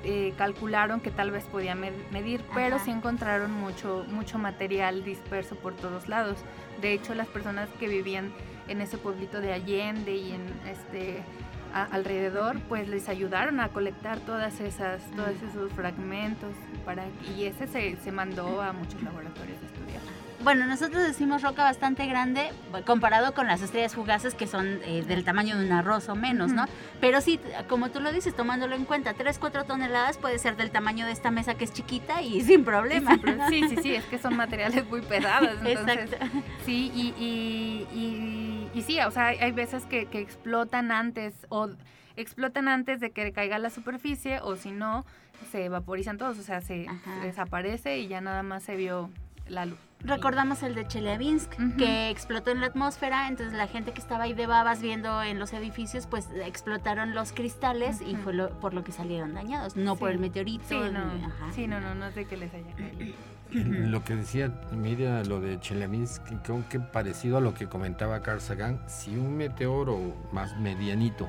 eh, 0.09 0.32
calcularon 0.38 1.00
que 1.00 1.11
tal 1.11 1.32
vez 1.32 1.42
podía 1.46 1.74
medir, 1.74 2.40
pero 2.54 2.78
sí 2.78 2.92
encontraron 2.92 3.50
mucho, 3.50 4.07
mucho 4.09 4.38
material 4.38 5.02
disperso 5.02 5.57
por 5.57 5.74
todos 5.74 6.09
lados. 6.09 6.38
De 6.80 6.92
hecho, 6.92 7.12
las 7.16 7.26
personas 7.26 7.68
que 7.80 7.88
vivían 7.88 8.32
en 8.68 8.80
ese 8.80 8.98
pueblito 8.98 9.40
de 9.40 9.52
Allende 9.52 10.14
y 10.14 10.30
en 10.30 10.42
este 10.70 11.24
alrededor, 11.72 12.61
pues 12.68 12.88
les 12.88 13.09
ayudaron 13.09 13.59
a 13.59 13.70
colectar 13.70 14.20
todas 14.20 14.61
esas, 14.61 15.02
todos 15.11 15.42
esos 15.42 15.72
fragmentos 15.72 16.54
para 16.84 17.04
y 17.36 17.44
ese 17.44 17.66
se, 17.66 17.96
se 17.96 18.12
mandó 18.12 18.62
a 18.62 18.72
muchos 18.72 19.02
laboratorios 19.02 19.61
de 19.61 19.66
estudiar 19.66 20.15
bueno, 20.47 20.64
nosotros 20.66 21.03
decimos 21.03 21.42
roca 21.42 21.64
bastante 21.64 22.07
grande 22.07 22.53
comparado 22.84 23.34
con 23.34 23.49
las 23.49 23.62
estrellas 23.62 23.97
fugaces 23.97 24.36
que 24.36 24.47
son 24.47 24.78
eh, 24.84 25.03
del 25.05 25.24
tamaño 25.24 25.59
de 25.59 25.66
un 25.66 25.72
arroz 25.72 26.09
o 26.09 26.14
menos, 26.14 26.53
¿no? 26.53 26.66
Pero 27.01 27.20
sí, 27.20 27.40
como 27.68 27.90
tú 27.90 27.99
lo 27.99 28.12
dices, 28.12 28.32
tomándolo 28.36 28.76
en 28.76 28.84
cuenta, 28.84 29.12
3, 29.14 29.40
4 29.40 29.64
toneladas 29.64 30.18
puede 30.18 30.38
ser 30.38 30.57
del 30.57 30.70
tamaño 30.70 31.05
de 31.05 31.11
esta 31.11 31.32
mesa 31.32 31.57
que 31.57 31.64
es 31.64 31.72
chiquita 31.72 32.22
y 32.22 32.40
sin 32.44 32.64
problema. 32.64 33.18
Sí, 33.49 33.68
sí, 33.68 33.76
sí, 33.82 33.97
es 33.97 34.05
que 34.05 34.18
son 34.18 34.36
materiales 34.36 34.88
muy 34.88 35.01
pesados. 35.01 35.51
Exacto. 35.66 36.16
Sí, 36.64 36.92
y, 36.94 37.12
y, 37.18 38.70
y, 38.72 38.82
sí, 38.82 39.01
o 39.01 39.11
sea, 39.11 39.26
hay 39.26 39.51
veces 39.51 39.84
que, 39.86 40.07
que 40.07 40.20
explotan 40.20 40.92
antes 40.92 41.34
o 41.49 41.70
explotan 42.14 42.68
antes 42.68 43.01
de 43.01 43.11
que 43.11 43.32
caiga 43.32 43.57
a 43.57 43.59
la 43.59 43.70
superficie 43.70 44.38
o 44.38 44.55
si 44.55 44.70
no, 44.70 45.05
se 45.51 45.68
vaporizan 45.70 46.18
todos, 46.18 46.38
o 46.38 46.42
sea, 46.44 46.61
se 46.61 46.86
desaparece 47.24 47.99
y 47.99 48.07
ya 48.07 48.20
nada 48.20 48.44
más 48.44 48.62
se 48.62 48.76
vio 48.76 49.11
la 49.49 49.66
luz. 49.66 49.78
Recordamos 50.01 50.62
el 50.62 50.74
de 50.74 50.86
Chelyabinsk, 50.86 51.76
que 51.78 52.11
explotó 52.11 52.51
en 52.51 52.61
la 52.61 52.66
atmósfera, 52.66 53.28
entonces 53.28 53.55
la 53.57 53.66
gente 53.66 53.92
que 53.92 54.01
estaba 54.01 54.24
ahí 54.24 54.34
de 54.34 54.47
babas 54.47 54.80
viendo 54.80 55.22
en 55.22 55.38
los 55.38 55.53
edificios, 55.53 56.07
pues 56.07 56.28
explotaron 56.44 57.14
los 57.14 57.32
cristales 57.32 58.03
y 58.03 58.14
fue 58.14 58.49
por 58.61 58.74
lo 58.74 58.84
que 58.84 58.92
salieron 58.92 59.34
dañados, 59.34 59.74
no 59.74 59.97
por 59.97 60.11
el 60.11 60.18
meteorito. 60.18 60.64
Sí, 60.68 60.78
no, 60.92 61.11
sí, 61.55 61.66
no, 61.66 61.80
no, 61.80 61.94
no 61.94 62.11
sé 62.12 62.26
qué 62.26 62.36
les 62.36 62.53
haya 62.53 62.72
caído. 62.76 63.14
Lo 63.53 64.03
que 64.03 64.16
decía, 64.16 64.53
mira, 64.72 65.22
lo 65.22 65.40
de 65.40 65.61
Chelyabinsk, 65.61 66.42
creo 66.42 66.68
que 66.68 66.80
parecido 66.80 67.36
a 67.36 67.40
lo 67.40 67.55
que 67.55 67.68
comentaba 67.68 68.20
Carl 68.20 68.40
Sagan, 68.40 68.80
si 68.88 69.16
un 69.16 69.36
meteoro 69.36 70.16
más 70.32 70.59
medianito 70.59 71.28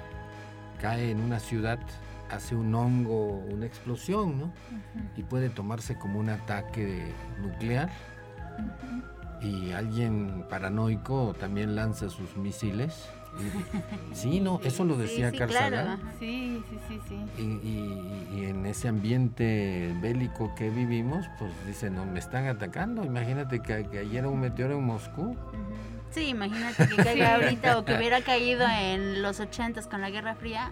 cae 0.81 1.11
en 1.11 1.21
una 1.21 1.39
ciudad, 1.39 1.79
hace 2.29 2.55
un 2.55 2.73
hongo, 2.75 3.39
una 3.51 3.65
explosión, 3.65 4.39
¿no? 4.39 4.53
Y 5.15 5.23
puede 5.23 5.49
tomarse 5.49 5.97
como 5.97 6.19
un 6.19 6.29
ataque 6.29 7.13
nuclear 7.41 7.89
y 9.41 9.71
alguien 9.71 10.45
paranoico 10.49 11.35
también 11.39 11.75
lanza 11.75 12.09
sus 12.09 12.35
misiles. 12.37 13.09
sí, 14.13 14.39
no, 14.39 14.59
eso 14.63 14.83
lo 14.83 14.97
decía 14.97 15.29
sí, 15.29 15.37
sí, 15.37 15.43
Sí, 16.19 16.63
sí, 16.69 16.79
sí, 16.87 17.01
sí. 17.07 17.25
Y, 17.43 18.45
en 18.45 18.65
ese 18.65 18.87
ambiente 18.87 19.93
bélico 20.01 20.55
que 20.55 20.69
vivimos, 20.69 21.25
pues 21.37 21.51
dicen, 21.65 21.95
no, 21.95 22.05
me 22.05 22.19
están 22.19 22.47
atacando. 22.47 23.03
Imagínate 23.03 23.61
que, 23.61 23.85
cayera 23.85 24.27
un 24.27 24.39
meteoro 24.39 24.77
en 24.77 24.83
Moscú. 24.83 25.35
Sí, 26.11 26.29
imagínate 26.29 26.87
que 26.87 26.95
caiga 26.95 27.35
ahorita 27.35 27.77
o 27.77 27.85
que 27.85 27.95
hubiera 27.95 28.21
caído 28.21 28.65
en 28.67 29.21
los 29.21 29.39
ochentas 29.39 29.87
con 29.87 30.01
la 30.01 30.09
Guerra 30.09 30.35
Fría. 30.35 30.71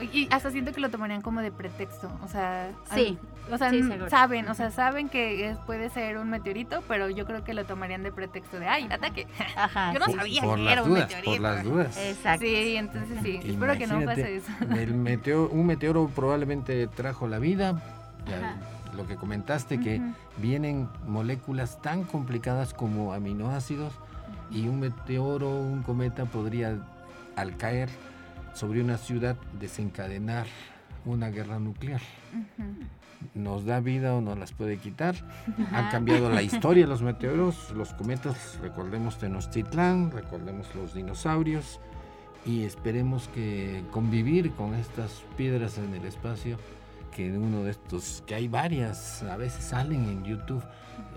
Sí, 0.00 0.08
y 0.12 0.28
hasta 0.30 0.50
siento 0.50 0.72
que 0.72 0.80
lo 0.80 0.90
tomarían 0.90 1.22
como 1.22 1.40
de 1.40 1.50
pretexto, 1.50 2.10
o 2.22 2.28
sea, 2.28 2.70
sí, 2.94 3.18
o 3.50 3.58
sea, 3.58 3.70
saben, 4.08 4.48
o 4.48 4.54
sea, 4.54 4.70
saben 4.70 5.08
que 5.08 5.56
puede 5.66 5.88
ser 5.90 6.18
un 6.18 6.30
meteorito, 6.30 6.82
pero 6.88 7.08
yo 7.08 7.26
creo 7.26 7.44
que 7.44 7.54
lo 7.54 7.64
tomarían 7.64 8.02
de 8.02 8.12
pretexto 8.12 8.58
de, 8.58 8.66
ay, 8.66 8.84
un 8.84 8.92
ataque. 8.92 9.26
Ajá, 9.56 9.92
yo 9.92 10.00
no 10.00 10.06
sabía 10.06 10.40
que 10.42 10.72
era 10.72 10.82
un 10.82 10.92
meteorito. 10.92 11.30
Por 11.30 11.40
las 11.40 11.64
dudas. 11.64 11.96
Exacto. 11.96 12.44
Sí, 12.44 12.76
entonces 12.76 13.18
sí, 13.22 13.40
espero 13.44 13.76
que 13.76 13.86
no 13.86 14.04
pase 14.04 14.36
eso. 14.36 14.52
El 14.76 14.94
meteoro, 14.94 15.48
un 15.50 15.66
meteoro 15.66 16.08
probablemente 16.08 16.86
trajo 16.88 17.28
la 17.28 17.38
vida, 17.38 17.80
lo 18.96 19.06
que 19.06 19.16
comentaste, 19.16 19.80
que 19.80 20.00
vienen 20.38 20.88
moléculas 21.06 21.80
tan 21.80 22.04
complicadas 22.04 22.74
como 22.74 23.12
aminoácidos 23.12 23.92
y 24.50 24.68
un 24.68 24.80
meteoro, 24.80 25.50
un 25.50 25.82
cometa 25.82 26.24
podría 26.24 26.76
al 27.36 27.56
caer 27.56 27.90
sobre 28.56 28.80
una 28.80 28.96
ciudad 28.96 29.36
desencadenar 29.60 30.46
una 31.04 31.28
guerra 31.28 31.58
nuclear. 31.58 32.00
Nos 33.34 33.66
da 33.66 33.80
vida 33.80 34.14
o 34.14 34.20
nos 34.20 34.38
las 34.38 34.52
puede 34.52 34.78
quitar. 34.78 35.14
Han 35.72 35.90
cambiado 35.90 36.30
la 36.30 36.42
historia 36.42 36.84
de 36.84 36.88
los 36.88 37.02
meteoros, 37.02 37.70
los 37.72 37.92
cometas, 37.92 38.58
recordemos 38.62 39.18
Tenochtitlán, 39.18 40.10
recordemos 40.10 40.74
los 40.74 40.94
dinosaurios 40.94 41.80
y 42.46 42.64
esperemos 42.64 43.28
que 43.28 43.82
convivir 43.92 44.52
con 44.52 44.74
estas 44.74 45.22
piedras 45.36 45.76
en 45.78 45.94
el 45.94 46.06
espacio 46.06 46.56
que 47.16 47.30
uno 47.30 47.64
de 47.64 47.70
estos, 47.70 48.22
que 48.26 48.34
hay 48.34 48.46
varias, 48.46 49.22
a 49.22 49.38
veces 49.38 49.64
salen 49.64 50.04
en 50.04 50.22
YouTube, 50.22 50.62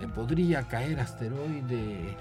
eh, 0.00 0.06
podría 0.14 0.62
caer 0.62 0.98
asteroide, 0.98 2.16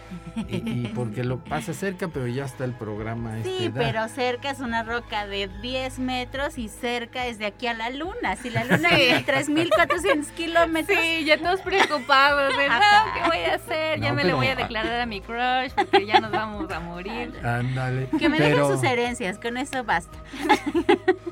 y, 0.50 0.88
porque 0.96 1.24
lo 1.24 1.42
pasa 1.42 1.74
cerca, 1.74 2.10
pero 2.10 2.28
ya 2.28 2.44
está 2.44 2.66
el 2.66 2.74
programa. 2.74 3.38
Sí, 3.42 3.56
este, 3.60 3.72
pero 3.72 4.06
cerca 4.10 4.52
es 4.52 4.60
una 4.60 4.84
roca 4.84 5.28
de 5.28 5.48
10 5.62 6.00
metros 6.00 6.58
y 6.58 6.68
cerca 6.68 7.26
es 7.28 7.40
de 7.40 7.46
aquí 7.46 7.68
a 7.68 7.74
la 7.74 7.90
luna. 7.90 8.36
Si 8.36 8.50
la 8.50 8.66
luna 8.66 8.90
tiene 8.96 9.26
3.400 9.26 10.26
kilómetros. 10.32 11.00
Sí, 11.00 11.24
ya 11.24 11.38
todos 11.38 11.62
preocupados, 11.62 12.58
¿verdad? 12.58 13.06
¿Qué 13.14 13.30
voy 13.30 13.46
a 13.46 13.56
hacer? 13.56 14.02
ya 14.02 14.12
me 14.12 14.26
le 14.26 14.34
voy 14.34 14.48
a 14.48 14.58
declarar 14.58 15.00
a 15.00 15.06
mi 15.06 15.22
crush 15.22 15.72
porque 15.74 16.06
ya 16.06 16.20
nos 16.20 16.32
vamos 16.32 16.70
a 16.70 16.82
morir. 16.82 17.34
Ándale. 17.46 18.10
Que 18.20 18.28
me 18.28 18.40
dejen 18.40 18.68
sus 18.68 18.84
herencias, 18.84 19.40
con 19.40 19.56
eso 19.56 19.86
basta. 19.86 20.18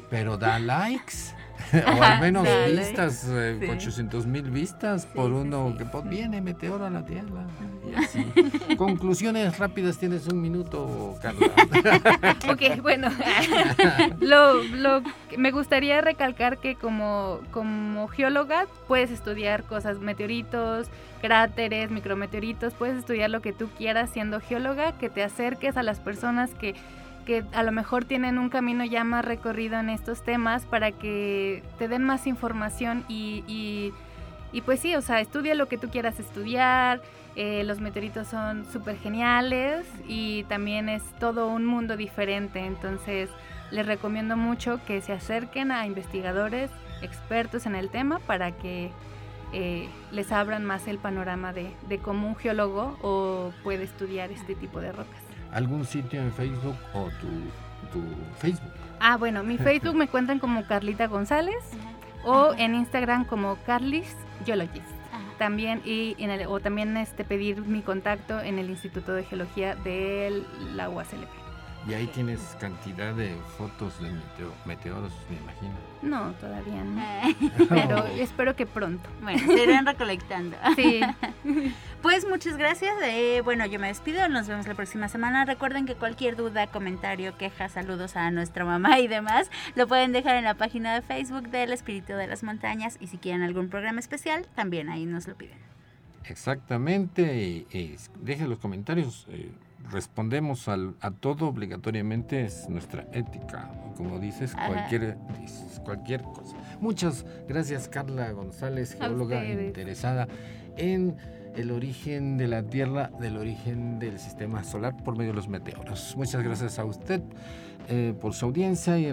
Pero 0.10 0.38
da 0.38 0.60
likes. 0.60 1.37
o 2.00 2.04
al 2.04 2.22
menos 2.22 2.48
vistas, 2.72 3.28
800 3.28 4.24
eh, 4.24 4.28
mil 4.28 4.50
vistas 4.50 5.06
por 5.06 5.32
uno 5.32 5.76
que 5.78 5.86
viene 6.08 6.42
meteoro 6.42 6.86
a 6.86 6.90
la 6.90 7.06
Tierra. 7.06 7.46
Y 7.90 7.96
así. 7.96 8.26
Conclusiones 8.78 9.58
rápidas, 9.58 9.98
tienes 9.98 10.28
un 10.28 10.42
minuto, 10.42 11.16
Carla. 11.22 11.48
ok, 12.52 12.82
bueno. 12.82 13.10
lo, 14.20 14.64
lo, 14.64 15.02
me 15.38 15.52
gustaría 15.52 16.02
recalcar 16.02 16.58
que 16.58 16.76
como, 16.76 17.40
como 17.52 18.08
geóloga 18.08 18.68
puedes 18.88 19.12
estudiar 19.12 19.64
cosas, 19.64 20.00
meteoritos, 20.00 20.88
cráteres, 21.22 21.92
micrometeoritos, 21.92 22.74
puedes 22.74 22.98
estudiar 22.98 23.30
lo 23.30 23.42
que 23.42 23.54
tú 23.54 23.70
quieras 23.78 24.10
siendo 24.12 24.40
geóloga, 24.40 24.94
que 24.94 25.10
te 25.10 25.24
acerques 25.24 25.78
a 25.78 25.84
las 25.84 26.00
personas 26.00 26.54
que 26.54 26.76
que 27.28 27.44
a 27.52 27.62
lo 27.62 27.74
mejor 27.74 28.06
tienen 28.06 28.38
un 28.38 28.48
camino 28.48 28.86
ya 28.86 29.04
más 29.04 29.26
recorrido 29.26 29.78
en 29.78 29.90
estos 29.90 30.24
temas 30.24 30.66
para 30.66 30.94
que 30.94 31.62
te 31.78 31.90
den 31.90 32.02
más 32.02 32.26
información 32.26 33.04
y, 33.10 33.44
y, 34.54 34.62
pues 34.62 34.80
sí, 34.80 34.96
o 34.96 35.02
sea, 35.02 35.20
estudia 35.20 35.54
lo 35.54 35.68
que 35.68 35.78
tú 35.78 35.90
quieras 35.90 36.20
estudiar. 36.20 37.02
Eh, 37.36 37.66
los 37.66 37.82
meteoritos 37.82 38.30
son 38.30 38.66
súper 38.72 38.98
geniales 38.98 39.86
y 40.08 40.46
también 40.46 40.88
es 40.88 41.04
todo 41.20 41.50
un 41.50 41.66
mundo 41.66 41.98
diferente. 41.98 42.66
Entonces 42.66 43.30
les 43.72 43.86
recomiendo 43.86 44.38
mucho 44.38 44.80
que 44.88 45.02
se 45.02 45.12
acerquen 45.12 45.72
a 45.72 45.86
investigadores 45.86 46.72
expertos 47.02 47.66
en 47.66 47.76
el 47.76 47.90
tema 47.90 48.20
para 48.20 48.54
que 48.54 48.90
eh, 49.52 49.90
les 50.12 50.32
abran 50.32 50.64
más 50.64 50.88
el 50.88 50.98
panorama 50.98 51.52
de, 51.52 51.72
de 51.90 51.98
cómo 52.00 52.30
un 52.30 52.38
geólogo 52.38 52.98
o 53.02 53.52
puede 53.64 53.84
estudiar 53.84 54.32
este 54.32 54.56
tipo 54.56 54.80
de 54.80 54.94
rocas 54.94 55.27
algún 55.52 55.86
sitio 55.86 56.22
en 56.22 56.32
Facebook 56.32 56.76
o 56.94 57.10
tu, 57.22 58.02
Facebook. 58.38 58.72
Ah, 59.00 59.18
bueno, 59.18 59.44
mi 59.44 59.58
Facebook 59.70 59.96
me 59.96 60.08
cuentan 60.08 60.40
como 60.40 60.66
Carlita 60.66 61.08
González 61.08 61.64
o 62.26 62.54
en 62.58 62.76
Instagram 62.76 63.26
como 63.26 63.58
Carlis 63.66 64.16
Geologist. 64.46 64.86
También 65.38 65.82
y 65.86 66.16
en 66.18 66.32
el, 66.32 66.48
o 66.48 66.60
también 66.60 66.98
este 66.98 67.24
pedir 67.24 67.62
mi 67.62 67.82
contacto 67.82 68.42
en 68.42 68.58
el 68.58 68.72
Instituto 68.72 69.14
de 69.14 69.24
Geología 69.24 69.76
de 69.76 70.44
la 70.76 70.90
UASLP. 70.90 71.47
Y 71.88 71.94
ahí 71.94 72.08
tienes 72.08 72.42
cantidad 72.60 73.14
de 73.16 73.34
fotos 73.58 73.94
de 74.02 74.10
meteoros, 74.66 75.14
me 75.30 75.38
imagino. 75.38 75.74
No, 76.02 76.34
todavía 76.34 76.84
no. 76.84 77.66
Pero 77.70 78.06
espero 78.20 78.58
que 78.58 78.66
pronto. 78.66 79.10
Bueno, 79.22 79.40
se 79.40 79.64
irán 79.64 79.86
recolectando. 79.86 80.58
Sí. 80.76 81.02
Pues 82.02 82.28
muchas 82.28 82.58
gracias. 82.58 82.94
Eh, 83.04 83.42
bueno, 83.44 83.66
yo 83.66 83.80
me 83.80 83.88
despido. 83.88 84.28
Nos 84.28 84.48
vemos 84.48 84.68
la 84.68 84.76
próxima 84.76 85.08
semana. 85.08 85.46
Recuerden 85.46 85.86
que 85.86 85.96
cualquier 85.96 86.36
duda, 86.36 86.68
comentario, 86.68 87.38
queja, 87.38 87.70
saludos 87.70 88.16
a 88.16 88.30
nuestra 88.32 88.66
mamá 88.66 89.00
y 89.00 89.08
demás, 89.08 89.50
lo 89.76 89.88
pueden 89.88 90.12
dejar 90.12 90.36
en 90.36 90.44
la 90.44 90.56
página 90.56 90.94
de 90.94 91.02
Facebook 91.02 91.50
del 91.50 91.72
Espíritu 91.72 92.14
de 92.14 92.28
las 92.28 92.44
Montañas. 92.44 92.98
Y 93.00 93.08
si 93.08 93.18
quieren 93.18 93.44
algún 93.44 93.70
programa 93.70 94.00
especial, 94.00 94.46
también 94.56 94.90
ahí 94.90 95.06
nos 95.06 95.28
lo 95.28 95.36
piden. 95.36 95.58
Exactamente. 96.26 97.66
dejen 98.22 98.50
los 98.50 98.60
comentarios. 98.60 99.26
Eh, 99.30 99.52
respondemos 99.92 100.68
al, 100.68 100.96
a 101.02 101.12
todo 101.12 101.48
obligatoriamente 101.48 102.44
es 102.44 102.70
nuestra 102.70 103.08
ética. 103.14 103.72
Como 103.96 104.20
dices, 104.20 104.54
cualquier, 104.54 105.18
cualquier 105.84 106.22
cosa. 106.22 106.56
Muchas 106.80 107.26
gracias 107.48 107.88
Carla 107.88 108.32
González, 108.32 108.96
geóloga 108.96 109.44
interesada 109.44 110.28
en 110.78 111.18
el 111.56 111.72
origen 111.72 112.38
de 112.38 112.48
la 112.48 112.62
Tierra, 112.64 113.10
del 113.20 113.38
origen 113.38 113.98
del 113.98 114.20
sistema 114.20 114.64
solar 114.64 114.96
por 115.04 115.18
medio 115.18 115.32
de 115.32 115.38
los 115.38 115.50
meteoros. 115.50 116.16
Muchas 116.16 116.44
gracias 116.44 116.78
a 116.78 116.86
usted 116.86 117.22
eh, 117.90 118.14
por 118.20 118.34
su 118.34 118.46
audiencia 118.46 119.00
y 119.00 119.12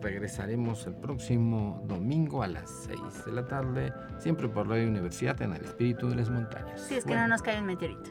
regresaremos 0.00 0.86
el 0.86 0.94
próximo 0.94 1.82
domingo 1.86 2.42
a 2.42 2.48
las 2.48 2.70
6 2.86 3.26
de 3.26 3.32
la 3.32 3.46
tarde, 3.46 3.92
siempre 4.18 4.48
por 4.48 4.68
Radio 4.68 4.88
Universidad 4.88 5.40
en 5.42 5.52
el 5.52 5.64
Espíritu 5.64 6.08
de 6.08 6.16
las 6.16 6.30
Montañas. 6.30 6.80
Si 6.80 6.94
es 6.94 7.04
que 7.04 7.14
no 7.14 7.28
nos 7.28 7.42
cae 7.42 7.58
el 7.58 7.64
meteorito. 7.64 8.10